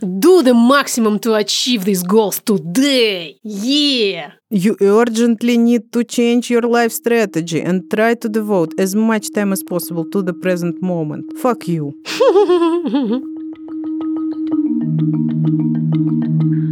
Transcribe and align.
Do 0.00 0.42
the 0.42 0.54
maximum 0.54 1.18
to 1.20 1.34
achieve 1.34 1.84
these 1.84 2.04
goals 2.04 2.40
today. 2.40 3.38
Yeah. 3.42 4.32
You 4.48 4.76
urgently 4.80 5.58
need 5.58 5.92
to 5.92 6.04
change 6.04 6.50
your 6.50 6.62
life 6.62 6.92
strategy 6.92 7.60
and 7.60 7.90
try 7.90 8.14
to 8.14 8.28
devote 8.28 8.78
as 8.78 8.94
much 8.94 9.32
time 9.32 9.52
as 9.52 9.62
possible 9.64 10.04
to 10.10 10.22
the 10.22 10.34
present 10.34 10.80
moment. 10.80 11.36
Fuck 11.38 11.66
you. 11.66 11.94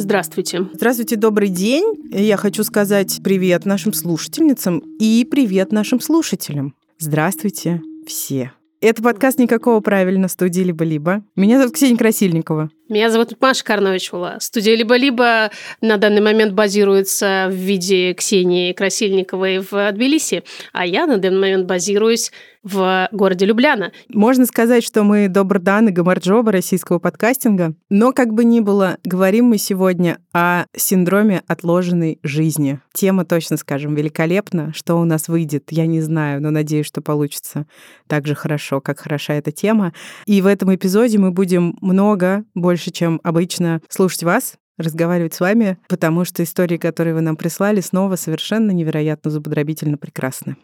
Здравствуйте. 0.00 0.68
Здравствуйте, 0.72 1.16
добрый 1.16 1.48
день. 1.48 1.84
Я 2.10 2.36
хочу 2.36 2.62
сказать 2.62 3.20
привет 3.22 3.64
нашим 3.64 3.92
слушательницам 3.92 4.78
и 5.00 5.26
привет 5.28 5.72
нашим 5.72 6.00
слушателям. 6.00 6.74
Здравствуйте 6.98 7.82
все. 8.06 8.52
Это 8.80 9.02
подкаст 9.02 9.38
«Никакого 9.40 9.80
правильно» 9.80 10.28
студии 10.28 10.60
«Либо-либо». 10.60 11.24
Меня 11.34 11.58
зовут 11.58 11.74
Ксения 11.74 11.96
Красильникова. 11.96 12.70
Меня 12.88 13.10
зовут 13.10 13.36
Маша 13.38 13.62
Карновичула. 13.64 14.38
Студия 14.40 14.74
«Либо-либо» 14.74 15.50
на 15.82 15.98
данный 15.98 16.22
момент 16.22 16.54
базируется 16.54 17.48
в 17.50 17.54
виде 17.54 18.14
Ксении 18.14 18.72
Красильниковой 18.72 19.58
в 19.58 19.92
Тбилиси, 19.92 20.42
а 20.72 20.86
я 20.86 21.06
на 21.06 21.18
данный 21.18 21.38
момент 21.38 21.66
базируюсь 21.66 22.32
в 22.62 23.08
городе 23.12 23.46
Любляна. 23.46 23.92
Можно 24.08 24.44
сказать, 24.46 24.84
что 24.84 25.02
мы 25.02 25.28
Добрдан 25.28 25.88
и 25.88 25.92
Гамарджоба 25.92 26.52
российского 26.52 26.98
подкастинга, 26.98 27.74
но 27.88 28.12
как 28.12 28.34
бы 28.34 28.44
ни 28.44 28.60
было, 28.60 28.98
говорим 29.04 29.46
мы 29.46 29.58
сегодня 29.58 30.18
о 30.32 30.64
синдроме 30.76 31.42
отложенной 31.46 32.18
жизни. 32.22 32.80
Тема, 32.92 33.24
точно 33.24 33.56
скажем, 33.56 33.94
великолепна. 33.94 34.72
Что 34.74 34.96
у 34.96 35.04
нас 35.04 35.28
выйдет, 35.28 35.64
я 35.70 35.86
не 35.86 36.00
знаю, 36.00 36.42
но 36.42 36.50
надеюсь, 36.50 36.86
что 36.86 37.00
получится 37.00 37.66
так 38.06 38.26
же 38.26 38.34
хорошо, 38.34 38.80
как 38.80 39.00
хороша 39.00 39.34
эта 39.34 39.52
тема. 39.52 39.92
И 40.26 40.42
в 40.42 40.46
этом 40.46 40.74
эпизоде 40.74 41.18
мы 41.18 41.30
будем 41.30 41.76
много, 41.80 42.44
больше 42.54 42.77
больше, 42.78 42.92
чем 42.92 43.20
обычно 43.24 43.80
слушать 43.88 44.22
вас, 44.22 44.54
разговаривать 44.76 45.34
с 45.34 45.40
вами, 45.40 45.78
потому 45.88 46.24
что 46.24 46.44
истории, 46.44 46.76
которые 46.76 47.12
вы 47.12 47.22
нам 47.22 47.36
прислали, 47.36 47.80
снова 47.80 48.14
совершенно 48.14 48.70
невероятно 48.70 49.32
зубодробительно 49.32 49.98
прекрасны. 49.98 50.56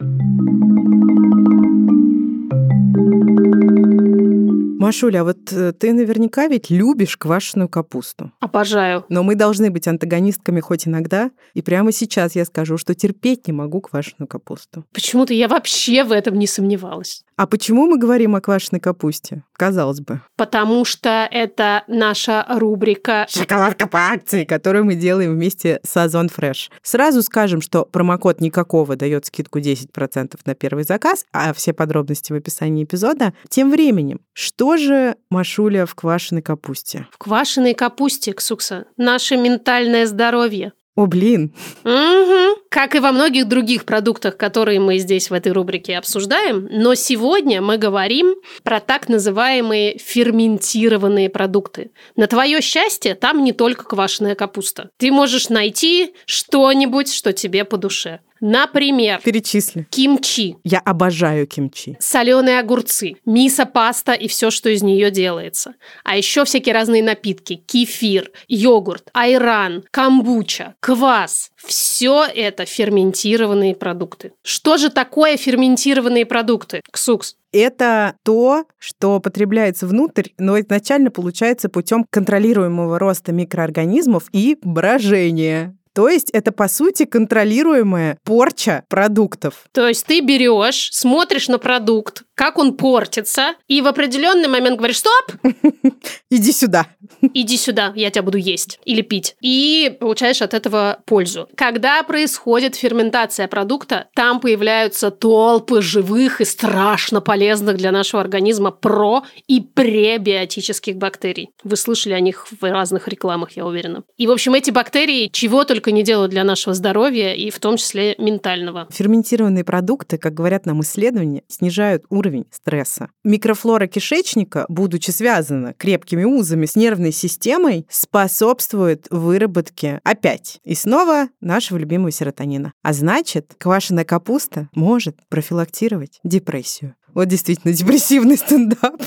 Машуля, 4.78 5.22
а 5.22 5.24
вот 5.24 5.33
э, 5.52 5.72
ты 5.72 5.92
наверняка 5.92 6.48
ведь 6.48 6.70
любишь 6.70 7.16
квашеную 7.16 7.68
капусту. 7.68 8.32
Обожаю. 8.40 9.04
Но 9.08 9.22
мы 9.22 9.34
должны 9.34 9.70
быть 9.70 9.88
антагонистками 9.88 10.60
хоть 10.60 10.86
иногда. 10.86 11.30
И 11.54 11.62
прямо 11.62 11.92
сейчас 11.92 12.34
я 12.34 12.44
скажу, 12.44 12.78
что 12.78 12.94
терпеть 12.94 13.46
не 13.46 13.52
могу 13.52 13.80
квашеную 13.80 14.28
капусту. 14.28 14.84
Почему-то 14.92 15.34
я 15.34 15.48
вообще 15.48 16.04
в 16.04 16.12
этом 16.12 16.38
не 16.38 16.46
сомневалась. 16.46 17.24
А 17.36 17.46
почему 17.46 17.86
мы 17.86 17.98
говорим 17.98 18.36
о 18.36 18.40
квашеной 18.40 18.80
капусте? 18.80 19.42
Казалось 19.54 20.00
бы. 20.00 20.20
Потому 20.36 20.84
что 20.84 21.28
это 21.30 21.82
наша 21.88 22.46
рубрика 22.48 23.26
«Шоколадка 23.28 23.88
по 23.88 23.98
акции», 23.98 24.44
которую 24.44 24.84
мы 24.84 24.94
делаем 24.94 25.32
вместе 25.32 25.80
с 25.82 25.96
Озон 25.96 26.26
Fresh. 26.26 26.70
Сразу 26.82 27.22
скажем, 27.22 27.60
что 27.60 27.84
промокод 27.84 28.40
никакого 28.40 28.94
дает 28.94 29.26
скидку 29.26 29.58
10% 29.58 30.38
на 30.44 30.54
первый 30.54 30.84
заказ, 30.84 31.24
а 31.32 31.52
все 31.52 31.72
подробности 31.72 32.32
в 32.32 32.36
описании 32.36 32.84
эпизода. 32.84 33.32
Тем 33.48 33.70
временем, 33.70 34.20
что 34.32 34.76
же, 34.76 35.16
Машуля, 35.34 35.84
в 35.84 35.96
квашеной 35.96 36.42
капусте? 36.42 37.08
В 37.10 37.18
квашеной 37.18 37.74
капусте, 37.74 38.32
Ксукса, 38.32 38.86
наше 38.96 39.36
ментальное 39.36 40.06
здоровье. 40.06 40.72
О, 40.94 41.06
блин. 41.06 41.52
Угу. 41.82 42.60
Как 42.70 42.94
и 42.94 43.00
во 43.00 43.10
многих 43.10 43.48
других 43.48 43.84
продуктах, 43.84 44.36
которые 44.36 44.78
мы 44.78 44.98
здесь 44.98 45.30
в 45.30 45.32
этой 45.32 45.50
рубрике 45.50 45.98
обсуждаем. 45.98 46.68
Но 46.70 46.94
сегодня 46.94 47.60
мы 47.60 47.78
говорим 47.78 48.36
про 48.62 48.78
так 48.78 49.08
называемые 49.08 49.98
ферментированные 49.98 51.30
продукты. 51.30 51.90
На 52.14 52.28
твое 52.28 52.60
счастье, 52.60 53.16
там 53.16 53.42
не 53.42 53.52
только 53.52 53.84
квашеная 53.84 54.36
капуста. 54.36 54.90
Ты 54.98 55.10
можешь 55.10 55.48
найти 55.48 56.14
что-нибудь, 56.26 57.12
что 57.12 57.32
тебе 57.32 57.64
по 57.64 57.76
душе. 57.76 58.20
Например, 58.40 59.20
Перечисли. 59.22 59.86
кимчи, 59.90 60.56
Я 60.64 60.78
обожаю 60.80 61.46
кимчи. 61.46 61.96
соленые 62.00 62.58
огурцы, 62.60 63.14
мисо, 63.24 63.64
паста 63.66 64.12
и 64.12 64.28
все, 64.28 64.50
что 64.50 64.68
из 64.70 64.82
нее 64.82 65.10
делается. 65.10 65.74
А 66.04 66.16
еще 66.16 66.44
всякие 66.44 66.74
разные 66.74 67.02
напитки, 67.02 67.56
кефир, 67.66 68.30
йогурт, 68.48 69.08
айран, 69.14 69.84
камбуча, 69.90 70.74
квас. 70.80 71.50
Все 71.56 72.24
это 72.26 72.66
ферментированные 72.66 73.74
продукты. 73.74 74.32
Что 74.42 74.76
же 74.76 74.90
такое 74.90 75.36
ферментированные 75.36 76.26
продукты? 76.26 76.82
Ксукс. 76.90 77.36
Это 77.52 78.16
то, 78.24 78.64
что 78.78 79.20
потребляется 79.20 79.86
внутрь, 79.86 80.30
но 80.38 80.58
изначально 80.60 81.10
получается 81.12 81.68
путем 81.68 82.04
контролируемого 82.10 82.98
роста 82.98 83.32
микроорганизмов 83.32 84.24
и 84.32 84.58
брожения. 84.62 85.76
То 85.94 86.08
есть 86.08 86.30
это, 86.30 86.50
по 86.50 86.68
сути, 86.68 87.04
контролируемая 87.04 88.18
порча 88.24 88.84
продуктов. 88.88 89.64
То 89.72 89.88
есть 89.88 90.04
ты 90.06 90.20
берешь, 90.20 90.90
смотришь 90.92 91.48
на 91.48 91.58
продукт, 91.58 92.24
как 92.34 92.58
он 92.58 92.76
портится, 92.76 93.54
и 93.68 93.80
в 93.80 93.86
определенный 93.86 94.48
момент 94.48 94.76
говоришь, 94.78 94.98
стоп, 94.98 95.32
Иди 96.30 96.52
сюда. 96.52 96.86
иди 97.32 97.56
сюда, 97.56 97.92
я 97.94 98.10
тебя 98.10 98.22
буду 98.22 98.38
есть 98.38 98.80
или 98.84 99.02
пить. 99.02 99.36
И 99.40 99.96
получаешь 100.00 100.42
от 100.42 100.54
этого 100.54 100.98
пользу. 101.06 101.48
Когда 101.56 102.02
происходит 102.02 102.74
ферментация 102.74 103.46
продукта, 103.48 104.08
там 104.14 104.40
появляются 104.40 105.10
толпы 105.10 105.80
живых 105.80 106.40
и 106.40 106.44
страшно 106.44 107.20
полезных 107.20 107.76
для 107.76 107.92
нашего 107.92 108.20
организма 108.22 108.70
про- 108.72 109.22
и 109.46 109.60
пребиотических 109.60 110.96
бактерий. 110.96 111.50
Вы 111.62 111.76
слышали 111.76 112.14
о 112.14 112.20
них 112.20 112.46
в 112.50 112.62
разных 112.64 113.08
рекламах, 113.08 113.52
я 113.52 113.66
уверена. 113.66 114.02
И, 114.16 114.26
в 114.26 114.30
общем, 114.30 114.54
эти 114.54 114.70
бактерии 114.70 115.28
чего 115.32 115.64
только 115.64 115.92
не 115.92 116.02
делают 116.02 116.30
для 116.30 116.44
нашего 116.44 116.74
здоровья, 116.74 117.32
и 117.34 117.50
в 117.50 117.58
том 117.58 117.76
числе 117.76 118.14
ментального. 118.18 118.86
Ферментированные 118.90 119.64
продукты, 119.64 120.18
как 120.18 120.34
говорят 120.34 120.66
нам 120.66 120.80
исследования, 120.80 121.42
снижают 121.48 122.04
уровень 122.10 122.23
стресса. 122.50 123.10
Микрофлора 123.24 123.86
кишечника, 123.86 124.66
будучи 124.68 125.10
связана 125.10 125.74
крепкими 125.74 126.24
узами 126.24 126.66
с 126.66 126.76
нервной 126.76 127.12
системой, 127.12 127.86
способствует 127.90 129.06
выработке 129.10 130.00
опять 130.04 130.60
и 130.64 130.74
снова 130.74 131.28
нашего 131.40 131.78
любимого 131.78 132.10
серотонина. 132.10 132.72
А 132.82 132.92
значит, 132.92 133.54
квашеная 133.58 134.04
капуста 134.04 134.68
может 134.74 135.16
профилактировать 135.28 136.20
депрессию. 136.24 136.94
Вот 137.14 137.26
действительно 137.26 137.72
депрессивный 137.72 138.36
стендап. 138.36 139.00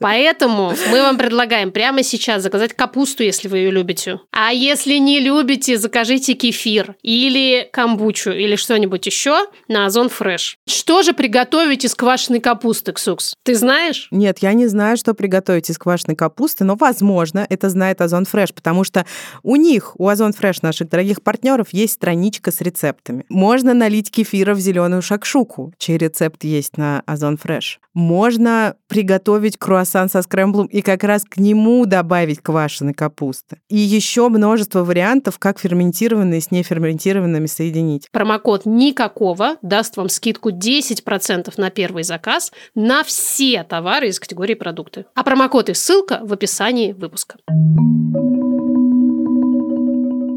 Поэтому 0.00 0.72
мы 0.90 1.02
вам 1.02 1.16
предлагаем 1.16 1.70
прямо 1.70 2.02
сейчас 2.02 2.42
заказать 2.42 2.72
капусту, 2.74 3.22
если 3.22 3.48
вы 3.48 3.58
ее 3.58 3.70
любите. 3.70 4.20
А 4.32 4.52
если 4.52 4.94
не 4.94 5.20
любите, 5.20 5.78
закажите 5.78 6.34
кефир 6.34 6.96
или 7.02 7.68
камбучу 7.72 8.30
или 8.30 8.56
что-нибудь 8.56 9.06
еще 9.06 9.46
на 9.68 9.86
Озон 9.86 10.08
Фреш. 10.08 10.58
Что 10.66 11.02
же 11.02 11.12
приготовить 11.12 11.84
из 11.84 11.94
квашеной 11.94 12.40
капусты, 12.40 12.92
Ксукс? 12.92 13.34
Ты 13.44 13.54
знаешь? 13.54 14.08
Нет, 14.10 14.38
я 14.40 14.52
не 14.52 14.66
знаю, 14.66 14.96
что 14.96 15.14
приготовить 15.14 15.70
из 15.70 15.78
квашеной 15.78 16.16
капусты, 16.16 16.64
но, 16.64 16.74
возможно, 16.74 17.46
это 17.48 17.70
знает 17.70 18.00
Озон 18.00 18.24
Фреш, 18.24 18.52
потому 18.52 18.82
что 18.82 19.06
у 19.42 19.56
них, 19.56 19.92
у 19.98 20.08
Озон 20.08 20.32
Фреш, 20.32 20.62
наших 20.62 20.88
дорогих 20.88 21.22
партнеров, 21.22 21.68
есть 21.70 21.94
страничка 21.94 22.50
с 22.50 22.60
рецептами. 22.60 23.24
Можно 23.28 23.74
налить 23.74 24.10
кефира 24.10 24.54
в 24.54 24.58
зеленую 24.58 25.02
шакшуку, 25.02 25.72
чей 25.78 25.98
рецепт 25.98 26.42
есть 26.42 26.76
на 26.76 26.95
Озон 27.06 27.36
Фреш. 27.36 27.80
Можно 27.94 28.76
приготовить 28.88 29.56
круассан 29.58 30.08
со 30.08 30.22
скрэмблом 30.22 30.66
и 30.66 30.82
как 30.82 31.04
раз 31.04 31.24
к 31.24 31.38
нему 31.38 31.86
добавить 31.86 32.40
квашеной 32.40 32.94
капусты. 32.94 33.58
И 33.68 33.76
еще 33.76 34.28
множество 34.28 34.84
вариантов, 34.84 35.38
как 35.38 35.58
ферментированные 35.58 36.40
с 36.40 36.50
неферментированными 36.50 37.46
соединить. 37.46 38.08
Промокод 38.12 38.66
никакого 38.66 39.56
даст 39.62 39.96
вам 39.96 40.08
скидку 40.08 40.50
10% 40.50 41.52
на 41.56 41.70
первый 41.70 42.02
заказ 42.02 42.52
на 42.74 43.02
все 43.04 43.64
товары 43.64 44.08
из 44.08 44.20
категории 44.20 44.54
продукты. 44.54 45.06
А 45.14 45.24
промокод 45.24 45.68
и 45.70 45.74
ссылка 45.74 46.20
в 46.22 46.32
описании 46.32 46.92
выпуска. 46.92 47.36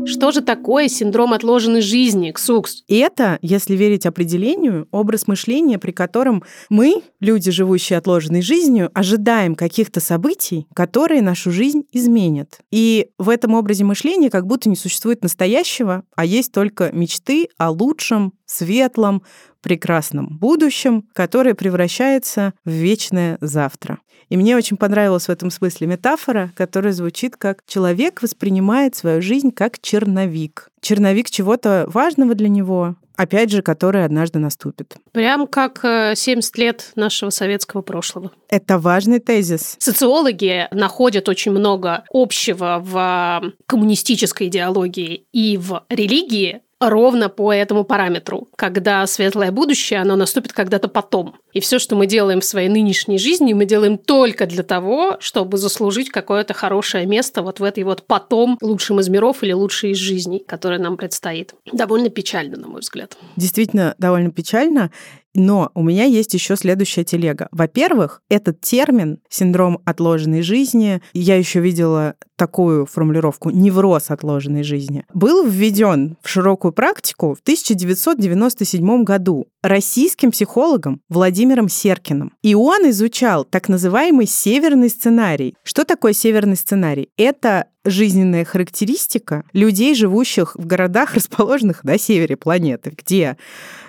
Что 0.06 0.32
же 0.32 0.42
такое 0.42 0.88
синдром 0.88 1.34
отложенной 1.34 1.82
жизни, 1.82 2.32
Ксукс? 2.32 2.84
Это, 2.88 3.38
если 3.42 3.76
верить 3.76 4.06
определению, 4.06 4.88
образ 4.92 5.28
мышления, 5.28 5.78
при 5.78 5.92
котором 5.92 6.44
мы, 6.70 7.02
люди, 7.20 7.52
живущие 7.52 7.98
отложенной 7.98 8.42
жизнью, 8.42 8.90
ожидаем 8.94 9.56
каких-то 9.56 10.00
событий, 10.00 10.68
которые 10.74 11.22
нашу 11.22 11.52
жизнь 11.52 11.84
изменят. 11.92 12.60
И 12.72 13.10
в 13.18 13.30
этом 13.30 13.54
образе 13.54 13.84
мышления 13.84 14.30
как 14.30 14.46
будто 14.46 14.70
не 14.70 14.76
существует 14.76 15.24
настоящего, 15.24 16.04
а 16.16 16.26
есть 16.26 16.52
только 16.52 16.92
мечты 16.92 17.50
о 17.58 17.72
лучшем, 17.72 18.34
светлом, 18.50 19.24
прекрасном 19.62 20.38
будущем, 20.38 21.08
которое 21.14 21.54
превращается 21.54 22.54
в 22.66 22.70
вечное 22.70 23.38
завтра. 23.42 24.00
И 24.30 24.38
мне 24.38 24.56
очень 24.56 24.78
понравилась 24.78 25.26
в 25.26 25.30
этом 25.30 25.50
смысле 25.50 25.88
метафора, 25.88 26.52
которая 26.56 26.94
звучит 26.94 27.36
как 27.36 27.64
«человек 27.66 28.22
воспринимает 28.22 28.96
свою 28.96 29.22
жизнь 29.22 29.52
как 29.52 29.80
черновик». 29.82 30.70
Черновик 30.82 31.30
чего-то 31.30 31.86
важного 31.88 32.36
для 32.36 32.48
него, 32.48 32.96
опять 33.16 33.50
же, 33.50 33.64
который 33.64 34.06
однажды 34.06 34.38
наступит. 34.38 34.98
Прям 35.12 35.48
как 35.48 35.80
70 35.82 36.58
э, 36.58 36.62
лет 36.62 36.92
нашего 36.96 37.32
советского 37.32 37.82
прошлого. 37.82 38.32
Это 38.50 38.78
важный 38.78 39.20
тезис. 39.20 39.76
Социологи 39.80 40.68
находят 40.72 41.28
очень 41.28 41.52
много 41.52 42.04
общего 42.12 42.80
в 42.82 43.54
коммунистической 43.66 44.48
идеологии 44.48 45.26
и 45.34 45.58
в 45.58 45.84
религии, 45.90 46.62
ровно 46.80 47.30
по 47.30 47.54
этому 47.54 47.84
параметру, 47.84 48.48
когда 48.56 49.06
светлое 49.06 49.52
будущее, 49.52 50.00
оно 50.00 50.16
наступит 50.16 50.54
когда-то 50.54 50.88
потом. 50.88 51.36
И 51.52 51.60
все, 51.60 51.80
что 51.80 51.96
мы 51.96 52.06
делаем 52.06 52.42
в 52.42 52.46
своей 52.46 52.70
нынешней 52.70 53.18
жизни, 53.18 53.54
мы 53.54 53.66
делаем 53.66 53.98
только 53.98 54.46
для 54.46 54.64
того, 54.64 55.18
чтобы 55.20 55.58
заслужить 55.58 56.10
какое-то 56.10 56.54
хорошее 56.54 57.06
место 57.06 57.42
вот 57.42 57.60
в 57.60 57.64
этой 57.64 57.84
вот 57.84 58.04
потом 58.08 58.58
лучшем 58.62 59.00
из 59.00 59.10
миров 59.10 59.44
или 59.44 59.52
лучшей 59.52 59.92
из 59.92 59.98
жизней, 59.98 60.44
которая 60.48 60.80
нам 60.80 60.96
предстоит. 60.96 61.54
Довольно 61.72 62.10
печально, 62.10 62.58
на 62.58 62.68
мой 62.68 62.82
взгляд. 62.82 63.18
Действительно, 63.36 63.96
довольно 63.98 64.32
печально. 64.32 64.92
Но 65.40 65.72
у 65.74 65.84
меня 65.84 66.04
есть 66.04 66.34
еще 66.34 66.58
следующая 66.58 67.06
телега. 67.06 67.48
Во-первых, 67.54 68.22
этот 68.28 68.60
термин 68.60 69.20
синдром 69.30 69.80
отложенной 69.86 70.42
жизни, 70.42 71.02
я 71.14 71.38
еще 71.38 71.62
видела 71.62 72.16
такую 72.36 72.86
формулировку 72.86 73.50
невроз 73.50 74.12
отложенной 74.12 74.64
жизни, 74.64 75.06
был 75.14 75.46
введен 75.46 76.18
в 76.22 76.28
широкую 76.28 76.74
практику 76.74 77.36
в 77.36 77.40
1997 77.40 79.04
году 79.06 79.48
российским 79.62 80.32
психологом 80.32 81.02
Владимиром 81.08 81.70
Серкиным. 81.70 82.34
И 82.42 82.54
он 82.54 82.90
изучал 82.90 83.46
так 83.46 83.70
называемый 83.70 84.26
северный 84.26 84.90
сценарий. 84.90 85.56
Что 85.64 85.86
такое 85.86 86.12
северный 86.12 86.58
сценарий? 86.58 87.10
Это 87.16 87.68
жизненная 87.86 88.46
характеристика 88.46 89.44
людей, 89.54 89.96
живущих 89.96 90.56
в 90.56 90.66
городах, 90.66 91.14
расположенных 91.16 91.84
на 91.84 91.98
севере 91.98 92.36
планеты, 92.36 92.94
где 92.98 93.38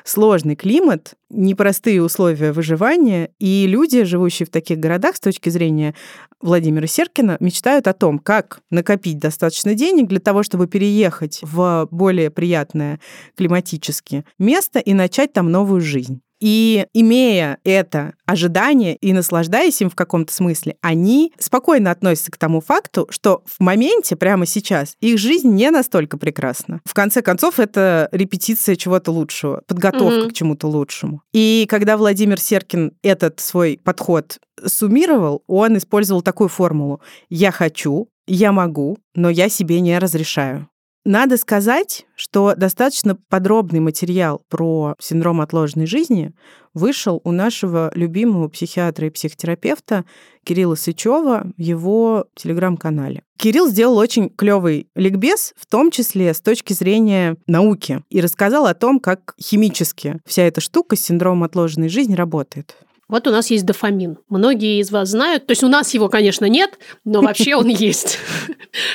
сложный 0.05 0.57
климат, 0.57 1.15
непростые 1.29 2.03
условия 2.03 2.53
выживания, 2.53 3.31
и 3.39 3.67
люди, 3.67 4.05
живущие 4.05 4.47
в 4.47 4.51
таких 4.51 4.79
городах, 4.79 5.17
с 5.17 5.21
точки 5.21 5.49
зрения 5.51 5.95
Владимира 6.41 6.87
Серкина, 6.87 7.37
мечтают 7.41 7.87
о 7.87 7.93
том, 7.93 8.19
как 8.19 8.61
накопить 8.71 9.19
достаточно 9.19 9.75
денег 9.75 10.09
для 10.09 10.21
того, 10.21 10.43
чтобы 10.43 10.67
переехать 10.67 11.41
в 11.43 11.89
более 11.91 12.31
приятное 12.31 13.01
климатически 13.37 14.25
место 14.39 14.79
и 14.79 14.95
начать 14.95 15.33
там 15.33 15.51
новую 15.51 15.81
жизнь. 15.81 16.23
И 16.41 16.87
имея 16.95 17.59
это 17.65 18.15
ожидание 18.27 18.97
и 18.97 19.13
наслаждаясь 19.13 19.81
им 19.83 19.91
в 19.91 19.95
каком-то 19.95 20.33
смысле, 20.33 20.77
они 20.81 21.33
спокойно 21.39 21.91
относятся 21.91 22.31
к 22.31 22.39
тому 22.39 22.61
факту, 22.61 23.07
что 23.11 23.43
в 23.47 23.61
моменте, 23.61 24.17
прямо 24.17 24.47
сейчас, 24.47 24.97
их 25.01 25.19
жизнь 25.19 25.51
не 25.51 25.71
настолько 25.71 26.17
прекрасна. 26.17 26.81
В 26.85 26.95
конце 26.95 27.23
концов, 27.23 27.61
это 27.61 28.09
репетиция 28.13 28.77
чего-то 28.77 29.11
лучшего, 29.11 29.63
подготовка 29.67 30.25
угу. 30.25 30.31
к 30.31 30.33
чему-то 30.33 30.69
лучшему. 30.69 31.23
И 31.33 31.67
когда 31.69 31.97
Владимир 31.97 32.41
Серкин 32.41 32.93
этот 33.03 33.41
свой 33.41 33.79
подход 33.83 34.39
суммировал, 34.65 35.43
он 35.47 35.77
использовал 35.77 36.23
такую 36.23 36.49
формулу. 36.49 37.01
Я 37.29 37.51
хочу, 37.51 38.09
я 38.27 38.53
могу, 38.53 38.99
но 39.15 39.29
я 39.31 39.49
себе 39.49 39.81
не 39.81 39.99
разрешаю. 39.99 40.69
Надо 41.05 41.39
сказать, 41.39 42.05
что 42.15 42.55
достаточно 42.55 43.17
подробный 43.29 43.81
материал 43.81 44.43
про 44.51 44.97
синдром 44.99 45.41
отложенной 45.41 45.87
жизни 45.87 46.33
вышел 46.75 47.23
у 47.25 47.33
нашего 47.33 47.91
любимого 47.95 48.49
психиатра 48.49 49.07
и 49.07 49.11
психотерапевта 49.11 50.05
Кирилла 50.45 50.75
Сычева 50.75 51.47
в 51.57 51.61
его 51.61 52.27
телеграм-канале. 52.35 53.23
Кирилл 53.39 53.69
сделал 53.69 53.97
очень 53.97 54.29
клевый 54.29 54.89
ликбез, 54.95 55.55
в 55.57 55.65
том 55.65 55.91
числе 55.91 56.35
с 56.35 56.43
точки 56.43 56.75
зрения 56.75 57.37
науки, 57.47 58.03
и 58.11 58.21
рассказал 58.21 58.67
о 58.67 58.75
том, 58.75 59.01
как 59.01 59.35
химически 59.41 60.21
вся 60.27 60.43
эта 60.43 60.61
штука 60.61 60.97
с 60.97 61.01
синдромом 61.01 61.45
отложенной 61.45 61.89
жизни 61.89 62.15
работает. 62.15 62.77
Вот 63.11 63.27
у 63.27 63.31
нас 63.31 63.51
есть 63.51 63.67
дофамин. 63.67 64.19
Многие 64.29 64.81
из 64.81 64.91
вас 64.91 65.09
знают, 65.09 65.47
то 65.47 65.51
есть 65.51 65.65
у 65.65 65.69
нас 65.69 65.93
его, 65.95 66.09
конечно, 66.09 66.45
нет, 66.45 66.79
но 67.05 67.21
вообще 67.21 67.57
он 67.57 67.67
есть. 67.69 68.19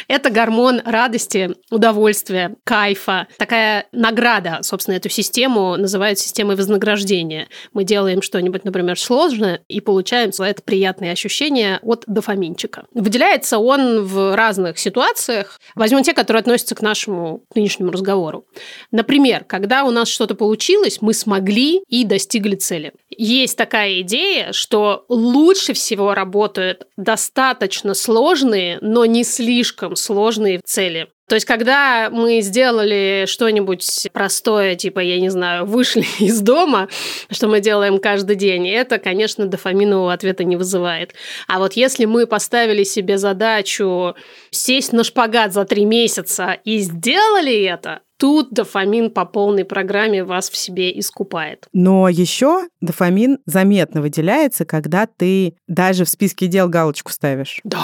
Это 0.08 0.30
гормон 0.30 0.82
радости, 0.86 1.56
удовольствия, 1.70 2.56
кайфа. 2.64 3.28
Такая 3.38 3.88
награда, 3.92 4.60
собственно, 4.62 4.96
эту 4.96 5.10
систему 5.10 5.76
называют 5.76 6.18
системой 6.18 6.56
вознаграждения. 6.56 7.50
Мы 7.74 7.84
делаем 7.84 8.22
что-нибудь, 8.22 8.64
например, 8.64 8.98
сложное 8.98 9.62
и 9.68 9.82
получаем 9.82 10.32
за 10.32 10.46
это 10.46 10.62
приятные 10.64 11.12
ощущения 11.12 11.80
от 11.84 12.06
дофаминчика. 12.08 12.86
Выделяется 12.94 13.60
он 13.60 14.04
в 14.06 14.36
разных 14.36 14.80
ситуациях. 14.80 15.60
Возьмем 15.76 16.04
те, 16.04 16.14
которые 16.14 16.40
относятся 16.40 16.76
к 16.76 16.82
нашему 16.82 17.44
нынешнему 17.54 17.92
разговору. 17.92 18.46
Например, 18.92 19.44
когда 19.44 19.84
у 19.84 19.92
нас 19.92 20.08
что-то 20.08 20.36
получилось, 20.36 21.00
мы 21.02 21.14
смогли 21.14 21.82
и 21.90 22.06
достигли 22.06 22.56
цели. 22.56 22.94
Есть 23.18 23.58
такая 23.58 24.02
идея, 24.06 24.54
что 24.54 25.06
лучше 25.10 25.74
всего 25.74 26.14
работают 26.14 26.88
достаточно 26.96 27.94
сложные, 27.94 28.78
но 28.82 29.06
не 29.06 29.24
слишком 29.24 29.96
сложные 29.96 30.62
цели. 30.64 31.10
То 31.28 31.34
есть, 31.34 31.48
когда 31.48 32.10
мы 32.12 32.42
сделали 32.42 33.26
что-нибудь 33.28 34.08
простое, 34.14 34.76
типа, 34.76 35.00
я 35.00 35.20
не 35.20 35.30
знаю, 35.30 35.66
вышли 35.66 36.06
из 36.20 36.40
дома, 36.42 36.88
что 37.32 37.48
мы 37.48 37.62
делаем 37.62 37.98
каждый 37.98 38.36
день, 38.36 38.70
это, 38.70 39.00
конечно, 39.00 39.48
дофаминового 39.48 40.14
ответа 40.14 40.44
не 40.44 40.56
вызывает. 40.56 41.16
А 41.48 41.58
вот 41.58 41.74
если 41.74 42.06
мы 42.06 42.28
поставили 42.28 42.84
себе 42.84 43.18
задачу 43.18 44.16
сесть 44.52 44.94
на 44.94 45.04
шпагат 45.04 45.52
за 45.52 45.66
три 45.66 45.86
месяца 45.86 46.58
и 46.64 46.78
сделали 46.78 47.64
это, 47.64 48.02
Тут 48.18 48.54
дофамин 48.54 49.12
по 49.12 49.26
полной 49.26 49.66
программе 49.66 50.24
вас 50.24 50.50
в 50.50 50.56
себе 50.56 50.98
искупает. 50.98 51.68
Но 51.74 52.08
еще 52.08 52.68
дофамин 52.82 53.40
заметно 53.46 54.02
выделяется, 54.02 54.66
когда 54.66 55.06
ты 55.06 55.56
даже 55.68 56.06
в 56.06 56.10
списке 56.10 56.48
дел 56.48 56.70
галочку 56.70 57.12
ставишь. 57.12 57.60
Да. 57.64 57.80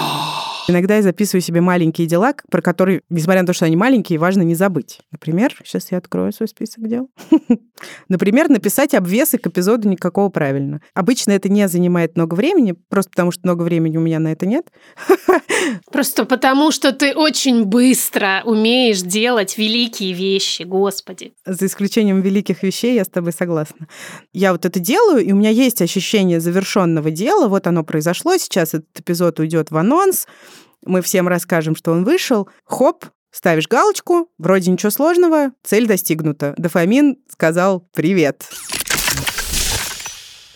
Иногда 0.68 0.96
я 0.96 1.02
записываю 1.02 1.42
себе 1.42 1.60
маленькие 1.60 2.06
дела, 2.06 2.34
про 2.50 2.62
которые, 2.62 3.02
несмотря 3.10 3.42
на 3.42 3.46
то, 3.46 3.52
что 3.52 3.64
они 3.64 3.76
маленькие, 3.76 4.18
важно 4.18 4.42
не 4.42 4.54
забыть. 4.54 5.00
Например, 5.10 5.54
сейчас 5.64 5.90
я 5.90 5.98
открою 5.98 6.32
свой 6.32 6.48
список 6.48 6.88
дел. 6.88 7.10
Например, 8.08 8.48
написать 8.48 8.94
обвесы 8.94 9.38
к 9.38 9.46
эпизоду 9.46 9.88
никакого 9.88 10.28
правильно. 10.28 10.80
Обычно 10.94 11.32
это 11.32 11.48
не 11.48 11.66
занимает 11.68 12.16
много 12.16 12.34
времени, 12.34 12.74
просто 12.88 13.10
потому 13.10 13.32
что 13.32 13.40
много 13.44 13.62
времени 13.62 13.96
у 13.96 14.00
меня 14.00 14.18
на 14.18 14.32
это 14.32 14.46
нет. 14.46 14.66
Просто 15.92 16.24
потому 16.24 16.70
что 16.72 16.92
ты 16.92 17.14
очень 17.14 17.64
быстро 17.64 18.42
умеешь 18.44 19.00
делать 19.00 19.58
великие 19.58 20.12
вещи, 20.12 20.62
господи. 20.62 21.32
За 21.46 21.66
исключением 21.66 22.20
великих 22.20 22.62
вещей 22.62 22.94
я 22.94 23.04
с 23.04 23.08
тобой 23.08 23.32
согласна. 23.32 23.86
Я 24.32 24.52
вот 24.52 24.64
это 24.64 24.80
делаю, 24.80 25.24
и 25.24 25.32
у 25.32 25.36
меня 25.36 25.50
есть 25.50 25.82
ощущение 25.82 26.40
завершенного 26.40 27.10
дела. 27.10 27.48
Вот 27.48 27.66
оно 27.66 27.84
произошло, 27.84 28.36
сейчас 28.36 28.74
этот 28.74 29.00
эпизод 29.00 29.40
уйдет 29.40 29.70
в 29.70 29.76
анонс 29.76 30.26
мы 30.84 31.02
всем 31.02 31.28
расскажем, 31.28 31.76
что 31.76 31.92
он 31.92 32.04
вышел, 32.04 32.48
хоп, 32.64 33.06
ставишь 33.30 33.68
галочку, 33.68 34.28
вроде 34.38 34.70
ничего 34.70 34.90
сложного, 34.90 35.52
цель 35.62 35.86
достигнута. 35.86 36.54
Дофамин 36.56 37.18
сказал 37.28 37.88
«Привет». 37.92 38.48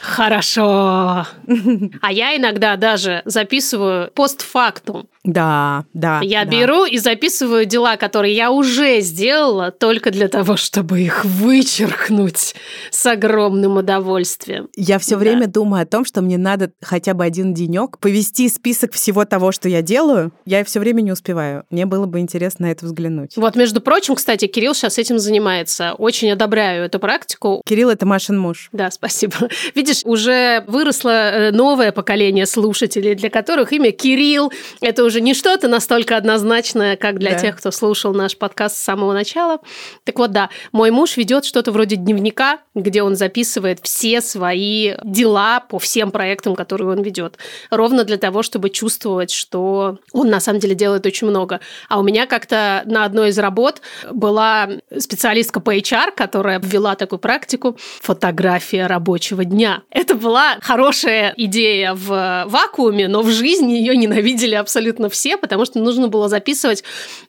Хорошо. 0.06 1.26
А 2.00 2.12
я 2.12 2.36
иногда 2.36 2.76
даже 2.76 3.22
записываю 3.24 4.10
постфактум. 4.12 5.08
Да, 5.26 5.84
да. 5.92 6.20
Я 6.22 6.44
да. 6.44 6.50
беру 6.50 6.84
и 6.84 6.98
записываю 6.98 7.66
дела, 7.66 7.96
которые 7.96 8.34
я 8.34 8.52
уже 8.52 9.00
сделала, 9.00 9.72
только 9.72 10.10
для 10.12 10.28
того, 10.28 10.56
чтобы 10.56 11.00
их 11.00 11.24
вычеркнуть 11.24 12.54
с 12.90 13.06
огромным 13.06 13.76
удовольствием. 13.76 14.68
Я 14.76 14.98
все 15.00 15.16
да. 15.16 15.18
время 15.18 15.48
думаю 15.48 15.82
о 15.82 15.86
том, 15.86 16.04
что 16.04 16.22
мне 16.22 16.38
надо 16.38 16.70
хотя 16.80 17.12
бы 17.12 17.24
один 17.24 17.54
денек 17.54 17.98
повести 17.98 18.48
список 18.48 18.92
всего 18.92 19.24
того, 19.24 19.50
что 19.50 19.68
я 19.68 19.82
делаю. 19.82 20.32
Я 20.44 20.64
все 20.64 20.78
время 20.78 21.02
не 21.02 21.10
успеваю. 21.10 21.64
Мне 21.70 21.86
было 21.86 22.06
бы 22.06 22.20
интересно 22.20 22.66
на 22.66 22.70
это 22.70 22.86
взглянуть. 22.86 23.36
Вот, 23.36 23.56
между 23.56 23.80
прочим, 23.80 24.14
кстати, 24.14 24.46
Кирилл 24.46 24.74
сейчас 24.74 24.98
этим 24.98 25.18
занимается. 25.18 25.94
Очень 25.94 26.30
одобряю 26.30 26.84
эту 26.84 27.00
практику. 27.00 27.62
Кирилл 27.66 27.90
это 27.90 28.06
Машин 28.06 28.38
муж. 28.38 28.68
Да, 28.72 28.92
спасибо. 28.92 29.34
Видишь, 29.74 30.02
уже 30.04 30.64
выросло 30.68 31.10
э, 31.10 31.50
новое 31.50 31.90
поколение 31.90 32.46
слушателей, 32.46 33.16
для 33.16 33.28
которых 33.28 33.72
имя 33.72 33.90
Кирилл 33.90 34.52
это 34.80 35.04
уже 35.04 35.15
тоже 35.16 35.24
не 35.24 35.32
что-то 35.32 35.68
настолько 35.68 36.18
однозначное, 36.18 36.96
как 36.96 37.18
для 37.18 37.30
Да. 37.30 37.38
тех, 37.38 37.56
кто 37.56 37.70
слушал 37.70 38.12
наш 38.12 38.36
подкаст 38.36 38.76
с 38.76 38.82
самого 38.82 39.14
начала. 39.14 39.60
Так 40.04 40.18
вот, 40.18 40.30
да, 40.30 40.50
мой 40.72 40.90
муж 40.90 41.16
ведет 41.16 41.46
что-то 41.46 41.72
вроде 41.72 41.96
дневника, 41.96 42.58
где 42.74 43.02
он 43.02 43.16
записывает 43.16 43.78
все 43.82 44.20
свои 44.20 44.92
дела 45.04 45.60
по 45.60 45.78
всем 45.78 46.10
проектам, 46.10 46.54
которые 46.54 46.90
он 46.90 47.00
ведет. 47.00 47.38
Ровно 47.70 48.04
для 48.04 48.18
того, 48.18 48.42
чтобы 48.42 48.68
чувствовать, 48.68 49.30
что 49.30 49.98
он 50.12 50.28
на 50.28 50.38
самом 50.40 50.60
деле 50.60 50.74
делает 50.74 51.06
очень 51.06 51.28
много. 51.28 51.60
А 51.88 51.98
у 51.98 52.02
меня 52.02 52.26
как-то 52.26 52.82
на 52.84 53.06
одной 53.06 53.30
из 53.30 53.38
работ 53.38 53.80
была 54.12 54.68
специалистка 54.98 55.60
по 55.60 55.74
HR, 55.74 56.12
которая 56.14 56.60
ввела 56.60 56.94
такую 56.94 57.20
практику 57.20 57.78
фотография 58.02 58.86
рабочего 58.86 59.46
дня. 59.46 59.82
Это 59.90 60.14
была 60.14 60.58
хорошая 60.60 61.32
идея 61.38 61.94
в 61.94 62.44
вакууме, 62.48 63.08
но 63.08 63.22
в 63.22 63.30
жизни 63.30 63.72
ее 63.72 63.96
ненавидели 63.96 64.54
абсолютно 64.54 65.05
все, 65.08 65.36
потому 65.36 65.64
что 65.64 65.78
нужно 65.78 66.08
было 66.08 66.28
записывать 66.28 66.84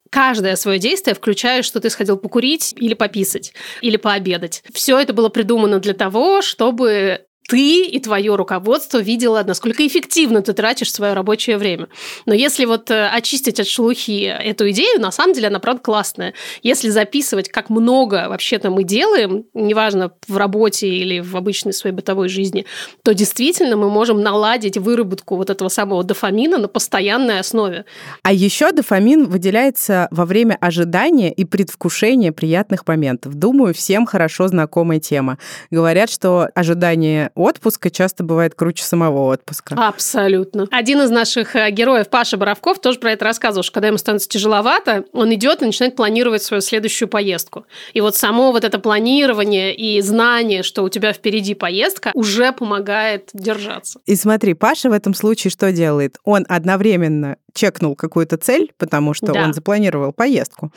каждое 0.10 0.56
свое 0.56 0.80
действие, 0.80 1.16
включая, 1.16 1.64
что 1.64 1.80
ты 1.80 1.90
сходил 1.90 2.18
покурить 2.18 2.74
или 2.78 2.94
пописать, 2.94 3.54
или 3.82 3.98
пообедать. 3.98 4.64
Все 4.74 5.00
это 5.00 5.14
было 5.14 5.30
придумано 5.30 5.80
для 5.80 5.94
того, 5.94 6.42
чтобы 6.42 7.27
ты 7.48 7.86
и 7.86 8.00
твое 8.00 8.36
руководство 8.36 9.00
видело, 9.00 9.42
насколько 9.46 9.88
эффективно 9.88 10.42
ты 10.42 10.54
тратишь 10.54 10.92
свое 10.92 11.14
рабочее 11.14 11.58
время. 11.58 11.88
Но 12.26 12.34
если 12.34 12.66
вот 12.66 12.92
э, 12.92 13.08
очистить 13.08 13.60
от 13.60 13.68
шелухи 13.68 14.24
эту 14.24 14.70
идею, 14.72 15.00
на 15.00 15.12
самом 15.12 15.34
деле 15.34 15.48
она, 15.48 15.60
правда, 15.60 15.82
классная. 15.82 16.34
Если 16.62 16.90
записывать, 16.90 17.50
как 17.50 17.70
много 17.70 18.28
вообще-то 18.28 18.70
мы 18.70 18.84
делаем, 18.84 19.46
неважно, 19.54 20.12
в 20.28 20.36
работе 20.36 20.90
или 20.90 21.22
в 21.22 21.36
обычной 21.38 21.72
своей 21.72 21.96
бытовой 21.96 22.28
жизни, 22.28 22.66
то 23.04 23.14
действительно 23.14 23.78
мы 23.78 23.90
можем 23.90 24.22
наладить 24.22 24.78
выработку 24.78 25.38
вот 25.38 25.50
этого 25.50 25.70
самого 25.70 26.04
дофамина 26.04 26.58
на 26.58 26.68
постоянной 26.68 27.40
основе. 27.40 27.86
А 28.24 28.34
еще 28.34 28.74
дофамин 28.74 29.26
выделяется 29.26 30.10
во 30.12 30.26
время 30.26 30.58
ожидания 30.60 31.32
и 31.32 31.46
предвкушения 31.46 32.34
приятных 32.34 32.86
моментов. 32.86 33.36
Думаю, 33.36 33.74
всем 33.74 34.06
хорошо 34.06 34.50
знакомая 34.50 35.00
тема. 35.00 35.38
Говорят, 35.72 36.10
что 36.10 36.50
ожидание 36.54 37.32
отпуска 37.38 37.90
часто 37.90 38.24
бывает 38.24 38.56
круче 38.56 38.84
самого 38.84 39.32
отпуска. 39.32 39.76
Абсолютно. 39.76 40.68
Один 40.72 41.02
из 41.02 41.10
наших 41.10 41.56
э, 41.56 41.70
героев, 41.72 42.10
Паша 42.10 42.38
Боровков, 42.38 42.80
тоже 42.80 43.00
про 43.00 43.12
это 43.12 43.26
рассказывал, 43.26 43.64
что 43.64 43.74
когда 43.74 43.88
ему 43.88 43.98
становится 43.98 44.30
тяжеловато, 44.30 45.06
он 45.14 45.34
идет 45.34 45.62
и 45.62 45.66
начинает 45.66 45.96
планировать 45.96 46.44
свою 46.44 46.62
следующую 46.62 47.08
поездку. 47.08 47.66
И 47.94 48.02
вот 48.02 48.16
само 48.16 48.52
вот 48.52 48.64
это 48.64 48.80
планирование 48.80 49.76
и 49.76 50.02
знание, 50.02 50.64
что 50.64 50.84
у 50.84 50.90
тебя 50.90 51.14
впереди 51.14 51.54
поездка, 51.54 52.12
уже 52.14 52.52
помогает 52.52 53.30
держаться. 53.34 54.00
И 54.06 54.16
смотри, 54.16 54.54
Паша 54.54 54.90
в 54.90 54.94
этом 54.94 55.14
случае 55.14 55.52
что 55.52 55.72
делает? 55.72 56.18
Он 56.24 56.46
одновременно 56.48 57.38
чекнул 57.58 57.96
какую-то 57.96 58.38
цель, 58.38 58.72
потому 58.78 59.14
что 59.14 59.34
Да. 59.34 59.44
он 59.44 59.54
запланировал 59.54 60.14
поездку, 60.14 60.72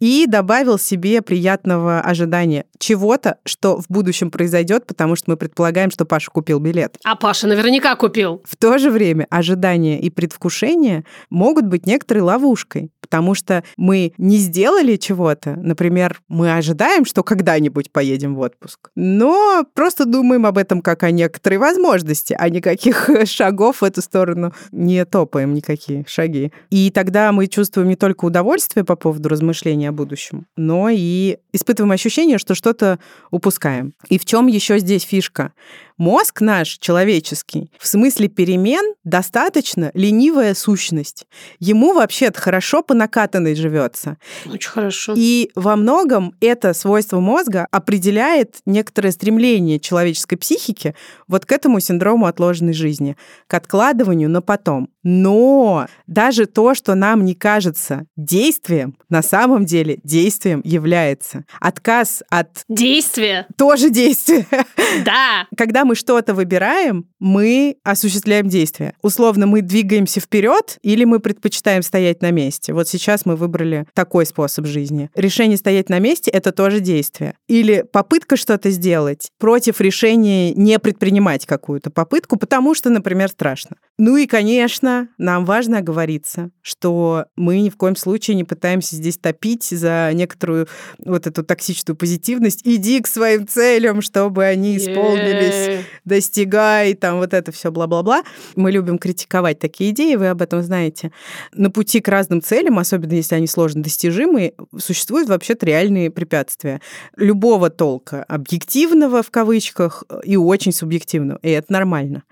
и 0.00 0.26
добавил 0.26 0.78
себе 0.78 1.22
приятного 1.22 2.00
ожидания 2.00 2.64
чего-то, 2.78 3.36
что 3.44 3.76
в 3.80 3.84
будущем 3.88 4.30
произойдет, 4.30 4.86
потому 4.86 5.14
что 5.14 5.30
мы 5.30 5.36
предполагаем, 5.36 5.90
что 5.92 6.04
Паша 6.04 6.30
купил 6.32 6.58
билет. 6.58 6.96
А 7.04 7.14
Паша 7.14 7.46
наверняка 7.46 7.94
купил. 7.94 8.42
В 8.44 8.56
то 8.56 8.78
же 8.78 8.90
время 8.90 9.26
ожидание 9.30 10.00
и 10.00 10.10
предвкушение 10.10 11.04
могут 11.30 11.66
быть 11.66 11.86
некоторой 11.86 12.22
ловушкой, 12.22 12.90
потому 13.12 13.34
что 13.34 13.62
мы 13.76 14.14
не 14.16 14.38
сделали 14.38 14.96
чего-то, 14.96 15.54
например, 15.56 16.22
мы 16.28 16.56
ожидаем, 16.56 17.04
что 17.04 17.22
когда-нибудь 17.22 17.92
поедем 17.92 18.34
в 18.34 18.40
отпуск, 18.40 18.88
но 18.96 19.66
просто 19.74 20.06
думаем 20.06 20.46
об 20.46 20.56
этом 20.56 20.80
как 20.80 21.02
о 21.02 21.10
некоторой 21.10 21.58
возможности, 21.58 22.34
а 22.38 22.48
никаких 22.48 23.10
шагов 23.26 23.82
в 23.82 23.84
эту 23.84 24.00
сторону 24.00 24.54
не 24.70 25.04
топаем, 25.04 25.52
никакие 25.52 26.06
шаги. 26.08 26.52
И 26.70 26.90
тогда 26.90 27.32
мы 27.32 27.48
чувствуем 27.48 27.90
не 27.90 27.96
только 27.96 28.24
удовольствие 28.24 28.82
по 28.82 28.96
поводу 28.96 29.28
размышления 29.28 29.90
о 29.90 29.92
будущем, 29.92 30.46
но 30.56 30.88
и 30.90 31.36
испытываем 31.52 31.92
ощущение, 31.92 32.38
что 32.38 32.54
что-то 32.54 32.98
упускаем. 33.30 33.92
И 34.08 34.18
в 34.18 34.24
чем 34.24 34.46
еще 34.46 34.78
здесь 34.78 35.02
фишка? 35.02 35.52
Мозг 35.96 36.40
наш 36.40 36.78
человеческий 36.78 37.70
в 37.78 37.86
смысле 37.86 38.28
перемен 38.28 38.94
достаточно 39.04 39.90
ленивая 39.94 40.54
сущность. 40.54 41.26
Ему 41.58 41.92
вообще-то 41.92 42.40
хорошо 42.40 42.82
по 42.82 42.94
накатанной 42.94 43.54
живется. 43.54 44.16
Очень 44.46 44.70
хорошо. 44.70 45.14
И 45.16 45.50
во 45.54 45.76
многом 45.76 46.34
это 46.40 46.72
свойство 46.74 47.20
мозга 47.20 47.66
определяет 47.70 48.56
некоторое 48.66 49.12
стремление 49.12 49.80
человеческой 49.80 50.36
психики 50.36 50.94
вот 51.28 51.46
к 51.46 51.52
этому 51.52 51.80
синдрому 51.80 52.26
отложенной 52.26 52.72
жизни, 52.72 53.16
к 53.46 53.54
откладыванию 53.54 54.30
на 54.30 54.42
потом. 54.42 54.88
Но 55.02 55.86
даже 56.06 56.46
то, 56.46 56.74
что 56.74 56.94
нам 56.94 57.24
не 57.24 57.34
кажется 57.34 58.06
действием, 58.16 58.96
на 59.08 59.22
самом 59.22 59.64
деле 59.64 59.98
действием 60.04 60.60
является. 60.64 61.44
Отказ 61.60 62.22
от 62.30 62.64
Действие. 62.68 63.46
тоже 63.56 63.90
действия. 63.90 64.46
Да. 65.04 65.46
Когда 65.56 65.84
мы 65.84 65.94
что-то 65.94 66.34
выбираем, 66.34 67.06
мы 67.18 67.76
осуществляем 67.82 68.48
действие. 68.48 68.94
Условно, 69.02 69.46
мы 69.46 69.62
двигаемся 69.62 70.20
вперед 70.20 70.78
или 70.82 71.04
мы 71.04 71.18
предпочитаем 71.18 71.82
стоять 71.82 72.20
на 72.20 72.30
месте. 72.30 72.74
Вот 72.74 72.88
сейчас 72.88 73.24
мы 73.24 73.36
выбрали 73.36 73.86
такой 73.94 74.26
способ 74.26 74.66
жизни. 74.66 75.10
Решение 75.14 75.56
стоять 75.56 75.88
на 75.88 75.98
месте— 75.98 76.30
это 76.32 76.52
тоже 76.52 76.80
действие. 76.80 77.34
Или 77.48 77.84
попытка 77.90 78.36
что-то 78.36 78.70
сделать 78.70 79.30
против 79.38 79.80
решения 79.80 80.52
не 80.52 80.78
предпринимать 80.78 81.46
какую-то 81.46 81.90
попытку, 81.90 82.36
потому 82.36 82.74
что, 82.74 82.90
например, 82.90 83.28
страшно. 83.30 83.76
Ну 83.98 84.16
и, 84.16 84.26
конечно, 84.26 84.91
нам 85.18 85.44
важно 85.44 85.78
оговориться, 85.78 86.50
что 86.62 87.26
мы 87.36 87.60
ни 87.60 87.70
в 87.70 87.76
коем 87.76 87.96
случае 87.96 88.36
не 88.36 88.44
пытаемся 88.44 88.96
здесь 88.96 89.18
топить 89.18 89.64
за 89.64 90.10
некоторую 90.14 90.68
вот 91.04 91.26
эту 91.26 91.42
токсичную 91.42 91.96
позитивность. 91.96 92.60
Иди 92.64 93.00
к 93.00 93.06
своим 93.06 93.46
целям, 93.46 94.02
чтобы 94.02 94.44
они 94.44 94.76
исполнились 94.76 95.66
Е-е. 95.66 95.84
достигай, 96.04 96.94
там 96.94 97.18
вот 97.18 97.34
это 97.34 97.52
все 97.52 97.70
бла-бла-бла. 97.70 98.22
Мы 98.56 98.70
любим 98.72 98.98
критиковать 98.98 99.58
такие 99.58 99.90
идеи, 99.90 100.14
вы 100.16 100.28
об 100.28 100.42
этом 100.42 100.62
знаете. 100.62 101.12
На 101.52 101.70
пути 101.70 102.00
к 102.00 102.08
разным 102.08 102.42
целям, 102.42 102.78
особенно 102.78 103.14
если 103.14 103.34
они 103.34 103.46
сложно 103.46 103.82
достижимые, 103.82 104.54
существуют 104.78 105.28
вообще-то 105.28 105.66
реальные 105.66 106.10
препятствия. 106.10 106.80
Любого 107.16 107.70
толка, 107.70 108.24
объективного 108.24 109.22
в 109.22 109.30
кавычках 109.30 110.04
и 110.24 110.36
очень 110.36 110.72
субъективного. 110.72 111.38
И 111.42 111.50
это 111.50 111.72
нормально. 111.72 112.24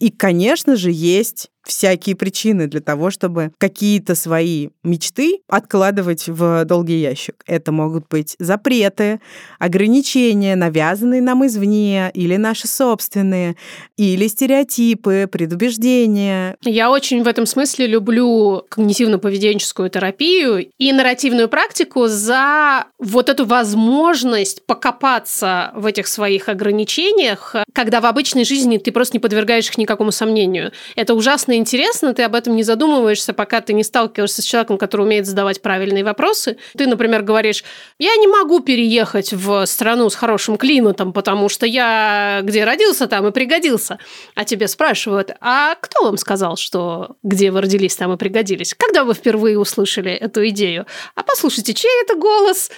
И, 0.00 0.10
конечно 0.10 0.76
же, 0.76 0.90
есть 0.90 1.50
всякие 1.64 2.16
причины 2.16 2.66
для 2.66 2.80
того, 2.80 3.10
чтобы 3.10 3.52
какие-то 3.58 4.14
свои 4.14 4.68
мечты 4.82 5.40
откладывать 5.48 6.28
в 6.28 6.64
долгий 6.64 7.00
ящик. 7.00 7.42
Это 7.46 7.72
могут 7.72 8.08
быть 8.08 8.36
запреты, 8.38 9.20
ограничения, 9.58 10.56
навязанные 10.56 11.22
нам 11.22 11.46
извне, 11.46 12.10
или 12.14 12.36
наши 12.36 12.66
собственные, 12.66 13.56
или 13.96 14.26
стереотипы, 14.26 15.28
предубеждения. 15.30 16.56
Я 16.62 16.90
очень 16.90 17.22
в 17.22 17.28
этом 17.28 17.46
смысле 17.46 17.86
люблю 17.86 18.62
когнитивно-поведенческую 18.70 19.90
терапию 19.90 20.68
и 20.78 20.92
нарративную 20.92 21.48
практику 21.48 22.06
за 22.06 22.86
вот 22.98 23.28
эту 23.28 23.44
возможность 23.44 24.64
покопаться 24.66 25.72
в 25.74 25.86
этих 25.86 26.06
своих 26.06 26.48
ограничениях, 26.48 27.54
когда 27.72 28.00
в 28.00 28.06
обычной 28.06 28.44
жизни 28.44 28.78
ты 28.78 28.92
просто 28.92 29.16
не 29.16 29.20
подвергаешь 29.20 29.68
их 29.68 29.78
никакому 29.78 30.10
сомнению. 30.10 30.72
Это 30.96 31.14
ужасно 31.14 31.49
интересно, 31.56 32.14
ты 32.14 32.22
об 32.22 32.34
этом 32.34 32.56
не 32.56 32.62
задумываешься, 32.62 33.32
пока 33.32 33.60
ты 33.60 33.72
не 33.72 33.84
сталкиваешься 33.84 34.42
с 34.42 34.44
человеком, 34.44 34.78
который 34.78 35.02
умеет 35.02 35.26
задавать 35.26 35.62
правильные 35.62 36.04
вопросы. 36.04 36.56
Ты, 36.76 36.86
например, 36.86 37.22
говоришь, 37.22 37.64
я 37.98 38.14
не 38.16 38.26
могу 38.26 38.60
переехать 38.60 39.32
в 39.32 39.66
страну 39.66 40.10
с 40.10 40.14
хорошим 40.14 40.56
климатом, 40.56 41.12
потому 41.12 41.48
что 41.48 41.66
я 41.66 42.40
где 42.42 42.64
родился, 42.64 43.06
там 43.06 43.26
и 43.26 43.32
пригодился. 43.32 43.98
А 44.34 44.44
тебе 44.44 44.68
спрашивают, 44.68 45.32
а 45.40 45.74
кто 45.76 46.04
вам 46.04 46.16
сказал, 46.16 46.56
что 46.56 47.16
где 47.22 47.50
вы 47.50 47.60
родились, 47.62 47.96
там 47.96 48.12
и 48.12 48.16
пригодились? 48.16 48.74
Когда 48.74 49.04
вы 49.04 49.14
впервые 49.14 49.58
услышали 49.58 50.12
эту 50.12 50.46
идею? 50.48 50.86
А 51.14 51.22
послушайте, 51.22 51.74
чей 51.74 52.02
это 52.04 52.16
голос? 52.16 52.70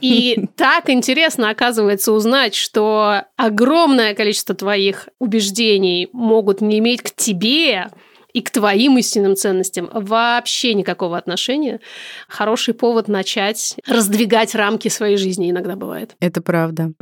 И 0.00 0.46
так 0.56 0.90
интересно, 0.90 1.50
оказывается, 1.50 2.12
узнать, 2.12 2.54
что 2.54 3.24
огромное 3.36 4.14
количество 4.14 4.54
твоих 4.54 5.08
убеждений 5.18 6.08
могут 6.12 6.60
не 6.60 6.78
иметь 6.78 7.02
к 7.02 7.10
тебе 7.14 7.90
и 8.32 8.40
к 8.42 8.50
твоим 8.50 8.98
истинным 8.98 9.36
ценностям 9.36 9.90
вообще 9.92 10.74
никакого 10.74 11.16
отношения. 11.16 11.80
Хороший 12.28 12.74
повод 12.74 13.08
начать 13.08 13.76
раздвигать 13.86 14.54
рамки 14.54 14.88
своей 14.88 15.16
жизни 15.16 15.50
иногда 15.50 15.76
бывает. 15.76 16.16
Это 16.20 16.40
правда. 16.42 16.92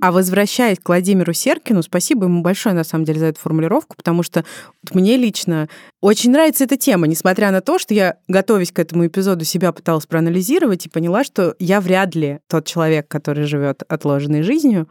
А 0.00 0.12
возвращаясь 0.12 0.78
к 0.78 0.88
Владимиру 0.88 1.32
Серкину, 1.32 1.82
спасибо 1.82 2.26
ему 2.26 2.40
большое, 2.40 2.74
на 2.74 2.84
самом 2.84 3.04
деле, 3.04 3.18
за 3.18 3.26
эту 3.26 3.40
формулировку, 3.40 3.96
потому 3.96 4.22
что 4.22 4.44
мне 4.92 5.16
лично 5.16 5.68
очень 6.00 6.30
нравится 6.30 6.64
эта 6.64 6.76
тема, 6.76 7.08
несмотря 7.08 7.50
на 7.50 7.60
то, 7.60 7.78
что 7.78 7.94
я, 7.94 8.16
готовясь 8.28 8.70
к 8.70 8.78
этому 8.78 9.06
эпизоду, 9.06 9.44
себя 9.44 9.72
пыталась 9.72 10.06
проанализировать 10.06 10.86
и 10.86 10.88
поняла, 10.88 11.24
что 11.24 11.56
я 11.58 11.80
вряд 11.80 12.14
ли 12.14 12.38
тот 12.48 12.64
человек, 12.66 13.08
который 13.08 13.44
живет 13.44 13.82
отложенной 13.88 14.42
жизнью, 14.42 14.88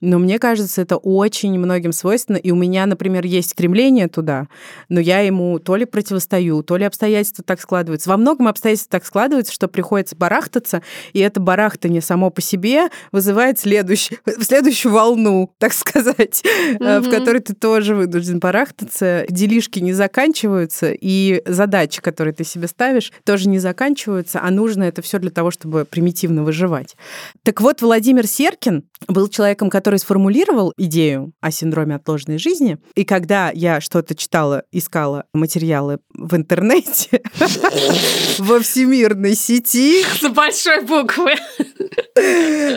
Но 0.00 0.18
мне 0.18 0.38
кажется, 0.38 0.82
это 0.82 0.96
очень 0.96 1.58
многим 1.58 1.92
свойственно. 1.92 2.36
И 2.36 2.50
у 2.50 2.56
меня, 2.56 2.86
например, 2.86 3.24
есть 3.26 3.50
стремление 3.50 4.08
туда, 4.08 4.48
но 4.88 5.00
я 5.00 5.20
ему 5.20 5.58
то 5.58 5.76
ли 5.76 5.84
противостою, 5.84 6.62
то 6.62 6.76
ли 6.76 6.84
обстоятельства 6.84 7.44
так 7.44 7.60
складываются. 7.60 8.08
Во 8.10 8.16
многом 8.16 8.48
обстоятельства 8.48 8.92
так 8.92 9.06
складываются, 9.06 9.52
что 9.52 9.68
приходится 9.68 10.16
барахтаться, 10.16 10.82
и 11.12 11.20
это 11.20 11.40
барахтание 11.40 12.00
само 12.00 12.30
по 12.30 12.40
себе 12.40 12.88
вызывает 13.12 13.58
следующий, 13.58 14.18
следующую 14.40 14.92
волну, 14.92 15.52
так 15.58 15.72
сказать, 15.72 16.42
mm-hmm. 16.44 17.00
в 17.00 17.10
которой 17.10 17.40
ты 17.40 17.54
тоже 17.54 17.94
вынужден 17.94 18.38
барахтаться. 18.38 19.24
Делишки 19.28 19.80
не 19.80 19.92
заканчиваются, 19.92 20.92
и 20.92 21.42
задачи, 21.46 22.00
которые 22.00 22.34
ты 22.34 22.44
себе 22.44 22.68
ставишь, 22.68 23.12
тоже 23.24 23.48
не 23.48 23.58
заканчиваются, 23.58 24.40
а 24.42 24.50
нужно 24.50 24.84
это 24.84 25.02
все 25.02 25.18
для 25.18 25.30
того, 25.30 25.50
чтобы 25.50 25.84
примитивно 25.84 26.42
выживать. 26.44 26.96
Так 27.42 27.60
вот, 27.60 27.82
Владимир 27.82 28.26
Серкин 28.26 28.84
был 29.08 29.28
человеком, 29.28 29.70
который 29.70 29.89
сформулировал 29.98 30.72
идею 30.76 31.32
о 31.40 31.50
синдроме 31.50 31.96
отложенной 31.96 32.38
жизни. 32.38 32.78
И 32.94 33.04
когда 33.04 33.50
я 33.50 33.80
что-то 33.80 34.14
читала, 34.14 34.64
искала 34.72 35.24
материалы 35.32 35.98
в 36.14 36.34
интернете, 36.36 37.22
во 38.38 38.60
всемирной 38.60 39.34
сети... 39.34 40.02
С 40.02 40.28
большой 40.28 40.82
буквы. 40.84 41.32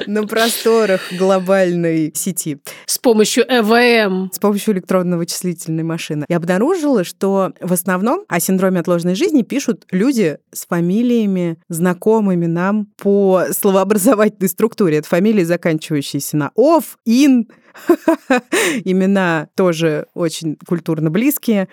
На 0.07 0.25
просторах 0.25 1.01
глобальной 1.17 2.11
сети. 2.15 2.59
С 2.85 2.97
помощью 2.97 3.43
ЭВМ. 3.47 4.31
С 4.33 4.39
помощью 4.39 4.73
электронной 4.73 5.17
вычислительной 5.17 5.83
машины. 5.83 6.25
Я 6.29 6.37
обнаружила, 6.37 7.03
что 7.03 7.53
в 7.59 7.73
основном 7.73 8.23
о 8.27 8.39
синдроме 8.39 8.79
отложенной 8.79 9.15
жизни 9.15 9.41
пишут 9.41 9.85
люди 9.91 10.37
с 10.51 10.65
фамилиями, 10.65 11.57
знакомыми 11.69 12.45
нам 12.45 12.87
по 12.97 13.45
словообразовательной 13.51 14.49
структуре. 14.49 14.97
Это 14.97 15.07
фамилии, 15.07 15.43
заканчивающиеся 15.43 16.37
на 16.37 16.51
«ов», 16.55 16.97
«ин». 17.05 17.49
Имена 18.85 19.49
тоже 19.55 20.07
очень 20.13 20.57
культурно 20.67 21.09
близкие. 21.09 21.67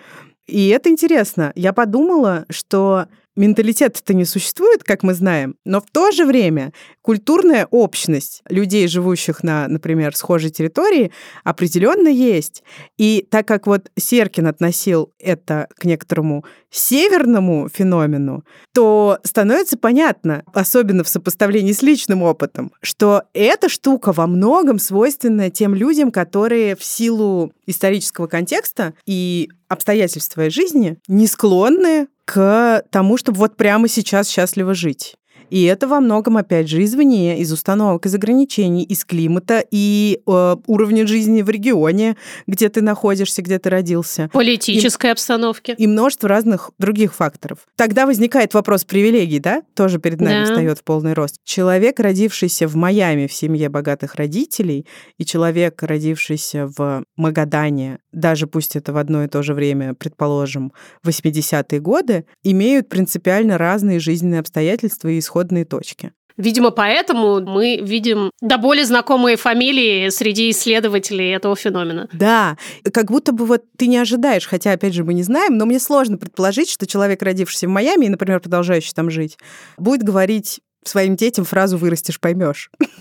И 0.47 0.69
это 0.69 0.89
интересно. 0.89 1.53
Я 1.55 1.73
подумала, 1.73 2.47
что 2.51 3.07
менталитет-то 3.41 4.15
не 4.15 4.25
существует, 4.25 4.85
как 4.85 5.03
мы 5.03 5.15
знаем, 5.15 5.57
но 5.65 5.81
в 5.81 5.87
то 5.91 6.11
же 6.13 6.27
время 6.27 6.73
культурная 7.03 7.67
общность 7.71 8.43
людей, 8.49 8.87
живущих 8.87 9.43
на, 9.43 9.67
например, 9.67 10.15
схожей 10.15 10.51
территории, 10.51 11.11
определенно 11.43 12.09
есть. 12.09 12.63
И 12.99 13.27
так 13.31 13.49
как 13.49 13.67
вот 13.67 13.91
Серкин 13.97 14.47
относил 14.47 15.13
это 15.19 15.69
к 15.77 15.85
некоторому 15.85 16.45
северному 16.71 17.69
феномену, 17.69 18.45
то 18.75 19.19
становится 19.25 19.79
понятно, 19.79 20.45
особенно 20.53 21.03
в 21.03 21.09
сопоставлении 21.09 21.73
с 21.73 21.83
личным 21.83 22.23
опытом, 22.23 22.73
что 22.83 23.23
эта 23.33 23.69
штука 23.69 24.13
во 24.13 24.27
многом 24.27 24.79
свойственна 24.79 25.51
тем 25.51 25.75
людям, 25.75 26.13
которые 26.13 26.77
в 26.77 26.85
силу 26.85 27.53
исторического 27.67 28.27
контекста 28.27 28.93
и 29.07 29.49
обстоятельств 29.69 30.33
своей 30.33 30.51
жизни 30.51 30.99
не 31.09 31.27
склонны 31.27 32.09
к 32.33 32.85
тому, 32.91 33.17
чтобы 33.17 33.39
вот 33.39 33.57
прямо 33.57 33.89
сейчас 33.89 34.29
счастливо 34.29 34.73
жить. 34.73 35.17
И 35.51 35.65
это 35.65 35.87
во 35.87 36.01
многом, 36.01 36.37
опять 36.37 36.69
же, 36.69 36.83
извне, 36.83 37.39
из 37.41 37.53
установок, 37.53 38.07
из 38.07 38.15
ограничений, 38.15 38.85
из 38.85 39.05
климата 39.05 39.65
и 39.71 40.21
э, 40.27 40.57
уровня 40.67 41.07
жизни 41.07 41.43
в 41.43 41.51
регионе, 41.51 42.17
где 42.47 42.69
ты 42.69 42.81
находишься, 42.83 43.43
где 43.43 43.59
ты 43.59 43.71
родился. 43.71 44.31
Политической 44.33 45.07
и, 45.07 45.11
обстановки. 45.11 45.75
И 45.77 45.87
множество 45.87 46.29
разных 46.29 46.71
других 46.79 47.15
факторов. 47.15 47.59
Тогда 47.77 48.07
возникает 48.07 48.55
вопрос 48.55 48.85
привилегий, 48.85 49.41
да? 49.41 49.63
Тоже 49.75 49.99
перед 49.99 50.21
нами 50.21 50.45
да. 50.45 50.51
встает 50.51 50.79
в 50.79 50.85
полный 50.85 51.13
рост. 51.13 51.37
Человек, 51.45 52.01
родившийся 52.01 52.67
в 52.69 52.77
Майами 52.77 53.27
в 53.27 53.33
семье 53.33 53.69
богатых 53.69 54.15
родителей, 54.15 54.87
и 55.19 55.25
человек, 55.25 55.83
родившийся 55.83 56.71
в 56.77 57.05
Магадане, 57.17 57.99
даже 58.13 58.47
пусть 58.47 58.77
это 58.77 58.93
в 58.93 58.97
одно 58.97 59.25
и 59.25 59.29
то 59.29 59.43
же 59.43 59.55
время, 59.55 59.95
предположим, 59.95 60.73
80-е 61.05 61.81
годы, 61.81 62.25
имеют 62.43 62.89
принципиально 62.89 63.59
разные 63.59 63.99
жизненные 63.99 64.41
обстоятельства 64.41 65.09
и 65.09 65.19
исход 65.19 65.40
исходные 65.41 65.65
точки. 65.65 66.13
Видимо, 66.37 66.71
поэтому 66.71 67.41
мы 67.41 67.81
видим 67.83 68.31
до 68.41 68.57
более 68.57 68.87
знакомые 68.87 69.37
фамилии 69.37 70.09
среди 70.09 70.51
исследователей 70.51 71.35
этого 71.35 71.55
феномена. 71.55 72.09
Да, 72.15 72.57
как 72.95 73.11
будто 73.11 73.33
бы 73.33 73.45
вот 73.45 73.65
ты 73.77 73.89
не 73.89 73.99
ожидаешь, 73.99 74.47
хотя, 74.47 74.73
опять 74.73 74.95
же, 74.95 75.05
мы 75.05 75.13
не 75.13 75.23
знаем, 75.23 75.59
но 75.59 75.67
мне 75.67 75.79
сложно 75.79 76.17
предположить, 76.17 76.71
что 76.71 76.87
человек, 76.87 77.23
родившийся 77.23 77.67
в 77.67 77.71
Майами 77.71 78.07
и, 78.07 78.09
например, 78.09 78.41
продолжающий 78.41 78.93
там 78.95 79.11
жить, 79.11 79.37
будет 79.77 80.03
говорить 80.03 80.61
своим 80.85 81.17
детям 81.17 81.45
фразу 81.45 81.77
«вырастешь, 81.77 82.21
поймешь». 82.21 82.71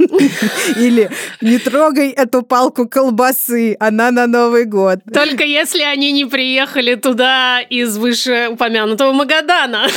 Или 0.77 1.09
«не 1.41 1.57
трогай 1.59 2.09
эту 2.09 2.41
палку 2.41 2.87
колбасы, 2.87 3.75
она 3.79 4.11
на 4.11 4.27
Новый 4.27 4.65
год». 4.65 4.99
Только 5.13 5.43
если 5.43 5.81
они 5.83 6.11
не 6.11 6.25
приехали 6.25 6.95
туда 6.95 7.61
из 7.61 7.97
вышеупомянутого 7.97 9.13
Магадана. 9.13 9.87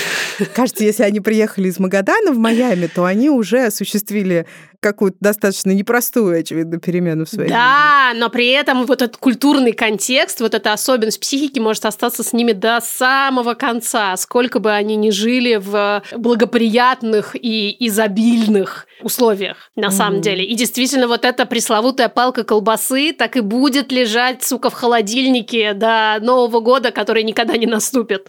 Кажется, 0.54 0.84
если 0.84 1.02
они 1.02 1.20
приехали 1.20 1.68
из 1.68 1.78
Магадана 1.78 2.32
в 2.32 2.38
Майами, 2.38 2.86
то 2.86 3.04
они 3.04 3.30
уже 3.30 3.66
осуществили 3.66 4.46
какую-то 4.82 5.16
достаточно 5.20 5.70
непростую, 5.70 6.40
очевидно, 6.40 6.78
перемену 6.78 7.24
в 7.24 7.28
своей 7.28 7.48
да, 7.48 8.08
жизни. 8.08 8.20
но 8.20 8.28
при 8.30 8.48
этом 8.48 8.84
вот 8.84 9.00
этот 9.00 9.16
культурный 9.16 9.72
контекст, 9.72 10.40
вот 10.40 10.54
эта 10.54 10.72
особенность 10.72 11.20
психики 11.20 11.60
может 11.60 11.86
остаться 11.86 12.22
с 12.24 12.32
ними 12.32 12.52
до 12.52 12.80
самого 12.82 13.54
конца, 13.54 14.16
сколько 14.16 14.58
бы 14.58 14.72
они 14.72 14.96
ни 14.96 15.10
жили 15.10 15.54
в 15.54 16.02
благоприятных 16.16 17.36
и 17.40 17.74
изобильных 17.86 18.86
условиях, 19.02 19.70
на 19.76 19.86
mm-hmm. 19.86 19.90
самом 19.90 20.20
деле. 20.20 20.44
И 20.44 20.54
действительно, 20.54 21.08
вот 21.08 21.24
эта 21.24 21.46
пресловутая 21.46 22.08
палка 22.08 22.44
колбасы 22.44 23.12
так 23.12 23.36
и 23.36 23.40
будет 23.40 23.92
лежать, 23.92 24.42
сука, 24.42 24.70
в 24.70 24.74
холодильнике 24.74 25.74
до 25.74 26.18
Нового 26.20 26.60
года, 26.60 26.90
который 26.90 27.22
никогда 27.22 27.56
не 27.56 27.66
наступит. 27.66 28.28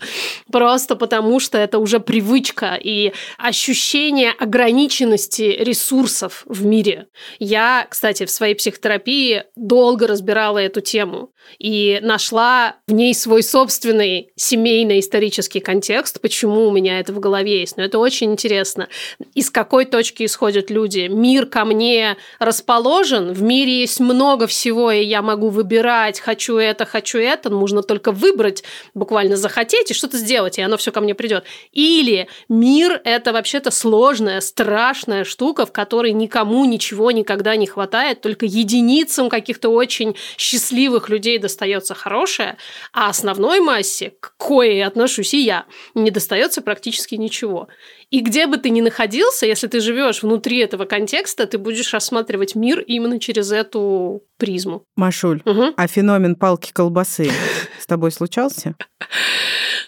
Просто 0.52 0.96
потому, 0.96 1.40
что 1.40 1.58
это 1.58 1.80
уже 1.80 2.00
привычка 2.00 2.80
и 2.82 3.14
ощущение 3.38 4.32
ограниченности 4.32 5.56
ресурсов 5.60 6.44
в 6.46 6.66
мире. 6.66 7.08
Я, 7.40 7.88
кстати, 7.90 8.26
в 8.26 8.30
своей 8.30 8.56
психотерапии 8.56 9.44
долго 9.56 10.08
разбирала 10.08 10.58
эту 10.58 10.82
тему 10.82 11.32
и 11.60 12.00
нашла 12.02 12.78
в 12.88 12.94
ней 12.94 13.14
свой 13.14 13.44
собственный 13.44 14.32
семейный 14.36 15.00
исторический 15.00 15.60
контекст, 15.60 16.22
почему 16.22 16.68
у 16.68 16.72
меня 16.72 17.00
это 17.00 17.14
в 17.14 17.20
голове 17.20 17.60
есть. 17.60 17.78
Но 17.78 17.84
это 17.84 18.00
очень 18.00 18.32
интересно. 18.32 18.88
Из 19.34 19.50
какой 19.50 19.86
точки 19.86 20.24
исходят 20.64 20.70
люди? 20.70 21.08
Мир 21.08 21.46
ко 21.46 21.66
мне 21.66 22.18
расположен, 22.40 23.34
в 23.34 23.42
мире 23.42 23.82
есть 23.82 24.00
много 24.00 24.48
всего, 24.48 24.92
и 24.92 25.04
я 25.04 25.22
могу 25.22 25.50
выбирать, 25.50 26.20
хочу 26.20 26.58
это, 26.58 26.86
хочу 26.86 27.20
это, 27.20 27.50
нужно 27.50 27.84
только 27.84 28.12
выбрать, 28.12 28.64
буквально 28.94 29.36
захотеть 29.36 29.92
и 29.92 29.94
что-то 29.94 30.18
сделать, 30.18 30.58
и 30.58 30.62
оно 30.62 30.78
все 30.78 30.92
ко 30.92 31.02
мне 31.02 31.16
придет. 31.16 31.44
Или 31.72 32.28
мир– 32.50 33.02
это 33.04 33.34
вообще-то 33.34 33.72
сложная, 33.72 34.42
страшная 34.42 35.24
штука, 35.24 35.66
в 35.66 35.72
которой 35.72 36.14
никому 36.14 36.66
ничего 36.66 37.12
никогда 37.12 37.56
не 37.56 37.68
хватает, 37.68 38.22
только 38.22 38.46
единицам 38.46 39.30
каких-то 39.30 39.70
очень 39.70 40.16
счастливых 40.38 41.10
людей 41.10 41.38
достается 41.40 41.94
хорошее, 41.94 42.58
а 42.92 43.10
основной 43.10 43.60
массе, 43.60 44.14
к 44.20 44.34
коей 44.38 44.84
отношусь 44.86 45.34
и 45.34 45.44
я, 45.44 45.66
не 45.96 46.12
достается 46.12 46.62
практически 46.62 47.16
ничего. 47.16 47.68
И 48.14 48.20
где 48.20 48.46
бы 48.46 48.58
ты 48.58 48.70
ни 48.70 48.82
находился, 48.82 49.48
если 49.48 49.66
ты 49.66 49.80
живешь 49.80 50.22
внутри 50.22 50.60
этого 50.60 50.86
контекста, 50.86 51.48
ты 51.48 51.58
будешь 51.58 51.92
рассматривать 51.92 52.54
мир 52.54 52.80
именно 52.80 53.20
через 53.20 53.52
эту 53.52 54.22
призму. 54.38 54.84
Машуль, 54.96 55.42
угу. 55.46 55.74
а 55.76 55.88
феномен 55.88 56.36
палки 56.36 56.72
колбасы 56.72 57.32
с 57.80 57.88
тобой 57.88 58.12
случался? 58.12 58.76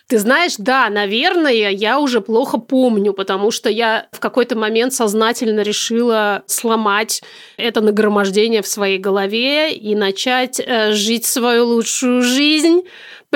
Ты 0.07 0.17
знаешь, 0.17 0.55
да, 0.57 0.89
наверное, 0.89 1.69
я 1.69 1.99
уже 1.99 2.19
плохо 2.19 2.57
помню, 2.57 3.13
потому 3.13 3.51
что 3.51 3.69
я 3.69 4.07
в 4.11 4.19
какой-то 4.19 4.55
момент 4.55 4.93
сознательно 4.93 5.61
решила 5.61 6.41
сломать 6.47 7.21
это 7.57 7.81
нагромождение 7.81 8.63
в 8.63 8.67
своей 8.67 8.97
голове 8.97 9.75
и 9.75 9.93
начать 9.93 10.59
э, 10.59 10.93
жить 10.93 11.25
свою 11.25 11.65
лучшую 11.65 12.23
жизнь 12.23 12.81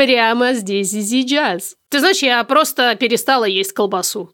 прямо 0.05 0.53
здесь 0.53 0.93
и 0.93 1.01
сейчас. 1.01 1.75
Ты 1.89 1.99
знаешь, 1.99 2.19
я 2.19 2.41
просто 2.45 2.95
перестала 2.95 3.43
есть 3.43 3.73
колбасу. 3.73 4.33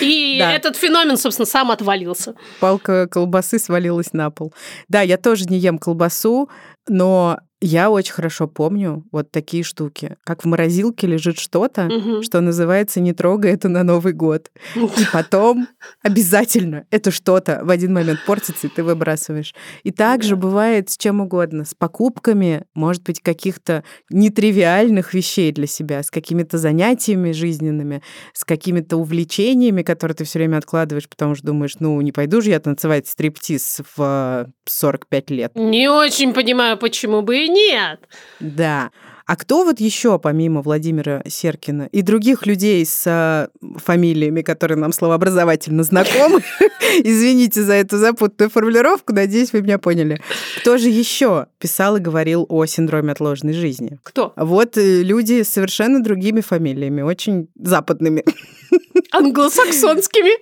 И 0.00 0.38
этот 0.42 0.76
феномен, 0.76 1.16
собственно, 1.16 1.46
сам 1.46 1.72
отвалился. 1.72 2.36
Палка 2.60 3.08
колбасы 3.08 3.58
свалилась 3.58 4.12
на 4.12 4.30
пол. 4.30 4.54
Да, 4.86 5.02
я 5.02 5.16
тоже 5.16 5.46
не 5.46 5.58
ем 5.58 5.78
колбасу, 5.78 6.48
но 6.86 7.38
Я 7.68 7.90
очень 7.90 8.12
хорошо 8.12 8.46
помню 8.46 9.04
вот 9.10 9.32
такие 9.32 9.64
штуки. 9.64 10.16
Как 10.24 10.44
в 10.44 10.46
морозилке 10.46 11.08
лежит 11.08 11.38
что-то, 11.40 11.84
Мгм. 11.86 12.22
что 12.22 12.40
называется 12.40 13.00
«не 13.00 13.12
трогай 13.12 13.52
это 13.52 13.68
на 13.68 13.82
Новый 13.82 14.12
год». 14.12 14.52
И 14.76 15.04
потом 15.12 15.66
обязательно 16.00 16.84
это 16.92 17.10
что-то 17.10 17.60
в 17.64 17.70
один 17.70 17.92
момент 17.92 18.20
портится, 18.24 18.68
и 18.68 18.70
ты 18.70 18.84
выбрасываешь. 18.84 19.52
И 19.82 19.90
также 19.90 20.36
бывает 20.36 20.90
с 20.90 20.96
чем 20.96 21.20
угодно. 21.20 21.64
С 21.64 21.74
покупками, 21.74 22.62
может 22.74 23.02
быть, 23.02 23.20
каких-то 23.20 23.82
нетривиальных 24.10 25.12
вещей 25.12 25.50
для 25.50 25.66
себя, 25.66 26.02
с 26.04 26.10
какими-то 26.12 26.58
занятиями 26.58 27.32
жизненными, 27.32 28.00
с 28.32 28.44
какими-то 28.44 28.96
увлечениями, 28.96 29.82
которые 29.82 30.14
ты 30.14 30.24
все 30.24 30.38
время 30.38 30.58
откладываешь, 30.58 31.08
потому 31.08 31.34
что 31.34 31.46
думаешь, 31.48 31.74
ну, 31.80 32.00
не 32.00 32.12
пойду 32.12 32.40
же 32.40 32.50
я 32.50 32.60
танцевать 32.60 33.08
стриптиз 33.08 33.80
в 33.96 34.46
э, 34.46 34.46
45 34.66 35.30
лет. 35.30 35.52
Не 35.56 35.88
очень 35.88 36.32
понимаю, 36.32 36.76
почему 36.78 37.22
бы 37.22 37.38
и 37.44 37.48
нет. 37.56 38.00
Да. 38.40 38.90
А 39.26 39.34
кто 39.34 39.64
вот 39.64 39.80
еще, 39.80 40.20
помимо 40.20 40.62
Владимира 40.62 41.20
Серкина 41.26 41.88
и 41.90 42.02
других 42.02 42.46
людей 42.46 42.86
с 42.86 43.02
э, 43.06 43.48
фамилиями, 43.76 44.42
которые 44.42 44.78
нам 44.78 44.92
словообразовательно 44.92 45.82
знакомы, 45.82 46.42
извините 47.02 47.62
за 47.62 47.72
эту 47.72 47.98
запутанную 47.98 48.50
формулировку, 48.50 49.12
надеюсь, 49.12 49.52
вы 49.52 49.62
меня 49.62 49.78
поняли, 49.78 50.20
кто 50.60 50.78
же 50.78 50.90
еще 50.90 51.48
писал 51.58 51.96
и 51.96 52.00
говорил 52.00 52.46
о 52.48 52.66
синдроме 52.66 53.12
отложенной 53.12 53.54
жизни? 53.54 53.98
Кто? 54.04 54.32
Вот 54.36 54.78
э, 54.78 55.02
люди 55.02 55.42
с 55.42 55.48
совершенно 55.48 56.00
другими 56.00 56.40
фамилиями, 56.40 57.02
очень 57.02 57.48
западными. 57.56 58.24
Англосаксонскими. 59.10 60.38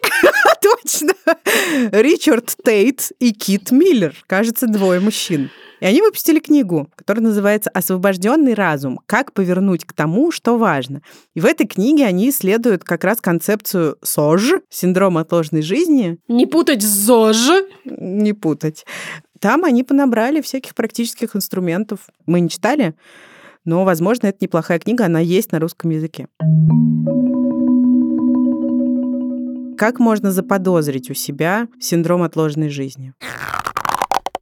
Точно. 0.61 1.15
Ричард 1.91 2.55
Тейт 2.63 3.13
и 3.19 3.33
Кит 3.33 3.71
Миллер. 3.71 4.15
Кажется, 4.27 4.67
двое 4.67 5.01
мужчин. 5.01 5.51
И 5.81 5.87
они 5.87 6.01
выпустили 6.01 6.39
книгу, 6.39 6.89
которая 6.97 7.25
называется 7.25 7.71
«Освобожденный 7.71 8.55
разум. 8.55 9.01
Как 9.07 9.33
повернуть 9.33 9.85
к 9.85 9.93
тому, 9.93 10.31
что 10.31 10.57
важно». 10.59 11.03
И 11.35 11.41
в 11.41 11.47
этой 11.47 11.67
книге 11.67 12.07
они 12.07 12.31
исследуют 12.31 12.85
как 12.85 13.05
раз 13.05 13.21
концепцию 13.21 13.97
СОЖ, 14.03 14.61
синдром 14.71 15.19
отложенной 15.19 15.63
жизни, 15.63 16.19
Не 16.29 16.47
путать 16.47 16.83
с 16.83 16.87
ЗОЖ. 16.87 17.65
не 17.85 18.33
путать. 18.33 18.85
Там 19.41 19.65
они 19.65 19.85
понабрали 19.85 20.41
всяких 20.41 20.75
практических 20.75 21.37
инструментов. 21.37 22.01
Мы 22.25 22.41
не 22.41 22.49
читали, 22.49 22.95
но, 23.65 23.85
возможно, 23.85 24.29
это 24.29 24.39
неплохая 24.41 24.79
книга, 24.79 25.07
она 25.07 25.21
есть 25.21 25.53
на 25.53 25.59
русском 25.59 25.91
языке. 25.91 26.29
Как 29.77 29.99
можно 29.99 30.31
заподозрить 30.31 31.11
у 31.11 31.15
себя 31.15 31.69
синдром 31.81 32.23
отложенной 32.23 32.69
жизни? 32.69 33.13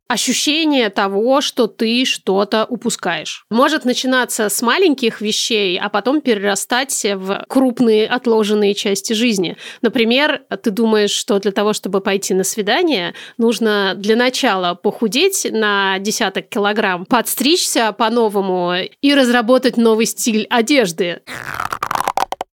Ощущение 0.08 0.90
того, 0.90 1.40
что 1.40 1.66
ты 1.66 2.04
что-то 2.04 2.66
упускаешь. 2.66 3.44
Может 3.50 3.84
начинаться 3.84 4.48
с 4.48 4.60
маленьких 4.60 5.20
вещей, 5.20 5.78
а 5.78 5.88
потом 5.88 6.20
перерастать 6.20 7.06
в 7.14 7.44
крупные 7.48 8.06
отложенные 8.06 8.74
части 8.74 9.14
жизни. 9.14 9.56
Например, 9.80 10.42
ты 10.62 10.70
думаешь, 10.70 11.10
что 11.12 11.38
для 11.38 11.52
того, 11.52 11.72
чтобы 11.72 12.00
пойти 12.00 12.34
на 12.34 12.44
свидание, 12.44 13.14
нужно 13.38 13.94
для 13.96 14.16
начала 14.16 14.74
похудеть 14.74 15.46
на 15.50 15.98
десяток 15.98 16.48
килограмм, 16.48 17.06
подстричься 17.06 17.92
по-новому 17.92 18.74
и 19.00 19.14
разработать 19.14 19.76
новый 19.76 20.06
стиль 20.06 20.46
одежды. 20.50 21.22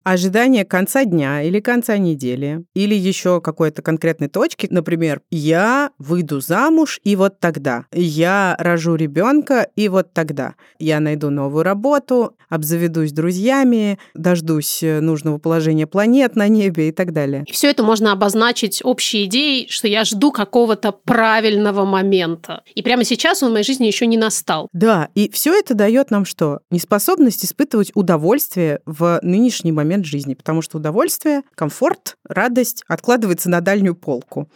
Ожидание 0.03 0.63
конца 0.63 1.03
дня 1.03 1.43
или 1.43 1.59
конца 1.59 1.97
недели, 1.97 2.63
или 2.73 2.95
еще 2.95 3.41
какой-то 3.41 3.81
конкретной 3.81 4.29
точки, 4.29 4.67
например, 4.69 5.21
я 5.29 5.91
выйду 5.99 6.39
замуж 6.39 6.99
и 7.03 7.15
вот 7.17 7.39
тогда, 7.39 7.85
я 7.91 8.55
рожу 8.59 8.95
ребенка 8.95 9.67
и 9.75 9.89
вот 9.89 10.13
тогда, 10.13 10.55
я 10.79 11.01
найду 11.01 11.29
новую 11.29 11.63
работу, 11.63 12.37
обзаведусь 12.47 13.11
друзьями, 13.11 13.99
дождусь 14.15 14.81
э, 14.81 15.01
нужного 15.01 15.37
положения 15.37 15.85
планет 15.85 16.35
на 16.35 16.47
небе 16.47 16.89
и 16.89 16.91
так 16.91 17.13
далее. 17.13 17.43
И 17.45 17.51
все 17.51 17.69
это 17.69 17.83
можно 17.83 18.11
обозначить 18.11 18.81
общей 18.83 19.25
идеей, 19.25 19.67
что 19.69 19.87
я 19.87 20.05
жду 20.05 20.31
какого-то 20.31 20.91
правильного 20.91 21.85
момента. 21.85 22.63
И 22.73 22.81
прямо 22.81 23.03
сейчас 23.03 23.43
он 23.43 23.49
в 23.49 23.53
моей 23.53 23.65
жизни 23.65 23.85
еще 23.85 24.07
не 24.07 24.17
настал. 24.17 24.69
Да, 24.73 25.09
и 25.13 25.29
все 25.29 25.53
это 25.53 25.73
дает 25.73 26.09
нам 26.09 26.25
что? 26.25 26.59
Неспособность 26.71 27.45
испытывать 27.45 27.91
удовольствие 27.93 28.79
в 28.85 29.19
нынешний 29.21 29.71
момент 29.71 29.88
жизни, 30.05 30.33
потому 30.33 30.61
что 30.61 30.77
удовольствие, 30.77 31.41
комфорт, 31.55 32.17
радость 32.27 32.83
откладывается 32.87 33.49
на 33.49 33.61
дальнюю 33.61 33.95
полку. 33.95 34.49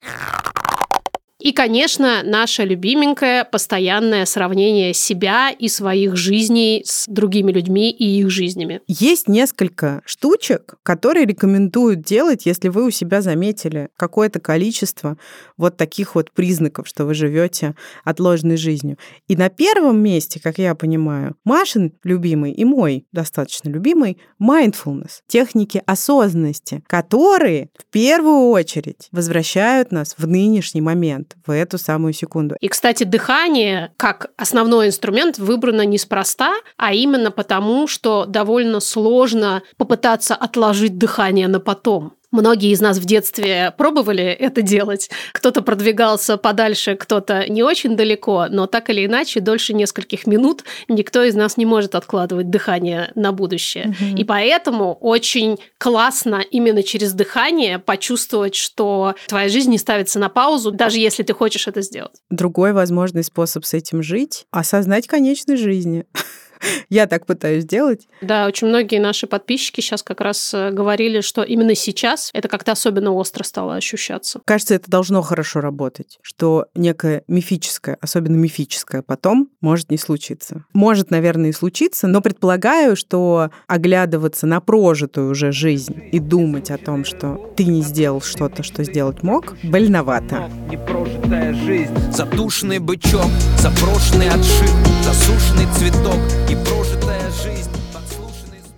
И, 1.44 1.52
конечно, 1.52 2.24
наше 2.24 2.64
любименькое 2.64 3.44
постоянное 3.44 4.26
сравнение 4.26 4.94
себя 4.94 5.50
и 5.50 5.68
своих 5.68 6.16
жизней 6.16 6.84
с 6.86 7.06
другими 7.06 7.52
людьми 7.52 7.92
и 7.92 8.22
их 8.22 8.30
жизнями. 8.30 8.80
Есть 8.88 9.28
несколько 9.28 10.02
штучек, 10.06 10.76
которые 10.84 11.26
рекомендуют 11.26 12.02
делать, 12.02 12.46
если 12.46 12.70
вы 12.70 12.86
у 12.86 12.92
себя 12.92 13.22
заметили 13.22 13.90
какое-то 13.98 14.40
количество 14.40 15.18
вот 15.58 15.76
таких 15.76 16.16
вот 16.16 16.32
признаков, 16.32 16.88
что 16.88 17.04
вы 17.04 17.14
живете 17.14 17.76
отложенной 18.06 18.56
жизнью. 18.56 18.98
И 19.28 19.36
на 19.36 19.50
первом 19.50 20.02
месте, 20.02 20.40
как 20.42 20.60
я 20.60 20.76
понимаю, 20.76 21.36
Машин 21.44 21.92
любимый 22.06 22.54
и 22.54 22.64
мой 22.64 23.06
достаточно 23.12 23.68
любимый 23.68 24.18
mindfulness, 24.42 25.20
техники 25.28 25.84
осознанности, 25.86 26.86
которые 26.88 27.68
в 27.78 27.84
первую 27.92 28.48
очередь 28.52 29.10
возвращают 29.12 29.92
нас 29.92 30.16
в 30.18 30.26
нынешний 30.26 30.80
момент, 30.80 31.33
в 31.46 31.52
эту 31.52 31.78
самую 31.78 32.14
секунду. 32.14 32.56
И, 32.60 32.68
кстати, 32.68 33.04
дыхание 33.04 33.92
как 33.98 34.32
основной 34.38 34.88
инструмент 34.88 35.38
выбрано 35.38 35.86
неспроста, 35.86 36.54
а 36.78 36.94
именно 36.94 37.32
потому, 37.32 37.88
что 37.88 38.26
довольно 38.26 38.80
сложно 38.80 39.64
попытаться 39.78 40.36
отложить 40.36 40.98
дыхание 40.98 41.48
на 41.48 41.60
потом. 41.60 42.14
Многие 42.34 42.72
из 42.72 42.82
нас 42.82 42.98
в 42.98 43.06
детстве 43.06 43.72
пробовали 43.78 44.24
это 44.24 44.64
делать. 44.64 45.12
Кто-то 45.34 45.62
продвигался 45.62 46.36
подальше, 46.38 46.96
кто-то 46.96 47.48
не 47.48 47.62
очень 47.62 47.96
далеко, 47.96 48.48
но 48.50 48.66
так 48.66 48.90
или 48.90 49.06
иначе, 49.06 49.40
дольше 49.40 49.74
нескольких 49.74 50.26
минут 50.26 50.64
никто 50.88 51.22
из 51.22 51.36
нас 51.36 51.58
не 51.58 51.68
может 51.68 51.94
откладывать 51.94 52.50
дыхание 52.50 53.12
на 53.14 53.34
будущее. 53.34 53.96
Мгм. 54.00 54.16
И 54.16 54.24
поэтому 54.24 54.96
очень 54.96 55.60
классно 55.78 56.44
именно 56.50 56.82
через 56.82 57.14
дыхание 57.14 57.78
почувствовать, 57.78 58.56
что 58.56 59.14
твоя 59.28 59.48
жизнь 59.48 59.70
не 59.70 59.78
ставится 59.78 60.18
на 60.18 60.30
паузу, 60.30 60.72
даже 60.72 60.98
если 60.98 61.22
ты 61.22 61.36
хочешь 61.36 61.68
это 61.68 61.84
сделать. 61.84 62.16
Другой 62.32 62.74
возможный 62.74 63.24
способ 63.24 63.64
с 63.64 63.76
этим 63.76 64.02
жить— 64.02 64.48
осознать 64.52 65.06
конечность 65.06 65.62
жизни. 65.62 66.06
Я 66.90 67.08
так 67.08 67.26
пытаюсь 67.26 67.66
делать. 67.66 68.08
Да, 68.22 68.48
очень 68.48 68.68
многие 68.68 69.00
наши 69.00 69.28
подписчики 69.28 69.82
сейчас 69.82 70.04
как 70.04 70.22
раз 70.22 70.54
э, 70.54 70.72
говорили, 70.72 71.22
что 71.22 71.44
именно 71.44 71.76
сейчас 71.76 72.30
это 72.34 72.48
как-то 72.48 72.72
особенно 72.72 73.12
остро 73.12 73.44
стало 73.44 73.76
ощущаться. 73.76 74.42
Кажется, 74.46 74.76
это 74.76 74.90
должно 74.90 75.22
хорошо 75.22 75.62
работать, 75.62 76.20
что 76.22 76.66
некое 76.76 77.24
мифическое, 77.28 77.98
особенно 78.02 78.36
мифическое 78.36 79.02
потом 79.02 79.50
может 79.62 79.92
не 79.92 79.98
случиться. 79.98 80.66
Может, 80.74 81.12
наверное, 81.12 81.50
и 81.50 81.54
случиться, 81.54 82.08
но 82.08 82.22
предполагаю, 82.22 82.96
что 82.96 83.50
оглядываться 83.68 84.48
на 84.48 84.60
прожитую 84.62 85.32
уже 85.32 85.52
жизнь 85.52 86.10
и 86.12 86.20
думать 86.20 86.72
о 86.72 86.78
том, 86.78 87.06
что 87.06 87.54
ты 87.56 87.66
не 87.66 87.82
сделал 87.82 88.22
что-то, 88.22 88.64
что 88.64 88.84
сделать 88.84 89.24
мог, 89.24 89.56
больновато. 89.64 90.50
Непрожитая 90.70 91.54
жизнь 91.54 91.94
Затушенный 92.12 92.80
бычок, 92.80 93.28
запрошенный 93.58 94.30
отшив 94.30 94.72
Засушенный 95.04 95.66
цветок 95.74 96.20
и 96.54 96.66
прожитая 96.66 97.32
жизнь. 97.32 97.70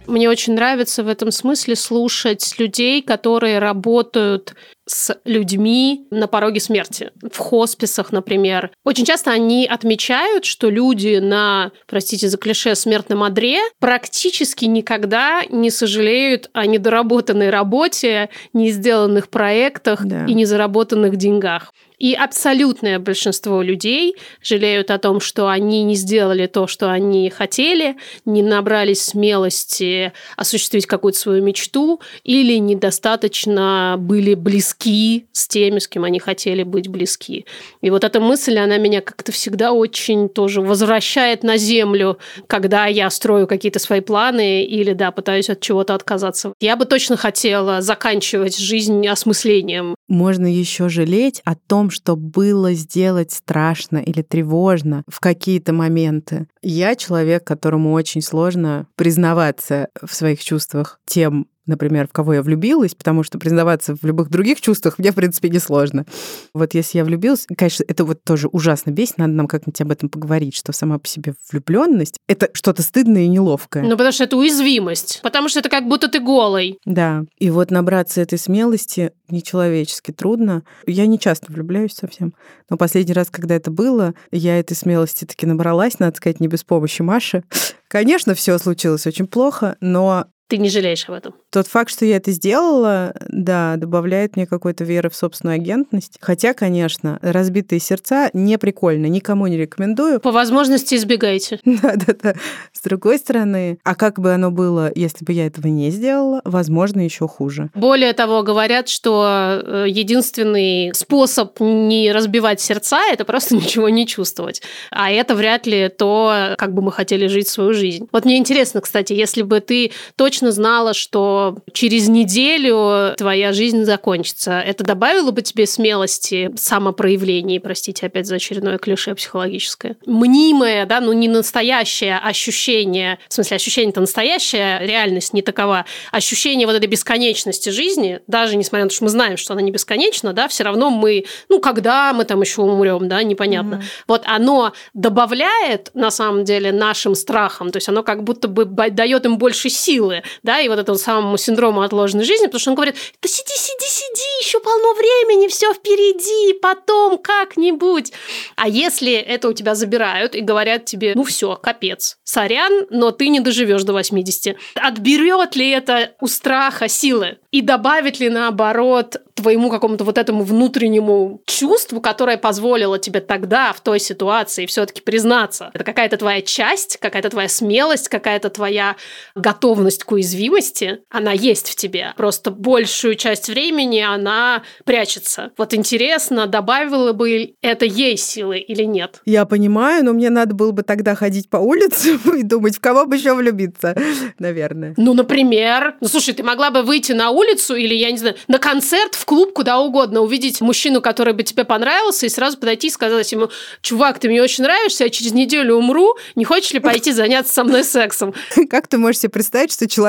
Мне 0.08 0.30
очень 0.30 0.54
нравится 0.54 1.04
в 1.04 1.08
этом 1.08 1.32
смысле 1.32 1.76
слушать 1.76 2.56
людей, 2.60 3.02
которые 3.02 3.58
работают 3.58 4.54
с 4.88 5.18
людьми 5.26 6.06
на 6.12 6.28
пороге 6.28 6.60
смерти, 6.60 7.12
в 7.24 7.38
хосписах, 7.40 8.12
например. 8.12 8.70
Очень 8.84 9.04
часто 9.04 9.32
они 9.32 9.66
отмечают, 9.66 10.46
что 10.46 10.70
люди 10.70 11.18
на, 11.18 11.72
простите 11.88 12.30
за 12.30 12.38
клише, 12.38 12.76
смертном 12.76 13.24
одре 13.24 13.58
практически 13.80 14.66
никогда 14.66 15.42
не 15.50 15.72
сожалеют 15.72 16.52
о 16.54 16.68
недоработанной 16.68 17.50
работе, 17.50 18.30
не 18.54 18.70
сделанных 18.70 19.30
проектах 19.30 20.06
Да. 20.06 20.26
и 20.28 20.36
не 20.36 20.46
заработанных 20.46 21.16
деньгах. 21.16 21.74
И 21.98 22.14
абсолютное 22.14 23.00
большинство 23.00 23.62
людей 23.62 24.16
жалеют 24.42 24.92
о 24.92 24.98
том, 24.98 25.20
что 25.20 25.50
они 25.50 25.84
не 25.84 25.96
сделали 25.96 26.48
то, 26.48 26.68
что 26.68 26.92
они 26.92 27.30
хотели, 27.30 27.98
не 28.26 28.44
набрались 28.44 29.02
смелости 29.04 30.14
осуществить 30.38 30.86
какую-то 30.86 31.18
свою 31.18 31.44
мечту 31.44 32.02
или 32.24 32.58
недостаточно 32.58 33.96
были 33.98 34.34
близки 34.34 35.28
с 35.32 35.48
теми, 35.48 35.80
с 35.80 35.88
кем 35.88 36.04
они 36.04 36.20
хотели 36.20 36.64
быть 36.64 36.88
близки. 36.88 37.46
И 37.82 37.90
вот 37.90 38.04
эта 38.04 38.20
мысль, 38.20 38.58
она 38.58 38.78
меня 38.78 39.02
как-то 39.02 39.32
всегда 39.32 39.72
очень 39.72 40.30
тоже 40.30 40.62
возвращает 40.62 41.44
на 41.44 41.58
землю, 41.58 42.18
когда 42.48 42.86
я 42.88 43.10
строю 43.10 43.48
какие-то 43.48 43.80
свои 43.80 44.02
планы 44.02 44.64
или, 44.64 44.94
да, 44.94 45.12
пытаюсь 45.12 45.50
от 45.50 45.62
чего-то 45.62 45.96
отказаться. 45.96 46.54
Я 46.60 46.76
бы 46.76 46.86
точно 46.86 47.18
хотела 47.18 47.82
заканчивать 47.82 48.58
жизнь 48.58 49.08
осмыслением 49.08 49.96
можно 50.08 50.46
еще 50.46 50.90
жалеть 50.90 51.42
о 51.46 51.56
том, 51.56 51.85
что 51.90 52.16
было 52.16 52.74
сделать 52.74 53.32
страшно 53.32 53.98
или 53.98 54.22
тревожно 54.22 55.04
в 55.08 55.20
какие-то 55.20 55.74
моменты. 55.74 56.48
Я 56.62 56.96
человек, 56.96 57.46
которому 57.46 57.94
очень 57.94 58.22
сложно 58.22 58.88
признаваться 58.96 59.90
в 60.02 60.14
своих 60.14 60.44
чувствах 60.44 61.00
тем, 61.06 61.48
например, 61.66 62.08
в 62.08 62.12
кого 62.12 62.34
я 62.36 62.42
влюбилась, 62.42 62.96
потому 62.96 63.24
что 63.24 63.40
признаваться 63.40 63.96
в 63.96 64.04
любых 64.04 64.30
других 64.30 64.62
чувствах 64.62 65.00
мне, 65.00 65.12
в 65.12 65.16
принципе, 65.16 65.50
несложно. 65.50 66.06
Вот 66.54 66.74
если 66.74 66.98
я 66.98 67.06
влюбилась, 67.06 67.48
конечно, 67.58 67.84
это 67.88 68.06
вот 68.06 68.24
тоже 68.24 68.48
ужасно 68.48 68.92
бесит, 68.92 69.18
надо 69.18 69.34
нам 69.34 69.48
как-нибудь 69.48 69.82
об 69.82 69.92
этом 69.92 70.10
поговорить, 70.10 70.56
что 70.56 70.72
сама 70.72 71.00
по 71.00 71.08
себе 71.08 71.34
влюбленность— 71.52 72.20
это 72.28 72.50
что-то 72.54 72.82
стыдное 72.82 73.24
и 73.24 73.28
неловкое. 73.28 73.84
Ну, 73.84 73.92
потому 73.92 74.12
что 74.12 74.24
это 74.24 74.38
уязвимость, 74.38 75.20
потому 75.24 75.50
что 75.50 75.60
это 75.60 75.70
как 75.70 75.88
будто 75.88 76.08
ты 76.08 76.20
голый. 76.20 76.80
Да, 76.86 77.24
и 77.38 77.50
вот 77.50 77.72
набраться 77.72 78.22
этой 78.22 78.38
смелости 78.38 79.12
нечеловечески 79.30 80.12
трудно. 80.12 80.64
Я 80.86 81.06
не 81.08 81.20
часто 81.20 81.52
влюбляюсь 81.52 81.94
совсем, 81.94 82.34
но 82.70 82.78
последний 82.78 83.14
раз, 83.14 83.30
когда 83.30 83.56
это 83.56 83.72
было, 83.72 84.14
я 84.32 84.60
этой 84.60 84.76
смелости 84.76 85.26
таки 85.26 85.46
набралась, 85.46 86.00
надо 86.00 86.16
сказать, 86.18 86.40
не 86.40 86.48
без 86.48 86.64
помощи 86.64 87.02
Маши. 87.02 87.44
Конечно, 87.88 88.34
все 88.34 88.58
случилось 88.58 89.08
очень 89.08 89.28
плохо, 89.28 89.78
но 89.80 90.26
ты 90.48 90.58
не 90.58 90.70
жалеешь 90.70 91.08
об 91.10 91.16
этом. 91.16 91.36
Тот 91.52 91.68
факт, 91.68 91.92
что 91.92 92.06
я 92.06 92.18
это 92.18 92.32
сделала, 92.32 93.14
да, 93.30 93.76
добавляет 93.78 94.36
мне 94.36 94.46
какой-то 94.46 94.84
веры 94.84 95.10
в 95.10 95.16
собственную 95.16 95.56
агентность. 95.56 96.18
Хотя, 96.22 96.54
конечно, 96.54 97.18
разбитые 97.22 97.80
сердца 97.80 98.30
не 98.34 98.58
прикольно, 98.58 99.08
никому 99.08 99.48
не 99.48 99.58
рекомендую. 99.58 100.20
По 100.20 100.32
возможности 100.32 100.96
избегайте. 100.96 101.60
Да-да-да. 101.66 102.36
С 102.72 102.82
другой 102.82 103.18
стороны, 103.18 103.80
а 103.84 103.96
как 103.96 104.20
бы 104.20 104.34
оно 104.34 104.52
было, 104.52 104.92
если 104.94 105.26
бы 105.26 105.34
я 105.34 105.48
этого 105.48 105.68
не 105.68 105.90
сделала, 105.90 106.42
возможно, 106.46 107.02
еще 107.02 107.28
хуже. 107.28 107.70
Более 107.74 108.14
того, 108.14 108.44
говорят, 108.44 108.88
что 108.88 109.62
э, 109.64 109.86
единственный 109.88 110.94
способ 110.94 111.60
не 111.60 112.12
разбивать 112.12 112.62
сердца– 112.62 113.02
это 113.12 113.26
просто 113.26 113.56
ничего 113.56 113.90
не 113.90 114.06
чувствовать. 114.06 114.62
А 114.92 115.12
это 115.12 115.34
вряд 115.36 115.66
ли 115.66 115.90
то, 115.90 116.56
как 116.58 116.74
бы 116.74 116.84
мы 116.84 116.92
хотели 116.92 117.28
жить 117.28 117.48
свою 117.48 117.74
жизнь. 117.74 118.08
Вот 118.12 118.26
мне 118.26 118.38
интересно, 118.38 118.82
кстати, 118.82 119.14
если 119.14 119.42
бы 119.42 119.60
ты 119.60 119.92
точно 120.16 120.35
точно 120.36 120.52
знала, 120.52 120.94
что 120.94 121.56
через 121.72 122.10
неделю 122.10 123.16
твоя 123.16 123.54
жизнь 123.54 123.86
закончится. 123.86 124.60
Это 124.60 124.84
добавило 124.84 125.32
бы 125.32 125.42
тебе 125.42 125.66
смелости, 125.66 126.52
самопроявления, 126.58 127.62
простите 127.62 128.06
опять 128.06 128.28
за 128.28 128.36
очередное 128.36 128.78
клише 128.78 129.16
психологическое. 129.16 129.96
Мнимое, 130.06 130.86
да, 130.86 131.00
ну 131.00 131.14
не 131.14 131.30
настоящее 131.30 132.18
ощущение, 132.18 133.18
в 133.30 133.34
смысле 133.34 133.56
ощущение-то 133.56 134.02
настоящее, 134.02 134.86
реальность 134.86 135.32
не 135.32 135.42
такова, 135.42 135.86
ощущение 136.12 136.68
вот 136.68 136.76
этой 136.76 136.88
бесконечности 136.88 137.70
жизни, 137.70 138.20
даже 138.28 138.58
несмотря 138.58 138.84
на 138.84 138.90
то, 138.90 138.96
что 138.96 139.06
мы 139.06 139.10
знаем, 139.10 139.38
что 139.38 139.54
она 139.54 139.62
не 139.62 139.72
бесконечна, 139.72 140.34
да, 140.34 140.50
все 140.50 140.66
равно 140.66 140.90
мы, 140.90 141.24
ну, 141.48 141.62
когда 141.62 142.12
мы 142.12 142.26
там 142.26 142.42
еще 142.42 142.62
умрем, 142.62 143.08
да, 143.08 143.24
непонятно. 143.24 143.76
Mm-hmm. 143.76 144.04
Вот 144.08 144.24
оно 144.26 144.74
добавляет, 144.94 145.92
на 145.94 146.12
самом 146.12 146.44
деле, 146.44 146.74
нашим 146.74 147.16
страхам, 147.16 147.72
то 147.72 147.78
есть 147.78 147.88
оно 147.88 148.04
как 148.04 148.24
будто 148.24 148.50
бы 148.50 148.66
дает 148.66 149.26
им 149.26 149.38
больше 149.38 149.70
силы, 149.70 150.24
да, 150.44 150.60
и 150.60 150.68
вот 150.68 150.80
этому 150.80 150.98
самому 150.98 151.38
синдрому 151.38 151.82
отложенной 151.82 152.24
жизни, 152.24 152.46
потому 152.46 152.60
что 152.60 152.72
он 152.72 152.76
говорит, 152.76 152.96
да 153.22 153.28
сиди, 153.28 153.54
сиди, 153.56 153.86
сиди, 153.88 154.46
еще 154.46 154.60
полно 154.60 154.94
времени, 154.94 155.48
все 155.48 155.74
впереди, 155.74 156.60
потом 156.60 157.18
как-нибудь. 157.18 158.12
А 158.56 158.68
если 158.68 159.14
это 159.14 159.50
у 159.50 159.54
тебя 159.54 159.76
забирают 159.76 160.36
и 160.36 160.42
говорят 160.42 160.86
тебе, 160.86 161.14
ну 161.16 161.24
все, 161.24 161.56
капец, 161.56 162.18
сорян, 162.24 162.88
но 162.90 163.12
ты 163.12 163.30
не 163.30 163.40
доживешь 163.40 163.84
до 163.84 163.94
80. 163.94 164.56
Отберет 164.76 165.56
ли 165.56 165.70
это 165.70 166.12
у 166.20 166.28
страха 166.28 166.88
силы? 166.88 167.38
И 167.52 167.62
добавит 167.62 168.20
ли 168.20 168.30
наоборот 168.30 169.18
твоему 169.34 169.70
какому-то 169.70 170.04
вот 170.04 170.18
этому 170.18 170.44
внутреннему 170.44 171.42
чувству, 171.46 172.02
которое 172.02 172.38
позволило 172.38 173.00
тебе 173.00 173.22
тогда 173.22 173.72
в 173.72 173.80
той 173.82 174.00
ситуации 174.00 174.66
все-таки 174.66 175.02
признаться? 175.02 175.72
Это 175.74 175.84
какая-то 175.84 176.18
твоя 176.18 176.42
часть, 176.42 176.98
какая-то 176.98 177.30
твоя 177.30 177.48
смелость, 177.48 178.10
какая-то 178.10 178.50
твоя 178.50 178.98
готовность 179.36 180.04
к 180.04 180.12
уязвимости, 180.16 181.00
она 181.10 181.32
есть 181.32 181.70
в 181.70 181.76
тебе. 181.76 182.14
Просто 182.18 182.52
большую 182.52 183.16
часть 183.16 183.48
времени 183.48 184.00
она 184.00 184.64
прячется. 184.84 185.52
Вот 185.58 185.74
интересно, 185.74 186.48
добавила 186.48 187.14
бы 187.14 187.56
это 187.62 187.86
ей 187.86 188.18
силы 188.18 188.60
или 188.60 188.84
нет? 188.84 189.22
Я 189.26 189.46
понимаю, 189.46 190.04
но 190.04 190.14
мне 190.14 190.30
надо 190.30 190.56
было 190.56 190.72
бы 190.72 190.84
тогда 190.84 191.16
ходить 191.16 191.50
по 191.50 191.58
улице 191.58 192.20
и 192.38 192.44
думать, 192.44 192.78
в 192.78 192.80
кого 192.80 193.06
бы 193.06 193.16
еще 193.16 193.34
влюбиться, 193.34 193.96
наверное. 194.40 194.94
Ну, 194.98 195.14
например, 195.14 195.96
ну, 196.02 196.08
слушай, 196.08 196.34
ты 196.34 196.44
могла 196.44 196.72
бы 196.72 196.82
выйти 196.84 197.12
на 197.12 197.30
улицу 197.30 197.76
или, 197.76 197.94
я 197.94 198.12
не 198.12 198.18
знаю, 198.18 198.36
на 198.48 198.60
концерт, 198.60 199.16
в 199.16 199.26
клуб, 199.26 199.54
куда 199.54 199.80
угодно, 199.80 200.22
увидеть 200.22 200.62
мужчину, 200.62 201.02
который 201.02 201.34
бы 201.34 201.44
тебе 201.44 201.64
понравился, 201.64 202.26
и 202.26 202.30
сразу 202.30 202.58
подойти 202.58 202.88
и 202.88 202.90
сказать 202.90 203.32
ему, 203.32 203.50
чувак, 203.82 204.20
ты 204.20 204.30
мне 204.30 204.42
очень 204.42 204.64
нравишься, 204.64 205.04
я 205.04 205.10
через 205.10 205.34
неделю 205.34 205.76
умру, 205.76 206.16
не 206.36 206.46
хочешь 206.46 206.72
ли 206.72 206.80
пойти 206.80 207.12
заняться 207.12 207.54
со 207.54 207.64
мной 207.64 207.84
сексом? 207.84 208.34
Как 208.70 208.88
ты 208.88 208.98
можешь 208.98 209.22
себе 209.22 209.30
представить, 209.30 209.72
что 209.72 209.88
человек 209.88 210.05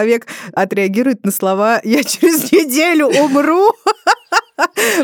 отреагирует 0.52 1.24
на 1.24 1.32
слова 1.32 1.80
«я 1.84 2.02
через 2.04 2.52
неделю 2.52 3.06
умру». 3.06 3.72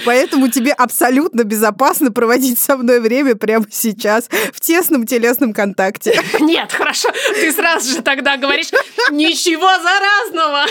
Поэтому 0.05 0.49
тебе 0.49 0.73
абсолютно 0.73 1.45
безопасно 1.45 2.11
проводить 2.11 2.59
со 2.59 2.77
мной 2.77 3.01
время 3.01 3.35
прямо 3.37 3.67
сейчас 3.71 4.29
в 4.53 4.61
тесном 4.61 5.07
телесном 5.07 5.53
контакте. 5.53 6.19
Нет, 6.41 6.73
хорошо. 6.73 7.11
Ты 7.35 7.53
сразу 7.53 7.91
же 7.91 8.03
тогда 8.03 8.37
говоришь 8.37 8.71
«Ничего 9.11 9.69
заразного!» 9.83 10.67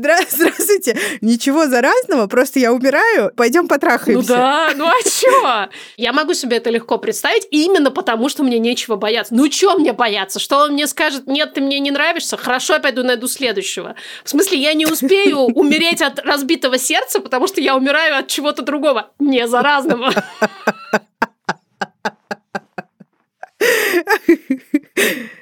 Здра 0.00 0.18
здравствуйте. 0.30 0.96
Ничего 1.20 1.66
заразного, 1.66 2.26
просто 2.26 2.58
я 2.58 2.72
умираю. 2.72 3.32
Пойдем 3.36 3.68
потрахаемся. 3.68 4.32
Ну 4.32 4.34
да, 4.34 4.70
ну 4.74 4.86
а 4.86 4.94
чё? 5.02 5.68
Я 5.98 6.14
могу 6.14 6.32
себе 6.32 6.56
это 6.56 6.70
легко 6.70 6.96
представить 6.96 7.46
именно 7.50 7.90
потому, 7.90 8.30
что 8.30 8.42
мне 8.42 8.58
нечего 8.58 8.96
бояться. 8.96 9.34
Ну 9.34 9.46
чё 9.48 9.76
мне 9.78 9.92
бояться? 9.92 10.40
Что 10.40 10.60
он 10.60 10.72
мне 10.72 10.86
скажет 10.86 11.26
«Нет, 11.26 11.52
ты 11.52 11.60
мне 11.60 11.78
не 11.80 11.90
нравишься?» 11.90 12.38
Хорошо, 12.38 12.74
я 12.74 12.80
пойду 12.80 13.04
найду 13.04 13.28
следующего. 13.28 13.94
В 14.24 14.30
смысле, 14.30 14.58
я 14.58 14.72
не 14.72 14.86
успею 14.86 15.38
умереть 15.54 16.00
от 16.00 16.18
разбитого 16.20 16.78
сердца, 16.78 17.20
потому 17.20 17.46
что 17.46 17.60
я 17.60 17.76
умираю 17.76 18.18
от 18.18 18.28
чего-то 18.28 18.62
другого, 18.62 19.10
не 19.18 19.46
заразного. 19.46 20.14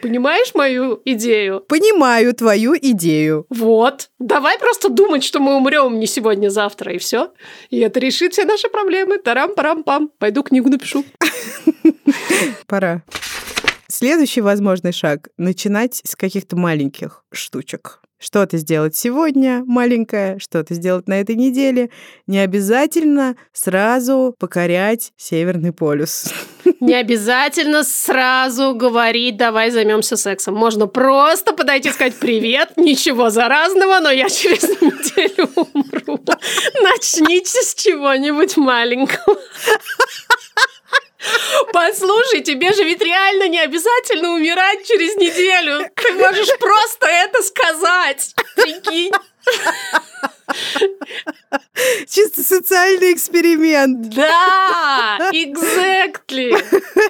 Понимаешь 0.03 0.55
мою 0.55 1.01
идею? 1.05 1.61
Понимаю 1.61 2.35
твою 2.35 2.75
идею. 2.77 3.47
Вот. 3.51 4.11
Давай 4.19 4.59
просто 4.59 4.89
думать, 4.89 5.25
что 5.25 5.41
мы 5.41 5.57
умрем 5.57 5.99
не 5.99 6.07
сегодня, 6.07 6.49
завтра, 6.49 6.93
и 6.93 6.99
все. 6.99 7.33
И 7.71 7.79
это 7.81 8.01
решит 8.01 8.33
все 8.33 8.45
наши 8.45 8.69
проблемы. 8.69 9.19
Тарам-парам-пам. 9.19 10.11
Пойду 10.19 10.43
книгу 10.43 10.69
напишу. 10.69 11.05
Пора. 12.67 13.03
Следующий 13.89 14.43
возможный 14.43 14.93
шаг– 14.93 15.29
начинать 15.39 16.03
с 16.05 16.15
каких-то 16.15 16.57
маленьких 16.57 17.25
штучек 17.33 18.01
что-то 18.19 18.57
сделать 18.59 18.97
сегодня 18.97 19.63
маленькое, 19.67 20.39
что-то 20.39 20.75
сделать 20.75 21.09
на 21.09 21.21
этой 21.21 21.37
неделе. 21.37 21.91
Не 22.27 22.41
обязательно 22.41 23.37
сразу 23.53 24.35
покорять 24.39 25.13
Северный 25.17 25.73
полюс. 25.73 26.33
Не 26.81 26.95
обязательно 26.95 27.85
сразу 27.85 28.75
говорить, 28.75 29.37
давай 29.37 29.71
займемся 29.71 30.17
сексом. 30.17 30.55
Можно 30.55 30.87
просто 30.87 31.53
подойти 31.53 31.89
и 31.89 31.93
сказать, 31.93 32.15
привет, 32.15 32.77
ничего 32.77 33.31
заразного, 33.31 34.01
но 34.01 34.11
я 34.11 34.29
через 34.29 34.63
неделю 34.81 35.49
умру. 35.73 36.21
Начните 36.83 37.63
с 37.63 37.75
чего-нибудь 37.75 38.57
маленького. 38.57 39.37
Послушай, 41.73 42.43
тебе 42.43 42.73
же 42.73 42.85
ведь 42.85 43.03
реально 43.03 43.49
не 43.49 43.61
обязательно 43.61 44.33
умирать 44.35 44.87
через 44.87 45.17
неделю. 45.17 45.91
Ты 45.95 46.13
можешь 46.13 46.59
просто 46.59 47.07
это 47.07 47.43
сказать. 47.43 48.35
Прикинь. 48.55 49.13
Чисто 52.09 52.43
социальный 52.43 53.13
эксперимент. 53.13 54.11
Да, 54.15 55.31
exactly. 55.33 56.57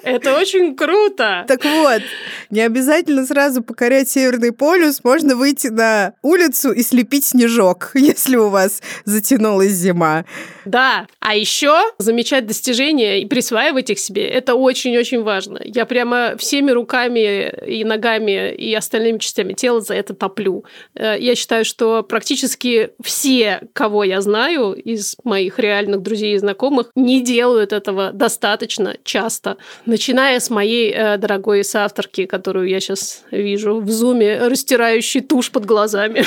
Это 0.03 0.37
очень 0.37 0.77
круто. 0.77 1.45
Так 1.49 1.65
вот, 1.65 2.03
не 2.51 2.61
обязательно 2.61 3.27
сразу 3.27 3.63
покорять 3.63 4.09
Северный 4.11 4.53
полюс. 4.53 5.03
Можно 5.05 5.37
выйти 5.37 5.69
на 5.69 6.15
улицу 6.23 6.73
и 6.73 6.83
слепить 6.83 7.25
снежок, 7.25 7.91
если 7.95 8.37
у 8.37 8.49
вас 8.49 8.83
затянулась 9.05 9.73
зима. 9.73 10.25
Да, 10.65 11.07
а 11.21 11.35
еще 11.35 11.75
замечать 11.99 12.47
достижения 12.47 13.23
и 13.23 13.27
присваивать 13.27 13.91
их 13.91 13.99
себе, 13.99 14.29
это 14.29 14.55
очень-очень 14.55 15.23
важно. 15.23 15.61
Я 15.65 15.87
прямо 15.87 16.37
всеми 16.37 16.71
руками 16.73 17.49
и 17.67 17.85
ногами 17.85 18.55
и 18.55 18.75
остальными 18.75 19.19
частями 19.19 19.55
тела 19.55 19.81
за 19.81 19.95
это 19.95 20.15
топлю. 20.15 20.65
Э, 20.95 21.17
я 21.19 21.35
считаю, 21.35 21.65
что 21.65 22.03
практически 22.03 22.91
все, 23.03 23.28
кого 23.73 24.05
я 24.05 24.21
знаю 24.21 24.73
из 24.73 25.17
моих 25.25 25.59
реальных 25.59 26.03
друзей 26.03 26.35
и 26.35 26.39
знакомых, 26.39 26.91
не 26.95 27.23
делают 27.23 27.73
этого 27.73 28.13
достаточно 28.13 28.97
часто. 29.05 29.57
Начиная 29.87 30.41
с 30.41 30.51
моей 30.51 30.93
э, 30.93 31.17
дорогой 31.19 31.65
соавторки, 31.65 32.27
которую 32.27 32.69
я 32.69 32.81
сейчас 32.81 33.25
вижу 33.31 33.81
в 33.81 33.91
зуме, 33.91 34.39
растирающей 34.47 35.21
тушь 35.21 35.51
под 35.51 35.65
глазами. 35.67 36.25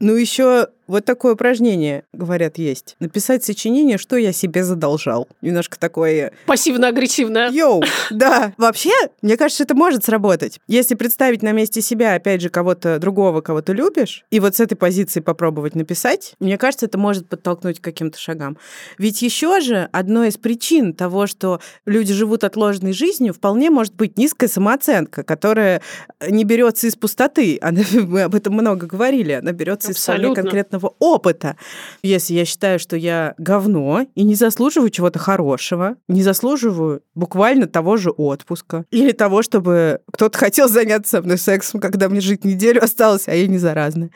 Ну, 0.00 0.14
еще 0.14 0.68
Вот 0.88 1.04
такое 1.04 1.34
упражнение, 1.34 2.04
говорят, 2.14 2.56
есть. 2.56 2.96
Написать 2.98 3.44
сочинение, 3.44 3.98
что 3.98 4.16
я 4.16 4.32
себе 4.32 4.64
задолжал. 4.64 5.28
Немножко 5.42 5.78
такое... 5.78 6.32
Пассивно-агрессивно. 6.46 7.50
Йоу, 7.52 7.82
да. 8.10 8.54
Вообще, 8.56 8.92
мне 9.20 9.36
кажется, 9.36 9.64
это 9.64 9.74
может 9.74 10.04
сработать. 10.04 10.60
Если 10.66 10.94
представить 10.94 11.42
на 11.42 11.52
месте 11.52 11.82
себя, 11.82 12.14
опять 12.14 12.40
же, 12.40 12.48
кого-то 12.48 12.98
другого, 12.98 13.42
кого 13.42 13.60
ты 13.60 13.74
любишь, 13.74 14.24
и 14.30 14.40
вот 14.40 14.56
с 14.56 14.60
этой 14.60 14.76
позиции 14.76 15.20
попробовать 15.20 15.74
написать, 15.74 16.34
мне 16.40 16.56
кажется, 16.56 16.86
это 16.86 16.96
может 16.96 17.28
подтолкнуть 17.28 17.80
к 17.80 17.84
каким-то 17.84 18.18
шагам. 18.18 18.56
Ведь 18.96 19.20
еще 19.20 19.60
же 19.60 19.90
одной 19.92 20.28
из 20.28 20.38
причин 20.38 20.94
того, 20.94 21.26
что 21.26 21.60
люди 21.84 22.14
живут 22.14 22.44
отложенной 22.44 22.94
жизнью, 22.94 23.34
вполне 23.34 23.68
может 23.68 23.94
быть 23.94 24.16
низкая 24.16 24.48
самооценка, 24.48 25.22
которая 25.22 25.82
не 26.26 26.44
берется 26.44 26.86
из 26.86 26.96
пустоты. 26.96 27.58
Она, 27.60 27.82
мы 27.92 28.22
об 28.22 28.34
этом 28.34 28.54
много 28.54 28.86
говорили. 28.86 29.32
Она 29.32 29.52
берется 29.52 29.92
из 29.92 30.02
вполне 30.02 30.34
конкретного 30.34 30.77
опыта. 30.86 31.56
Если 32.02 32.34
я 32.34 32.44
считаю, 32.44 32.78
что 32.78 32.96
я 32.96 33.34
говно 33.38 34.06
и 34.14 34.22
не 34.22 34.34
заслуживаю 34.34 34.90
чего-то 34.90 35.18
хорошего, 35.18 35.96
не 36.08 36.22
заслуживаю 36.22 37.02
буквально 37.14 37.66
того 37.66 37.96
же 37.96 38.10
отпуска 38.10 38.84
или 38.90 39.12
того, 39.12 39.42
чтобы 39.42 40.00
кто-то 40.12 40.38
хотел 40.38 40.68
заняться 40.68 41.18
со 41.18 41.22
мной 41.22 41.38
сексом, 41.38 41.80
когда 41.80 42.08
мне 42.08 42.20
жить 42.20 42.44
неделю 42.44 42.82
осталось, 42.82 43.28
а 43.28 43.34
я 43.34 43.46
не 43.46 43.58
заразная. 43.58 44.10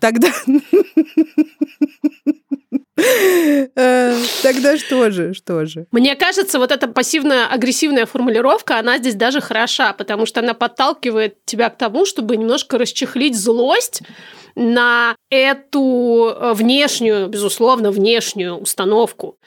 Тогда... 0.00 0.28
Э, 2.96 4.16
тогда 4.42 4.76
что 4.76 5.10
же, 5.10 5.32
что 5.34 5.64
же? 5.64 5.86
Мне 5.92 6.14
кажется, 6.14 6.58
вот 6.58 6.70
эта 6.70 6.88
пассивно-агрессивная 6.88 8.06
формулировка, 8.06 8.78
она 8.78 8.98
здесь 8.98 9.14
даже 9.14 9.40
хороша, 9.40 9.92
потому 9.92 10.26
что 10.26 10.40
она 10.40 10.54
подталкивает 10.54 11.44
тебя 11.46 11.70
к 11.70 11.78
тому, 11.78 12.04
чтобы 12.04 12.36
немножко 12.36 12.76
расчехлить 12.78 13.38
злость 13.38 14.02
на 14.54 15.16
эту 15.30 16.34
э, 16.34 16.52
внешнюю, 16.52 17.28
безусловно, 17.28 17.90
внешнюю 17.90 18.56
установку 18.56 19.38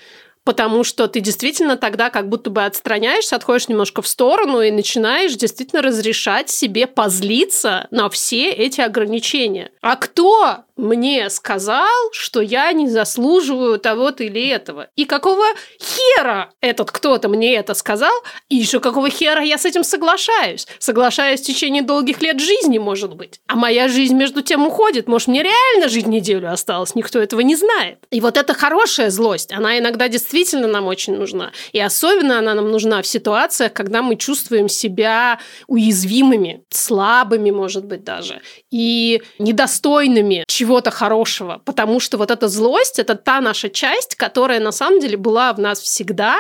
потому 0.46 0.84
что 0.84 1.08
ты 1.08 1.20
действительно 1.20 1.76
тогда 1.76 2.12
как 2.12 2.30
будто 2.30 2.52
бы 2.52 2.64
отстраняешься, 2.64 3.36
отходишь 3.36 3.68
немножко 3.68 4.02
в 4.02 4.08
сторону 4.08 4.62
и 4.62 4.72
начинаешь 4.72 5.34
действительно 5.36 5.82
разрешать 5.82 6.50
себе 6.50 6.86
позлиться 6.88 7.88
на 7.90 8.10
все 8.10 8.52
эти 8.52 8.80
ограничения. 8.80 9.72
А 9.82 9.96
кто 9.96 10.65
мне 10.78 11.30
сказал, 11.30 12.12
что 12.12 12.42
я 12.42 12.72
не 12.74 12.90
заслуживаю 12.90 13.80
того-то 13.80 14.24
или 14.24 14.48
этого. 14.50 14.88
И 14.96 15.06
какого 15.06 15.46
хера 15.80 16.52
этот 16.62 16.92
кто-то 16.92 17.30
мне 17.30 17.56
это 17.56 17.74
сказал, 17.74 18.14
и 18.50 18.56
еще 18.56 18.80
какого 18.80 19.10
хера 19.10 19.42
я 19.42 19.58
с 19.58 19.66
этим 19.66 19.84
соглашаюсь. 19.84 20.68
Соглашаюсь 20.80 21.42
в 21.42 21.46
течение 21.46 21.82
долгих 21.82 22.22
лет 22.22 22.40
жизни, 22.40 22.78
может 22.78 23.16
быть. 23.16 23.40
А 23.48 23.56
моя 23.56 23.88
жизнь 23.88 24.16
между 24.16 24.42
тем 24.42 24.68
уходит. 24.68 25.08
Может, 25.08 25.30
мне 25.30 25.44
реально 25.44 25.90
жить 25.90 26.08
неделю 26.08 26.52
осталось, 26.52 26.96
никто 26.96 27.20
этого 27.20 27.40
не 27.42 27.56
знает. 27.56 28.00
И 28.12 28.20
вот 28.20 28.38
эта 28.38 28.54
хорошая 28.54 29.10
злость, 29.10 29.54
она 29.54 29.78
иногда 29.78 30.10
действительно 30.10 30.68
нам 30.68 30.88
очень 30.88 31.16
нужна. 31.16 31.52
И 31.72 31.80
особенно 31.80 32.40
она 32.40 32.54
нам 32.54 32.72
нужна 32.72 33.02
в 33.02 33.08
ситуациях, 33.08 33.74
когда 33.74 34.02
мы 34.02 34.16
чувствуем 34.16 34.68
себя 34.68 35.40
уязвимыми, 35.68 36.64
слабыми, 36.70 37.52
может 37.52 37.86
быть, 37.86 38.04
даже, 38.04 38.42
и 38.72 39.22
недостойными 39.40 40.44
чего 40.48 40.65
чего-то 40.66 40.90
хорошего, 40.90 41.62
потому 41.64 42.00
что 42.00 42.18
вот 42.18 42.32
эта 42.32 42.48
злость– 42.48 42.98
это 43.00 43.14
та 43.14 43.40
наша 43.40 43.70
часть, 43.70 44.16
которая 44.16 44.60
на 44.60 44.72
самом 44.72 45.00
деле 45.00 45.16
была 45.16 45.54
в 45.54 45.60
нас 45.60 45.80
всегда, 45.80 46.38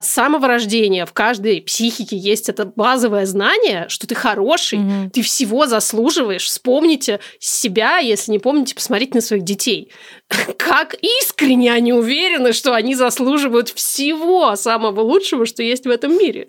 с 0.00 0.08
самого 0.08 0.48
рождения. 0.48 1.06
В 1.06 1.12
каждой 1.12 1.62
психике 1.62 2.16
есть 2.16 2.48
это 2.48 2.64
базовое 2.64 3.24
знание, 3.24 3.86
что 3.88 4.08
ты 4.08 4.16
хороший, 4.16 4.78
mm-hmm. 4.78 5.10
ты 5.10 5.22
всего 5.22 5.66
заслуживаешь. 5.66 6.46
Вспомните 6.46 7.20
себя, 7.38 7.98
если 7.98 8.32
не 8.32 8.40
помните, 8.40 8.74
посмотрите 8.74 9.12
на 9.14 9.20
своих 9.20 9.44
детей. 9.44 9.92
Как 10.58 10.96
искренне 11.00 11.72
они 11.72 11.92
уверены, 11.92 12.52
что 12.52 12.74
они 12.74 12.96
заслуживают 12.96 13.68
всего 13.68 14.56
самого 14.56 15.02
лучшего, 15.02 15.46
что 15.46 15.62
есть 15.62 15.86
в 15.86 15.90
этом 15.90 16.18
мире 16.18 16.48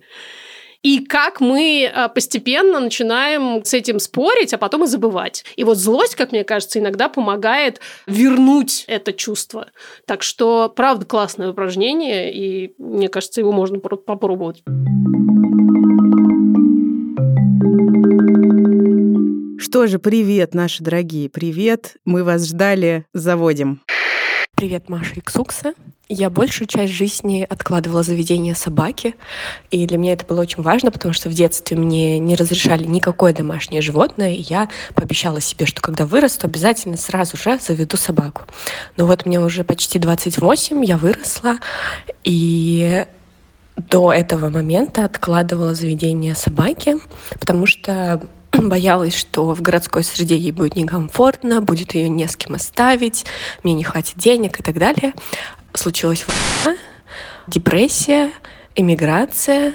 и 0.82 1.00
как 1.00 1.42
мы 1.42 1.92
а, 1.94 2.08
постепенно 2.08 2.80
начинаем 2.80 3.63
с 3.65 3.74
этим 3.74 4.00
спорить, 4.00 4.54
а 4.54 4.58
потом 4.58 4.86
и 4.86 4.88
забывать. 4.88 5.44
И 5.56 5.63
вот 5.63 5.78
злость, 5.78 6.15
как 6.15 6.32
мне 6.32 6.44
кажется, 6.44 6.80
иногда 6.80 7.10
помогает 7.10 7.82
вернуть 8.08 8.86
это 8.88 9.12
чувство. 9.12 9.72
Так 10.06 10.24
что, 10.24 10.72
правда, 10.74 11.06
классное 11.06 11.50
упражнение, 11.50 12.34
и 12.34 12.74
мне 12.78 13.10
кажется, 13.10 13.42
его 13.42 13.52
можно 13.52 13.80
попробовать. 13.80 14.63
Что 19.60 19.88
же, 19.88 20.00
привет, 20.00 20.54
наши 20.54 20.82
дорогие, 20.82 21.30
привет. 21.30 21.98
Мы 22.06 22.24
вас 22.24 22.48
ждали, 22.48 23.06
заводим. 23.13 23.82
Привет, 24.60 24.89
Маша 24.89 25.13
и 25.15 25.22
Ксукса. 25.22 25.74
Я 26.10 26.30
большую 26.30 26.67
часть 26.67 26.91
жизни 26.91 27.48
откладывала 27.50 28.04
заведение 28.04 28.56
собаки, 28.56 29.15
и 29.72 29.86
для 29.88 29.98
меня 29.98 30.12
это 30.12 30.26
было 30.26 30.41
очень 30.41 30.62
важно, 30.62 30.91
потому 30.91 31.13
что 31.13 31.30
в 31.30 31.34
детстве 31.34 31.78
мне 31.78 32.19
не 32.19 32.36
разрешали 32.36 32.84
никакое 32.84 33.32
домашнее 33.32 33.82
животное, 33.82 34.34
и 34.34 34.41
я 34.41 34.67
пообещала 34.95 35.39
себе, 35.39 35.65
что 35.65 35.80
когда 35.80 36.06
вырасту, 36.06 36.45
обязательно 36.45 36.98
сразу 36.98 37.38
же 37.38 37.58
заведу 37.58 37.95
собаку. 37.95 38.41
Но 38.98 39.06
вот 39.06 39.26
мне 39.26 39.39
уже 39.39 39.63
почти 39.63 39.98
28, 39.98 40.84
я 40.84 40.98
выросла, 40.98 41.60
и 42.26 43.06
до 43.78 44.12
этого 44.12 44.50
момента 44.50 45.06
откладывала 45.06 45.74
заведение 45.74 46.36
собаки, 46.36 46.98
потому 47.39 47.65
что 47.65 48.28
боялась, 48.54 49.16
что 49.16 49.54
в 49.54 49.62
городской 49.62 50.04
среде 50.04 50.38
ей 50.38 50.52
будет 50.52 50.76
некомфортно, 50.76 51.62
будет 51.62 51.96
ее 51.96 52.10
не 52.10 52.28
с 52.28 52.36
кем 52.36 52.56
оставить, 52.56 53.26
мне 53.64 53.74
не 53.74 53.84
хватит 53.84 54.18
денег 54.18 54.60
и 54.60 54.64
так 54.64 54.78
далее. 54.78 55.14
Случилась 55.74 56.26
депрессия, 57.48 58.32
эмиграция. 58.76 59.74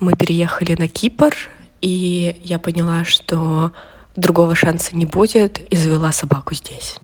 Мы 0.00 0.14
переехали 0.14 0.74
на 0.74 0.88
Кипр, 0.88 1.34
и 1.80 2.40
я 2.44 2.58
поняла, 2.58 3.04
что 3.04 3.72
другого 4.16 4.54
шанса 4.54 4.96
не 4.96 5.06
будет, 5.06 5.60
и 5.72 5.76
завела 5.76 6.12
собаку 6.12 6.54
здесь. 6.54 6.96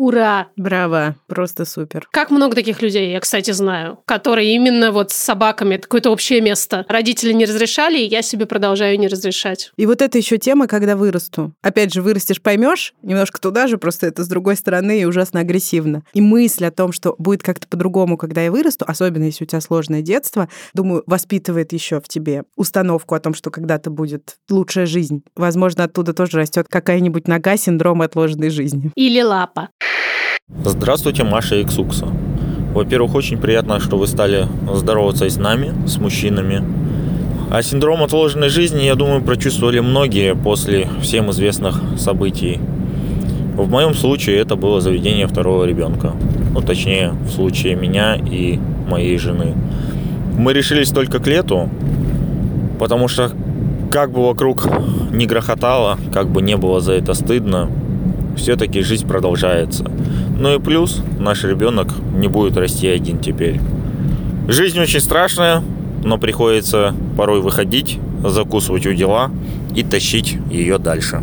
Ура! 0.00 0.48
Браво! 0.56 1.14
Просто 1.26 1.66
супер. 1.66 2.08
Как 2.10 2.30
много 2.30 2.54
таких 2.54 2.80
людей, 2.80 3.12
я, 3.12 3.20
кстати, 3.20 3.50
знаю, 3.50 3.98
которые 4.06 4.54
именно 4.54 4.92
вот 4.92 5.10
с 5.10 5.14
собаками, 5.14 5.74
это 5.74 5.82
какое-то 5.82 6.10
общее 6.10 6.40
место. 6.40 6.86
Родители 6.88 7.34
не 7.34 7.44
разрешали, 7.44 7.98
и 7.98 8.06
я 8.06 8.22
себе 8.22 8.46
продолжаю 8.46 8.98
не 8.98 9.08
разрешать. 9.08 9.72
И 9.76 9.84
вот 9.84 10.00
это 10.00 10.16
еще 10.16 10.38
тема, 10.38 10.68
когда 10.68 10.96
вырасту. 10.96 11.52
Опять 11.60 11.92
же, 11.92 12.00
вырастешь, 12.00 12.40
поймешь, 12.40 12.94
немножко 13.02 13.38
туда 13.42 13.66
же, 13.66 13.76
просто 13.76 14.06
это 14.06 14.24
с 14.24 14.28
другой 14.28 14.56
стороны 14.56 15.02
и 15.02 15.04
ужасно 15.04 15.40
агрессивно. 15.40 16.02
И 16.14 16.22
мысль 16.22 16.64
о 16.64 16.70
том, 16.70 16.92
что 16.92 17.14
будет 17.18 17.42
как-то 17.42 17.68
по-другому, 17.68 18.16
когда 18.16 18.40
я 18.40 18.50
вырасту, 18.50 18.86
особенно 18.88 19.24
если 19.24 19.44
у 19.44 19.46
тебя 19.46 19.60
сложное 19.60 20.00
детство, 20.00 20.48
думаю, 20.72 21.02
воспитывает 21.06 21.74
еще 21.74 22.00
в 22.00 22.08
тебе 22.08 22.44
установку 22.56 23.14
о 23.14 23.20
том, 23.20 23.34
что 23.34 23.50
когда-то 23.50 23.90
будет 23.90 24.38
лучшая 24.48 24.86
жизнь. 24.86 25.22
Возможно, 25.36 25.84
оттуда 25.84 26.14
тоже 26.14 26.29
растет 26.38 26.66
какая-нибудь 26.68 27.28
нога 27.28 27.56
синдрома 27.56 28.06
отложенной 28.06 28.50
жизни. 28.50 28.90
Или 28.94 29.22
лапа. 29.22 29.68
Здравствуйте, 30.64 31.24
Маша 31.24 31.56
и 31.56 31.64
Ксукса. 31.64 32.08
Во-первых, 32.74 33.14
очень 33.14 33.38
приятно, 33.38 33.80
что 33.80 33.96
вы 33.96 34.06
стали 34.06 34.46
здороваться 34.74 35.28
с 35.28 35.36
нами, 35.36 35.72
с 35.86 35.98
мужчинами. 35.98 36.62
А 37.50 37.62
синдром 37.62 38.02
отложенной 38.02 38.48
жизни, 38.48 38.82
я 38.82 38.94
думаю, 38.94 39.22
прочувствовали 39.22 39.80
многие 39.80 40.36
после 40.36 40.88
всем 41.02 41.30
известных 41.32 41.80
событий. 41.98 42.60
В 43.56 43.68
моем 43.68 43.94
случае 43.94 44.38
это 44.38 44.54
было 44.54 44.80
заведение 44.80 45.26
второго 45.26 45.64
ребенка. 45.64 46.12
Ну, 46.52 46.60
точнее, 46.60 47.10
в 47.10 47.30
случае 47.30 47.74
меня 47.74 48.14
и 48.14 48.58
моей 48.88 49.18
жены. 49.18 49.54
Мы 50.36 50.52
решились 50.52 50.90
только 50.90 51.18
к 51.18 51.26
лету, 51.26 51.68
потому 52.78 53.08
что 53.08 53.32
как 53.90 54.12
бы 54.12 54.24
вокруг 54.24 54.68
не 55.12 55.26
грохотало, 55.26 55.98
как 56.12 56.28
бы 56.28 56.42
не 56.42 56.56
было 56.56 56.80
за 56.80 56.92
это 56.92 57.14
стыдно, 57.14 57.68
все-таки 58.36 58.82
жизнь 58.82 59.06
продолжается. 59.06 59.84
Ну 60.38 60.54
и 60.54 60.58
плюс, 60.60 61.02
наш 61.18 61.44
ребенок 61.44 61.88
не 62.14 62.28
будет 62.28 62.56
расти 62.56 62.88
один 62.88 63.18
теперь. 63.18 63.60
Жизнь 64.48 64.78
очень 64.78 65.00
страшная, 65.00 65.62
но 66.04 66.18
приходится 66.18 66.94
порой 67.16 67.40
выходить, 67.40 67.98
закусывать 68.24 68.86
у 68.86 68.94
дела 68.94 69.30
и 69.74 69.82
тащить 69.82 70.38
ее 70.50 70.78
дальше. 70.78 71.22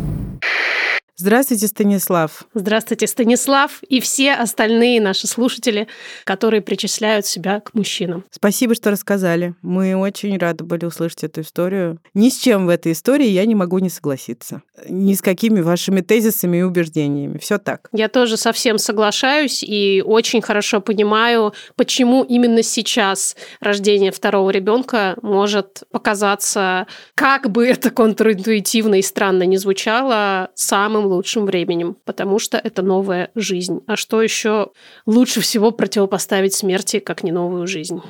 Здравствуйте, 1.20 1.66
Станислав. 1.66 2.44
Здравствуйте, 2.54 3.08
Станислав 3.08 3.82
и 3.82 3.98
все 3.98 4.34
остальные 4.34 5.00
наши 5.00 5.26
слушатели, 5.26 5.88
которые 6.22 6.62
причисляют 6.62 7.26
себя 7.26 7.58
к 7.58 7.74
мужчинам. 7.74 8.24
Спасибо, 8.30 8.76
что 8.76 8.92
рассказали. 8.92 9.56
Мы 9.60 9.96
очень 9.96 10.38
рады 10.38 10.62
были 10.62 10.84
услышать 10.84 11.24
эту 11.24 11.40
историю. 11.40 11.98
Ни 12.14 12.28
с 12.28 12.36
чем 12.36 12.66
в 12.66 12.68
этой 12.68 12.92
истории 12.92 13.26
я 13.26 13.44
не 13.46 13.56
могу 13.56 13.80
не 13.80 13.90
согласиться. 13.90 14.62
Ни 14.88 15.14
с 15.14 15.20
какими 15.20 15.60
вашими 15.60 16.02
тезисами 16.02 16.58
и 16.58 16.62
убеждениями. 16.62 17.38
Все 17.38 17.58
так. 17.58 17.88
Я 17.92 18.06
тоже 18.06 18.36
совсем 18.36 18.78
соглашаюсь 18.78 19.64
и 19.64 20.04
очень 20.06 20.40
хорошо 20.40 20.80
понимаю, 20.80 21.52
почему 21.74 22.22
именно 22.22 22.62
сейчас 22.62 23.34
рождение 23.58 24.12
второго 24.12 24.50
ребенка 24.50 25.16
может 25.22 25.82
показаться, 25.90 26.86
как 27.16 27.50
бы 27.50 27.66
это 27.66 27.90
контринтуитивно 27.90 29.00
и 29.00 29.02
странно 29.02 29.42
не 29.42 29.56
звучало, 29.56 30.50
самым 30.54 31.07
лучшим 31.08 31.46
временем, 31.46 31.96
потому 32.04 32.38
что 32.38 32.58
это 32.58 32.82
новая 32.82 33.30
жизнь. 33.34 33.80
А 33.86 33.96
что 33.96 34.22
еще 34.22 34.70
лучше 35.06 35.40
всего 35.40 35.70
противопоставить 35.70 36.54
смерти, 36.54 36.98
как 36.98 37.22
не 37.22 37.32
новую 37.32 37.66
жизнь? 37.66 38.00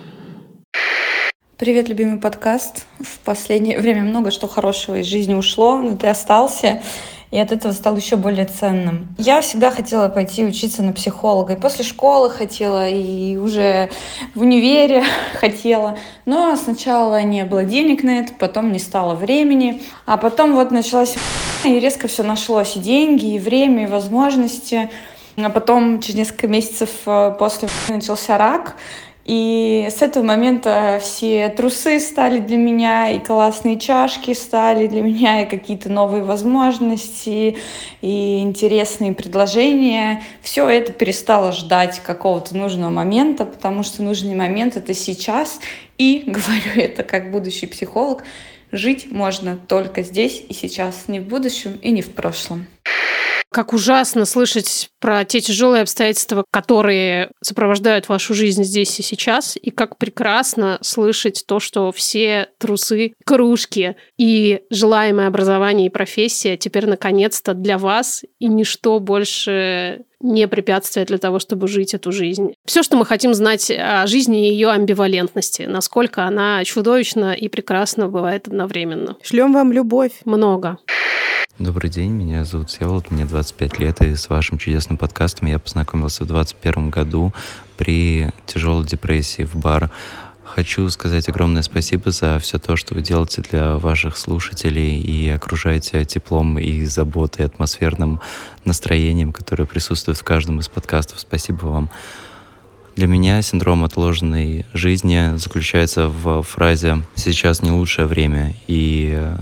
Привет, 1.56 1.88
любимый 1.88 2.20
подкаст. 2.20 2.86
В 3.00 3.18
последнее 3.24 3.80
время 3.80 4.02
много 4.02 4.30
что 4.30 4.46
хорошего 4.46 5.00
из 5.00 5.06
жизни 5.06 5.34
ушло, 5.34 5.78
но 5.78 5.96
ты 5.96 6.06
остался 6.06 6.82
и 7.30 7.38
от 7.38 7.52
этого 7.52 7.72
стал 7.72 7.96
еще 7.96 8.16
более 8.16 8.46
ценным. 8.46 9.14
Я 9.18 9.40
всегда 9.40 9.70
хотела 9.70 10.08
пойти 10.08 10.44
учиться 10.44 10.82
на 10.82 10.92
психолога, 10.92 11.54
и 11.54 11.60
после 11.60 11.84
школы 11.84 12.30
хотела, 12.30 12.88
и 12.88 13.36
уже 13.36 13.90
в 14.34 14.40
универе 14.40 15.04
хотела, 15.40 15.98
но 16.24 16.56
сначала 16.56 17.22
не 17.22 17.44
было 17.44 17.64
денег 17.64 18.02
на 18.02 18.20
это, 18.20 18.32
потом 18.38 18.72
не 18.72 18.78
стало 18.78 19.14
времени, 19.14 19.82
а 20.06 20.16
потом 20.16 20.54
вот 20.54 20.70
началась 20.70 21.16
и 21.64 21.80
резко 21.80 22.08
все 22.08 22.22
нашлось, 22.22 22.76
и 22.76 22.80
деньги, 22.80 23.34
и 23.34 23.38
время, 23.38 23.84
и 23.84 23.86
возможности. 23.86 24.90
А 25.36 25.50
потом, 25.50 26.00
через 26.00 26.16
несколько 26.16 26.48
месяцев 26.48 26.90
э, 27.06 27.34
после 27.38 27.68
начался 27.88 28.38
рак, 28.38 28.76
и 29.28 29.88
с 29.90 30.00
этого 30.00 30.24
момента 30.24 30.98
все 31.02 31.50
трусы 31.50 32.00
стали 32.00 32.38
для 32.40 32.56
меня, 32.56 33.10
и 33.10 33.18
классные 33.18 33.78
чашки 33.78 34.32
стали 34.32 34.86
для 34.86 35.02
меня, 35.02 35.42
и 35.42 35.46
какие-то 35.46 35.90
новые 35.90 36.24
возможности, 36.24 37.58
и 38.00 38.40
интересные 38.40 39.12
предложения. 39.12 40.22
Все 40.40 40.66
это 40.66 40.94
перестало 40.94 41.52
ждать 41.52 42.00
какого-то 42.00 42.56
нужного 42.56 42.88
момента, 42.88 43.44
потому 43.44 43.82
что 43.82 44.02
нужный 44.02 44.34
момент— 44.34 44.76
это 44.78 44.94
сейчас. 44.94 45.60
И, 45.98 46.24
говорю 46.26 46.82
это 46.82 47.02
как 47.02 47.30
будущий 47.30 47.66
психолог, 47.66 48.24
жить 48.72 49.10
можно 49.10 49.56
только 49.56 50.02
здесь 50.02 50.42
и 50.48 50.54
сейчас, 50.54 51.08
не 51.08 51.20
в 51.20 51.24
будущем 51.24 51.78
и 51.82 51.90
не 51.90 52.02
в 52.02 52.12
прошлом. 52.12 52.66
Как 53.50 53.72
ужасно 53.72 54.26
слышать 54.26 54.90
про 55.00 55.24
те 55.24 55.40
тяжелые 55.40 55.82
обстоятельства, 55.82 56.44
которые 56.50 57.30
сопровождают 57.42 58.08
вашу 58.08 58.34
жизнь 58.34 58.62
здесь 58.62 59.00
и 59.00 59.02
сейчас, 59.02 59.56
и 59.60 59.70
как 59.70 59.96
прекрасно 59.96 60.78
слышать 60.82 61.44
то, 61.46 61.58
что 61.58 61.90
все 61.90 62.50
трусы, 62.58 63.14
кружки 63.24 63.96
и 64.18 64.60
желаемое 64.68 65.28
образование 65.28 65.86
и 65.86 65.90
профессия 65.90 66.58
теперь 66.58 66.86
наконец-то 66.86 67.54
для 67.54 67.78
вас, 67.78 68.22
и 68.38 68.48
ничто 68.48 69.00
больше 69.00 70.04
не 70.20 70.48
препятствие 70.48 71.06
для 71.06 71.18
того, 71.18 71.38
чтобы 71.38 71.68
жить 71.68 71.94
эту 71.94 72.12
жизнь. 72.12 72.54
Все, 72.64 72.82
что 72.82 72.96
мы 72.96 73.06
хотим 73.06 73.34
знать 73.34 73.70
о 73.70 74.06
жизни 74.06 74.48
и 74.48 74.52
ее 74.52 74.70
амбивалентности, 74.70 75.62
насколько 75.62 76.24
она 76.24 76.64
чудовищна 76.64 77.34
и 77.34 77.48
прекрасна 77.48 78.08
бывает 78.08 78.48
одновременно. 78.48 79.16
Шлем 79.22 79.52
вам 79.52 79.72
любовь. 79.72 80.12
Много. 80.24 80.78
Добрый 81.58 81.90
день, 81.90 82.12
меня 82.12 82.44
зовут 82.44 82.70
Всеволод, 82.70 83.10
мне 83.10 83.24
25 83.24 83.80
лет, 83.80 84.00
и 84.00 84.14
с 84.14 84.28
вашим 84.28 84.58
чудесным 84.58 84.96
подкастом 84.96 85.48
я 85.48 85.58
познакомился 85.58 86.22
в 86.22 86.28
2021 86.28 86.90
году 86.90 87.32
при 87.76 88.30
тяжелой 88.46 88.86
депрессии 88.86 89.42
в 89.42 89.56
бар. 89.56 89.90
Хочу 90.58 90.90
сказать 90.90 91.28
огромное 91.28 91.62
спасибо 91.62 92.10
за 92.10 92.40
все 92.40 92.58
то, 92.58 92.74
что 92.74 92.96
вы 92.96 93.00
делаете 93.00 93.42
для 93.42 93.76
ваших 93.76 94.16
слушателей 94.16 95.00
и 95.00 95.28
окружаете 95.28 96.04
теплом 96.04 96.58
и 96.58 96.84
заботой, 96.84 97.46
атмосферным 97.46 98.20
настроением, 98.64 99.32
которое 99.32 99.66
присутствует 99.66 100.18
в 100.18 100.24
каждом 100.24 100.58
из 100.58 100.66
подкастов. 100.66 101.20
Спасибо 101.20 101.66
вам. 101.66 101.90
Для 102.98 103.06
меня 103.06 103.42
синдром 103.42 103.84
отложенной 103.84 104.66
жизни 104.74 105.36
заключается 105.36 106.08
в 106.08 106.42
фразе 106.42 107.04
«сейчас 107.14 107.62
не 107.62 107.70
лучшее 107.70 108.08
время». 108.08 108.56
И 108.66 109.12
э, 109.16 109.36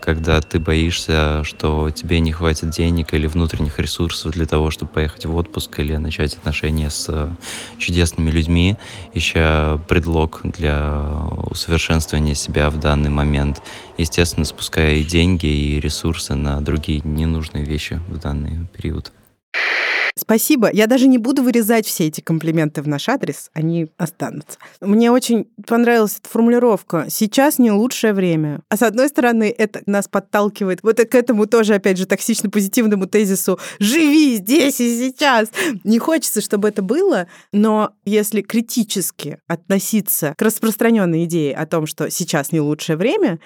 когда 0.00 0.40
ты 0.40 0.58
боишься, 0.58 1.44
что 1.44 1.90
тебе 1.90 2.20
не 2.20 2.32
хватит 2.32 2.70
денег 2.70 3.12
или 3.12 3.26
внутренних 3.26 3.78
ресурсов 3.78 4.32
для 4.32 4.46
того, 4.46 4.70
чтобы 4.70 4.92
поехать 4.92 5.26
в 5.26 5.36
отпуск 5.36 5.78
или 5.80 5.94
начать 5.96 6.36
отношения 6.36 6.88
с 6.88 7.36
чудесными 7.76 8.30
людьми, 8.30 8.78
ища 9.12 9.78
предлог 9.88 10.40
для 10.44 11.04
усовершенствования 11.50 12.32
себя 12.32 12.70
в 12.70 12.80
данный 12.80 13.10
момент, 13.10 13.60
естественно, 13.98 14.46
спуская 14.46 14.94
и 14.94 15.04
деньги, 15.04 15.44
и 15.44 15.80
ресурсы 15.80 16.34
на 16.34 16.62
другие 16.62 17.02
ненужные 17.04 17.66
вещи 17.66 18.00
в 18.08 18.16
данный 18.16 18.66
период. 18.74 19.12
Спасибо. 20.14 20.70
Я 20.72 20.86
даже 20.86 21.08
не 21.08 21.18
буду 21.18 21.42
вырезать 21.42 21.86
все 21.86 22.06
эти 22.06 22.20
комплименты 22.20 22.82
в 22.82 22.88
наш 22.88 23.08
адрес, 23.08 23.50
они 23.54 23.88
останутся. 23.96 24.58
Мне 24.80 25.10
очень 25.10 25.48
понравилась 25.66 26.18
эта 26.18 26.28
формулировка. 26.28 27.06
Сейчас 27.08 27.58
не 27.58 27.70
лучшее 27.70 28.12
время. 28.12 28.60
А 28.68 28.76
с 28.76 28.82
одной 28.82 29.08
стороны, 29.08 29.54
это 29.56 29.82
нас 29.86 30.08
подталкивает 30.08 30.80
вот 30.82 30.98
к 30.98 31.14
этому 31.14 31.46
тоже, 31.46 31.74
опять 31.74 31.96
же, 31.96 32.06
токсично-позитивному 32.06 33.06
тезису 33.06 33.58
«живи 33.78 34.36
здесь 34.36 34.80
и 34.80 34.98
сейчас». 34.98 35.50
Не 35.84 35.98
хочется, 35.98 36.40
чтобы 36.40 36.68
это 36.68 36.82
было, 36.82 37.26
но 37.52 37.92
если 38.04 38.42
критически 38.42 39.38
относиться 39.48 40.34
к 40.36 40.42
распространенной 40.42 41.24
идее 41.24 41.54
о 41.54 41.66
том, 41.66 41.86
что 41.86 42.10
сейчас 42.10 42.52
не 42.52 42.60
лучшее 42.60 42.96
время, 42.96 43.40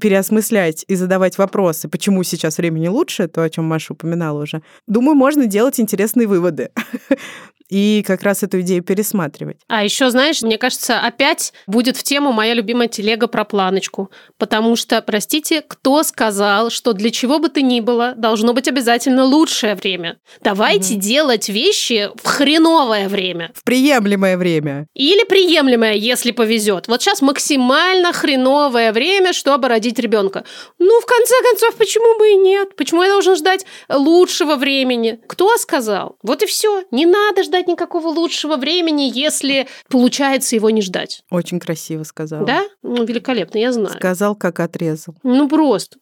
переосмыслять 0.00 0.84
и 0.88 0.94
задавать 0.94 1.38
вопросы, 1.38 1.88
почему 1.88 2.22
сейчас 2.22 2.58
время 2.58 2.78
не 2.78 2.88
лучше, 2.88 3.28
то, 3.28 3.42
о 3.42 3.50
чем 3.50 3.64
Маша 3.64 3.92
упоминала 3.92 4.42
уже, 4.42 4.62
думаю, 4.86 5.14
можно 5.14 5.45
делать 5.46 5.80
интересные 5.80 6.26
выводы. 6.26 6.70
и 7.68 8.04
как 8.06 8.22
раз 8.22 8.42
эту 8.42 8.60
идею 8.60 8.82
пересматривать. 8.82 9.58
А 9.68 9.84
еще, 9.84 10.10
знаешь, 10.10 10.42
мне 10.42 10.58
кажется, 10.58 11.00
опять 11.00 11.52
будет 11.66 11.96
в 11.96 12.02
тему 12.02 12.32
моя 12.32 12.54
любимая 12.54 12.88
телега 12.88 13.26
про 13.26 13.44
планочку. 13.44 14.10
Потому 14.38 14.76
что, 14.76 15.02
простите, 15.02 15.62
кто 15.62 16.02
сказал, 16.02 16.70
что 16.70 16.92
для 16.92 17.10
чего 17.10 17.38
бы 17.38 17.48
ты 17.48 17.62
ни 17.62 17.80
было, 17.80 18.14
должно 18.16 18.52
быть 18.52 18.68
обязательно 18.68 19.24
лучшее 19.24 19.74
время? 19.74 20.18
Давайте 20.40 20.94
угу. 20.94 21.00
делать 21.00 21.48
вещи 21.48 22.10
в 22.22 22.26
хреновое 22.26 23.08
время. 23.08 23.50
В 23.54 23.64
приемлемое 23.64 24.36
время. 24.36 24.86
Или 24.94 25.24
приемлемое, 25.24 25.94
если 25.94 26.30
повезет. 26.30 26.88
Вот 26.88 27.02
сейчас 27.02 27.22
максимально 27.22 28.12
хреновое 28.12 28.92
время, 28.92 29.32
чтобы 29.32 29.68
родить 29.68 29.98
ребенка. 29.98 30.44
Ну, 30.78 31.00
в 31.00 31.06
конце 31.06 31.34
концов, 31.42 31.74
почему 31.76 32.18
бы 32.18 32.30
и 32.30 32.36
нет? 32.36 32.76
Почему 32.76 33.02
я 33.02 33.10
должен 33.10 33.36
ждать 33.36 33.66
лучшего 33.88 34.56
времени? 34.56 35.18
Кто 35.36 35.54
сказал? 35.58 36.16
Вот 36.22 36.42
и 36.42 36.46
все. 36.46 36.84
Не 36.90 37.04
надо 37.04 37.42
ждать 37.42 37.68
никакого 37.68 38.08
лучшего 38.08 38.56
времени, 38.56 39.02
если 39.02 39.68
получается 39.90 40.56
его 40.56 40.70
не 40.70 40.80
ждать. 40.80 41.20
Очень 41.30 41.60
красиво 41.60 42.04
сказал. 42.04 42.46
Да? 42.46 42.64
Ну, 42.82 43.04
великолепно, 43.04 43.58
я 43.58 43.70
знаю. 43.70 43.94
Сказал, 43.98 44.34
как 44.34 44.60
отрезал. 44.60 45.14
Ну, 45.22 45.46
просто. 45.46 45.98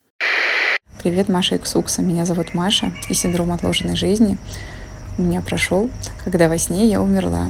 Привет, 1.03 1.29
Маша 1.29 1.57
Иксукса. 1.57 2.01
Меня 2.01 2.27
зовут 2.27 2.55
Маша, 2.55 2.93
и 3.09 3.15
синдром 3.15 3.51
отложенной 3.51 3.97
жизни 3.97 4.39
у 5.19 5.23
меня 5.23 5.43
прошел, 5.43 5.91
когда 6.23 6.49
во 6.49 6.57
сне 6.57 6.87
я 6.87 7.03
умерла. 7.03 7.49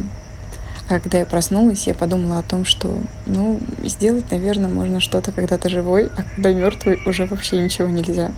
А 0.88 1.00
когда 1.00 1.18
я 1.18 1.26
проснулась, 1.26 1.86
я 1.86 1.92
подумала 1.92 2.38
о 2.38 2.42
том, 2.42 2.64
что, 2.64 2.96
ну, 3.26 3.60
сделать, 3.82 4.30
наверное, 4.30 4.70
можно 4.70 5.00
что-то, 5.00 5.32
когда 5.32 5.58
ты 5.58 5.68
живой, 5.68 6.10
а 6.16 6.22
когда 6.22 6.50
мертвый, 6.50 6.98
уже 7.04 7.26
вообще 7.26 7.58
ничего 7.58 7.88
нельзя. 7.88 8.32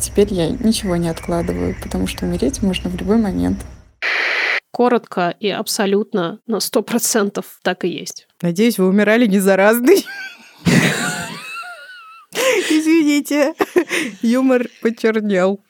Теперь 0.00 0.32
я 0.32 0.50
ничего 0.50 0.96
не 0.96 1.08
откладываю, 1.08 1.74
потому 1.82 2.06
что 2.06 2.26
умереть 2.26 2.62
можно 2.62 2.90
в 2.90 2.96
любой 2.96 3.16
момент 3.16 3.58
коротко 4.76 5.34
и 5.40 5.48
абсолютно 5.48 6.38
на 6.46 6.60
сто 6.60 6.82
процентов 6.82 7.60
так 7.62 7.86
и 7.86 7.88
есть. 7.88 8.28
Надеюсь, 8.42 8.76
вы 8.76 8.88
умирали 8.88 9.24
не 9.24 9.38
заразный. 9.38 10.04
Извините, 12.68 13.54
юмор 14.20 14.66
почернел. 14.82 15.60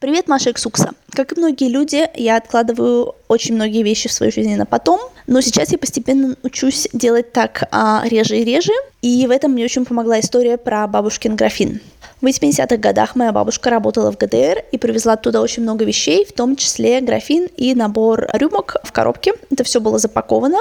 Привет, 0.00 0.26
Маша 0.26 0.50
Иксукса. 0.50 0.90
Как 1.12 1.32
и 1.32 1.40
многие 1.40 1.68
люди, 1.68 2.04
я 2.16 2.36
откладываю 2.36 3.14
очень 3.28 3.54
многие 3.54 3.84
вещи 3.84 4.08
в 4.08 4.12
своей 4.12 4.32
жизни 4.32 4.56
на 4.56 4.66
потом, 4.66 5.00
но 5.28 5.40
сейчас 5.40 5.70
я 5.70 5.78
постепенно 5.78 6.34
учусь 6.42 6.88
делать 6.92 7.32
так 7.32 7.68
а, 7.70 8.02
реже 8.06 8.38
и 8.38 8.44
реже, 8.44 8.72
и 9.02 9.24
в 9.28 9.30
этом 9.30 9.52
мне 9.52 9.64
очень 9.64 9.84
помогла 9.84 10.18
история 10.18 10.58
про 10.58 10.86
бабушкин 10.88 11.36
графин. 11.36 11.80
В 12.24 12.26
80-х 12.26 12.78
годах 12.78 13.16
моя 13.16 13.32
бабушка 13.32 13.68
работала 13.68 14.10
в 14.10 14.16
ГДР 14.16 14.64
и 14.72 14.78
привезла 14.78 15.12
оттуда 15.12 15.42
очень 15.42 15.62
много 15.62 15.84
вещей, 15.84 16.24
в 16.24 16.32
том 16.32 16.56
числе 16.56 17.02
графин 17.02 17.48
и 17.54 17.74
набор 17.74 18.28
рюмок 18.32 18.76
в 18.82 18.92
коробке. 18.92 19.34
Это 19.50 19.62
все 19.62 19.78
было 19.78 19.98
запаковано 19.98 20.56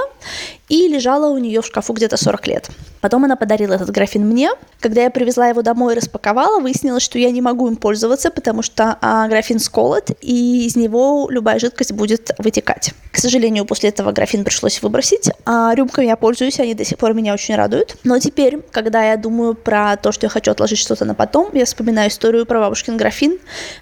и 0.73 0.87
лежало 0.87 1.27
у 1.27 1.37
нее 1.37 1.61
в 1.61 1.67
шкафу 1.67 1.93
где-то 1.93 2.17
40 2.17 2.47
лет. 2.47 2.69
Потом 2.99 3.25
она 3.25 3.35
подарила 3.35 3.73
этот 3.73 3.91
графин 3.91 4.25
мне. 4.25 4.49
Когда 4.79 5.03
я 5.03 5.11
привезла 5.11 5.47
его 5.47 5.61
домой 5.61 5.93
и 5.93 5.97
распаковала, 5.97 6.59
выяснилось, 6.59 7.03
что 7.03 7.19
я 7.19 7.29
не 7.29 7.41
могу 7.41 7.67
им 7.67 7.75
пользоваться, 7.75 8.31
потому 8.31 8.63
что 8.63 8.97
а, 8.99 9.27
графин 9.27 9.59
сколот, 9.59 10.09
и 10.21 10.65
из 10.65 10.75
него 10.75 11.27
любая 11.29 11.59
жидкость 11.59 11.91
будет 11.91 12.31
вытекать. 12.39 12.93
К 13.11 13.17
сожалению, 13.19 13.65
после 13.65 13.89
этого 13.89 14.13
графин 14.13 14.43
пришлось 14.43 14.81
выбросить, 14.81 15.29
а 15.45 15.75
рюмками 15.75 16.07
я 16.07 16.15
пользуюсь, 16.15 16.59
они 16.59 16.73
до 16.73 16.85
сих 16.85 16.97
пор 16.97 17.13
меня 17.13 17.33
очень 17.33 17.55
радуют. 17.55 17.97
Но 18.03 18.17
теперь, 18.17 18.59
когда 18.71 19.03
я 19.03 19.15
думаю 19.15 19.53
про 19.53 19.95
то, 19.97 20.11
что 20.11 20.25
я 20.25 20.29
хочу 20.31 20.49
отложить 20.49 20.79
что-то 20.79 21.05
на 21.05 21.13
потом, 21.13 21.49
я 21.53 21.65
вспоминаю 21.65 22.09
историю 22.09 22.47
про 22.47 22.61
бабушкин 22.61 22.97
графин, 22.97 23.37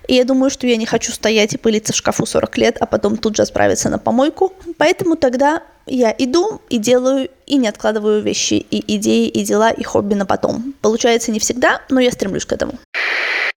и 0.10 0.16
я 0.16 0.26
думаю, 0.26 0.50
что 0.50 0.68
я 0.68 0.76
не 0.76 0.86
хочу 0.86 1.14
стоять 1.14 1.54
и 1.54 1.58
пылиться 1.58 1.94
в 1.94 1.96
шкафу 1.96 2.26
40 2.26 2.58
лет, 2.58 2.78
а 2.82 2.86
потом 2.86 3.16
тут 3.16 3.38
же 3.38 3.44
отправиться 3.44 3.90
на 3.90 3.98
помойку. 3.98 4.52
Поэтому 4.78 5.16
тогда 5.16 5.62
я 5.86 6.14
иду 6.18 6.62
и 6.70 6.78
делаю, 6.78 7.30
и 7.46 7.58
не 7.58 7.68
откладываю 7.68 8.22
вещи, 8.22 8.54
и 8.54 8.96
идеи, 8.96 9.28
и 9.28 9.44
дела, 9.44 9.72
и 9.72 9.84
хобби 9.84 10.14
на 10.14 10.26
потом. 10.26 10.74
Получается 10.82 11.32
не 11.32 11.40
всегда, 11.40 11.82
но 11.90 12.00
я 12.00 12.12
стремлюсь 12.12 12.46
к 12.46 12.54
этому. 12.54 12.74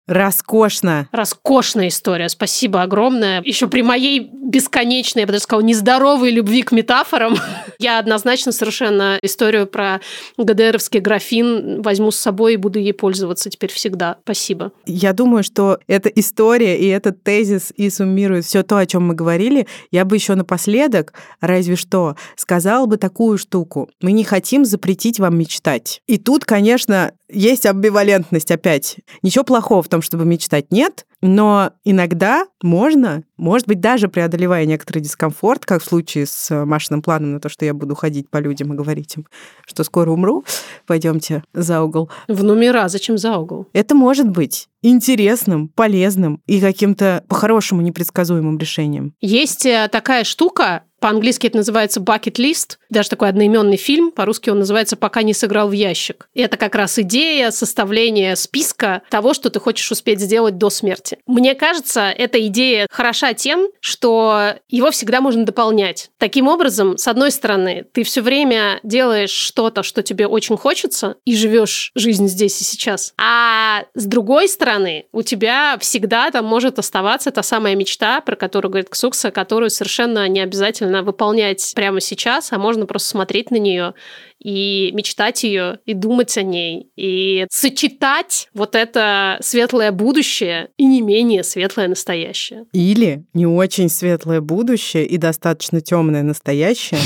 Роскошно. 0.07 1.09
Роскошная 1.13 1.89
история. 1.89 2.29
Спасибо 2.29 2.83
огромное. 2.83 3.41
Еще 3.43 3.69
при 3.69 3.83
моей 3.83 4.31
бесконечной, 4.45 5.23
я 5.23 5.27
бы 5.27 5.33
даже 5.33 5.45
сказала, 5.45 5.65
нездоровой 5.65 6.31
любви 6.31 6.63
к 6.63 6.73
метафорам, 6.73 7.37
я 7.79 7.99
однозначно 7.99 8.53
совершенно 8.53 9.19
историю 9.23 9.67
про 9.67 10.01
ГДРовский 10.37 11.01
графин 11.01 11.83
возьму 11.83 12.11
с 12.11 12.17
собой 12.17 12.55
и 12.55 12.57
буду 12.57 12.79
ей 12.79 12.93
пользоваться 12.93 13.51
теперь 13.51 13.73
всегда. 13.73 14.19
Спасибо. 14.23 14.73
Я 14.87 15.13
думаю, 15.13 15.43
что 15.43 15.79
эта 15.87 16.09
история 16.09 16.79
и 16.79 16.87
этот 16.87 17.23
тезис 17.23 17.73
и 17.77 17.91
суммирует 17.91 18.45
все 18.45 18.63
то, 18.63 18.77
о 18.77 18.87
чем 18.87 19.07
мы 19.07 19.15
говорили. 19.15 19.67
Я 19.91 20.05
бы 20.05 20.17
еще 20.17 20.35
напоследок, 20.35 21.15
разве 21.41 21.77
что, 21.77 22.17
сказала 22.37 22.87
бы 22.87 22.97
такую 22.97 23.39
штуку. 23.39 23.89
Мы 24.01 24.13
не 24.13 24.25
хотим 24.25 24.65
запретить 24.65 25.19
вам 25.19 25.39
мечтать. 25.39 26.03
И 26.07 26.19
тут, 26.19 26.45
конечно, 26.45 27.13
есть 27.31 27.67
амбивалентность 27.67 28.51
опять. 28.51 28.97
Ничего 29.23 29.45
плохого 29.45 29.83
в 29.83 29.89
том, 29.89 30.03
чтобы 30.03 30.25
мечтать 30.25 30.71
нет, 30.71 31.07
но 31.27 31.73
иногда 31.85 32.45
можно, 32.63 33.25
может 33.39 33.67
быть, 33.67 33.81
даже 33.81 34.09
преодолевая 34.09 34.67
некоторый 34.67 34.99
дискомфорт, 34.99 35.65
как 35.65 35.83
в 35.83 35.87
случае 35.87 36.27
с 36.27 36.51
э, 36.51 36.67
Машиным 36.67 37.01
планом 37.01 37.33
на 37.33 37.41
то, 37.41 37.49
что 37.49 37.65
я 37.65 37.73
буду 37.73 37.95
ходить 37.95 38.29
по 38.29 38.37
людям 38.37 38.75
и 38.75 38.77
говорить 38.77 39.17
им, 39.17 39.27
что 39.67 39.85
скоро 39.85 40.11
умру, 40.11 40.45
пойдемте 40.87 41.43
за 41.55 41.83
угол. 41.83 42.11
В 42.29 42.45
номера, 42.45 42.89
зачем 42.89 43.17
за 43.17 43.39
угол? 43.39 43.67
Это 43.73 43.95
может 43.95 44.29
быть 44.29 44.69
интересным, 44.83 45.69
полезным 45.69 46.43
и 46.47 46.61
каким-то 46.61 47.25
по-хорошему 47.27 47.81
непредсказуемым 47.81 48.59
решением. 48.59 49.15
Есть 49.23 49.65
э, 49.65 49.89
такая 49.91 50.25
штука, 50.25 50.83
по-английски 51.05 51.49
это 51.49 51.59
называется 51.59 52.01
bucket 52.01 52.37
list, 52.37 52.79
даже 52.89 53.11
такой 53.11 53.29
одноименный 53.29 53.77
фильм, 53.77 54.11
по-русски 54.11 54.49
он 54.49 54.61
называется 54.61 54.97
«Пока 54.97 55.23
не 55.23 55.35
сыграл 55.35 55.69
в 55.69 55.73
ящик». 55.73 56.31
И 56.33 56.41
это 56.41 56.57
как 56.57 56.75
раз 56.75 56.99
идея 56.99 57.51
составления 57.51 58.35
списка 58.37 59.03
того, 59.11 59.35
что 59.35 59.51
ты 59.51 59.61
хочешь 59.61 59.91
успеть 59.91 60.21
сделать 60.21 60.57
до 60.57 60.71
смерти. 60.71 61.19
Мне 61.27 61.55
кажется, 61.55 62.11
эта 62.11 62.47
идея 62.47 62.87
хороша 62.91 63.35
тем, 63.35 63.69
что 63.81 64.55
его 64.71 64.91
всегда 64.93 65.21
можно 65.21 65.45
дополнять. 65.45 66.11
Таким 66.17 66.49
образом, 66.49 66.97
с 66.97 67.07
одной 67.07 67.33
стороны, 67.33 67.85
ты 67.93 68.03
все 68.03 68.23
время 68.23 68.81
делаешь 68.83 69.29
что-то, 69.29 69.83
что 69.83 70.03
тебе 70.03 70.27
очень 70.27 70.57
хочется, 70.57 71.17
и 71.27 71.37
живешь 71.37 71.91
жизнь 71.95 72.29
здесь 72.29 72.59
и 72.63 72.65
сейчас. 72.65 73.13
А 73.19 73.85
с 73.93 74.07
другой 74.07 74.49
стороны, 74.49 75.05
у 75.13 75.21
тебя 75.21 75.77
всегда 75.81 76.31
там 76.31 76.47
может 76.47 76.79
оставаться 76.79 77.31
та 77.31 77.43
самая 77.43 77.75
мечта, 77.75 78.23
про 78.23 78.37
которую 78.37 78.71
говорит 78.71 78.89
Ксукса, 78.89 79.31
которую 79.31 79.69
совершенно 79.69 80.27
не 80.29 80.41
обязательно 80.41 80.94
выполнять 81.03 81.73
прямо 81.75 82.01
сейчас, 82.01 82.53
а 82.53 82.59
можно 82.59 82.87
просто 82.87 83.11
смотреть 83.11 83.51
на 83.51 83.57
нее 83.57 83.95
и 84.39 84.91
мечтать 84.93 85.43
ее, 85.43 85.79
и 85.87 85.95
думать 85.95 86.37
о 86.37 86.43
ней, 86.43 86.91
и 86.97 87.47
сочетать 87.51 88.49
вот 88.53 88.75
это 88.75 89.39
светлое 89.41 89.91
будущее 89.91 90.69
и 90.77 90.85
не 90.85 91.01
менее 91.01 91.43
светлое 91.43 91.89
настоящее. 91.89 92.67
Или 92.73 93.25
не 93.33 93.47
очень 93.47 93.89
светлое 93.89 94.41
будущее 94.41 95.07
и 95.07 95.17
достаточно 95.17 95.81
темное 95.81 96.23
настоящее, 96.23 97.01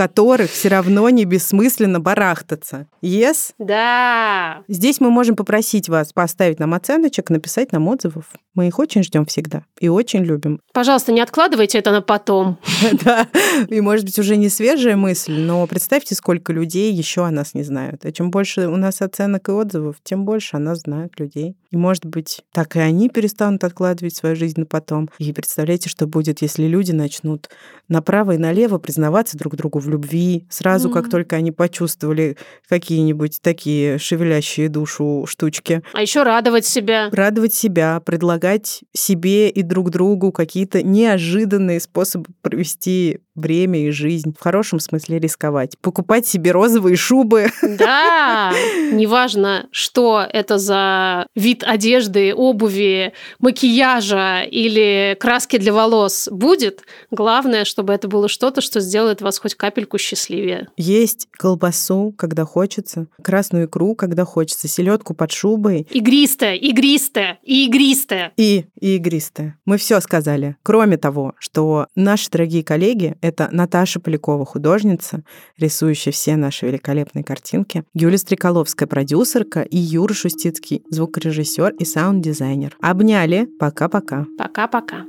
которых 0.00 0.50
все 0.50 0.68
равно 0.68 1.10
не 1.10 1.26
бессмысленно 1.26 2.00
барахтаться. 2.00 2.86
Yes? 3.02 3.52
Да. 3.58 4.62
Здесь 4.66 4.98
мы 4.98 5.10
можем 5.10 5.36
попросить 5.36 5.90
вас 5.90 6.14
поставить 6.14 6.58
нам 6.58 6.72
оценочек, 6.72 7.28
написать 7.28 7.70
нам 7.72 7.86
отзывов. 7.86 8.24
Мы 8.54 8.68
их 8.68 8.78
очень 8.78 9.02
ждем 9.02 9.26
всегда 9.26 9.62
и 9.78 9.88
очень 9.88 10.24
любим. 10.24 10.60
Пожалуйста, 10.72 11.12
не 11.12 11.20
откладывайте 11.20 11.78
это 11.78 11.90
на 11.90 12.00
потом. 12.00 12.56
Да, 13.04 13.28
и 13.68 13.80
может 13.80 14.06
быть 14.06 14.18
уже 14.18 14.36
не 14.36 14.48
свежая 14.48 14.96
мысль, 14.96 15.38
но 15.38 15.66
представьте, 15.66 16.14
сколько 16.14 16.52
людей 16.52 16.92
еще 16.92 17.26
о 17.26 17.30
нас 17.30 17.54
не 17.54 17.62
знают. 17.62 18.04
А 18.04 18.12
чем 18.12 18.30
больше 18.30 18.68
у 18.68 18.76
нас 18.76 19.02
оценок 19.02 19.48
и 19.48 19.52
отзывов, 19.52 19.96
тем 20.02 20.24
больше 20.24 20.56
о 20.56 20.60
нас 20.60 20.80
знают 20.80 21.20
людей. 21.20 21.56
И 21.70 21.76
может 21.76 22.04
быть, 22.04 22.42
так 22.52 22.74
и 22.76 22.80
они 22.80 23.08
перестанут 23.08 23.62
откладывать 23.64 24.16
свою 24.16 24.34
жизнь 24.34 24.58
на 24.58 24.66
потом. 24.66 25.08
И 25.18 25.32
представляете, 25.32 25.88
что 25.88 26.06
будет, 26.06 26.42
если 26.42 26.64
люди 26.64 26.90
начнут 26.92 27.48
направо 27.90 28.32
и 28.32 28.38
налево 28.38 28.78
признаваться 28.78 29.36
друг 29.36 29.56
другу 29.56 29.78
в 29.78 29.88
любви, 29.88 30.46
сразу 30.48 30.88
mm-hmm. 30.88 30.92
как 30.92 31.10
только 31.10 31.36
они 31.36 31.52
почувствовали 31.52 32.36
какие-нибудь 32.68 33.40
такие 33.42 33.98
шевелящие 33.98 34.68
душу 34.68 35.26
штучки. 35.28 35.82
А 35.92 36.00
еще 36.00 36.22
радовать 36.22 36.64
себя. 36.64 37.10
Радовать 37.12 37.52
себя, 37.52 38.00
предлагать 38.00 38.82
себе 38.92 39.50
и 39.50 39.62
друг 39.62 39.90
другу 39.90 40.32
какие-то 40.32 40.82
неожиданные 40.82 41.80
способы 41.80 42.26
провести 42.40 43.20
время 43.40 43.86
и 43.86 43.90
жизнь. 43.90 44.34
В 44.38 44.42
хорошем 44.42 44.78
смысле 44.78 45.18
рисковать. 45.18 45.78
Покупать 45.80 46.26
себе 46.26 46.52
розовые 46.52 46.96
шубы. 46.96 47.48
Да, 47.62 48.52
неважно, 48.92 49.68
что 49.72 50.24
это 50.28 50.58
за 50.58 51.26
вид 51.34 51.64
одежды, 51.64 52.34
обуви, 52.34 53.12
макияжа 53.38 54.42
или 54.42 55.16
краски 55.18 55.58
для 55.58 55.72
волос 55.72 56.28
будет. 56.30 56.82
Главное, 57.10 57.64
чтобы 57.64 57.92
это 57.92 58.08
было 58.08 58.28
что-то, 58.28 58.60
что 58.60 58.80
сделает 58.80 59.22
вас 59.22 59.38
хоть 59.38 59.54
капельку 59.54 59.98
счастливее. 59.98 60.68
Есть 60.76 61.28
колбасу, 61.32 62.14
когда 62.16 62.44
хочется, 62.44 63.06
красную 63.22 63.66
икру, 63.66 63.94
когда 63.94 64.24
хочется, 64.24 64.68
селедку 64.68 65.14
под 65.14 65.32
шубой. 65.32 65.86
Игристая, 65.90 66.54
игристая 66.54 67.38
и 67.42 67.66
игристая. 67.66 68.32
И, 68.36 68.66
и 68.80 68.96
игристая. 68.96 69.58
Мы 69.64 69.76
все 69.76 70.00
сказали. 70.00 70.56
Кроме 70.62 70.96
того, 70.96 71.34
что 71.38 71.86
наши 71.94 72.30
дорогие 72.30 72.62
коллеги— 72.62 73.16
это 73.30 73.48
Наташа 73.52 74.00
Полякова, 74.00 74.44
художница, 74.44 75.22
рисующая 75.56 76.12
все 76.12 76.36
наши 76.36 76.66
великолепные 76.66 77.24
картинки, 77.24 77.84
Юлия 77.94 78.18
Стреколовская, 78.18 78.88
продюсерка, 78.88 79.62
и 79.62 79.78
Юра 79.78 80.12
Шустицкий, 80.12 80.82
звукорежиссер 80.90 81.74
и 81.78 81.84
саунд-дизайнер. 81.84 82.76
Обняли. 82.80 83.48
Пока-пока. 83.58 84.26
Пока-пока. 84.36 85.06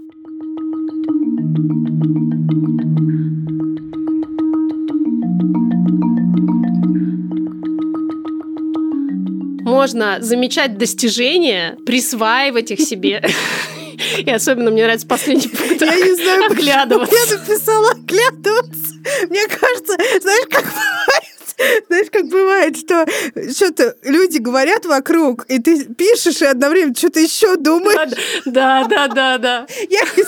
Можно 9.63 10.21
замечать 10.21 10.77
достижения, 10.77 11.77
присваивать 11.85 12.71
их 12.71 12.79
себе. 12.81 13.23
И 14.17 14.29
особенно 14.29 14.71
мне 14.71 14.83
нравится 14.83 15.07
последний 15.07 15.47
пункт. 15.47 15.81
Я 15.81 15.95
не 15.95 16.15
знаю, 16.15 16.45
оглядываться. 16.45 17.15
Я 17.15 17.37
написала 17.37 17.91
оглядываться. 17.91 18.93
Мне 19.29 19.47
кажется, 19.47 19.97
знаешь, 20.21 20.47
как 20.49 20.63
бывает, 20.63 21.85
знаешь, 21.87 22.07
как 22.11 22.25
бывает, 22.27 22.77
что 22.77 23.05
что-то 23.51 23.95
люди 24.03 24.37
говорят 24.37 24.85
вокруг, 24.85 25.45
и 25.47 25.59
ты 25.59 25.85
пишешь, 25.85 26.41
и 26.41 26.45
одновременно 26.45 26.95
что-то 26.95 27.19
еще 27.19 27.55
думаешь. 27.55 28.11
Да, 28.45 28.85
да, 28.85 29.07
да, 29.07 29.37
да. 29.37 29.67
Я 29.89 30.01
не 30.01 30.23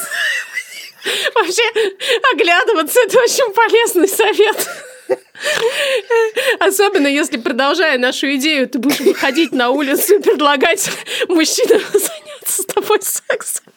Вообще, 1.36 1.64
оглядываться– 2.32 3.00
это 3.06 3.20
очень 3.20 3.54
полезный 3.54 4.08
совет. 4.08 4.70
Особенно 6.60 7.08
если, 7.08 7.38
продолжая 7.38 7.98
нашу 7.98 8.34
идею, 8.36 8.70
ты 8.70 8.80
будешь 8.80 9.02
выходить 9.02 9.52
на 9.52 9.70
улицу 9.70 10.16
и 10.16 10.22
предлагать 10.22 10.90
мужчинам 11.28 11.82
с 12.48 12.66
тобой 12.66 13.00
сексом. 13.02 13.74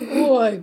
Ой. 0.00 0.62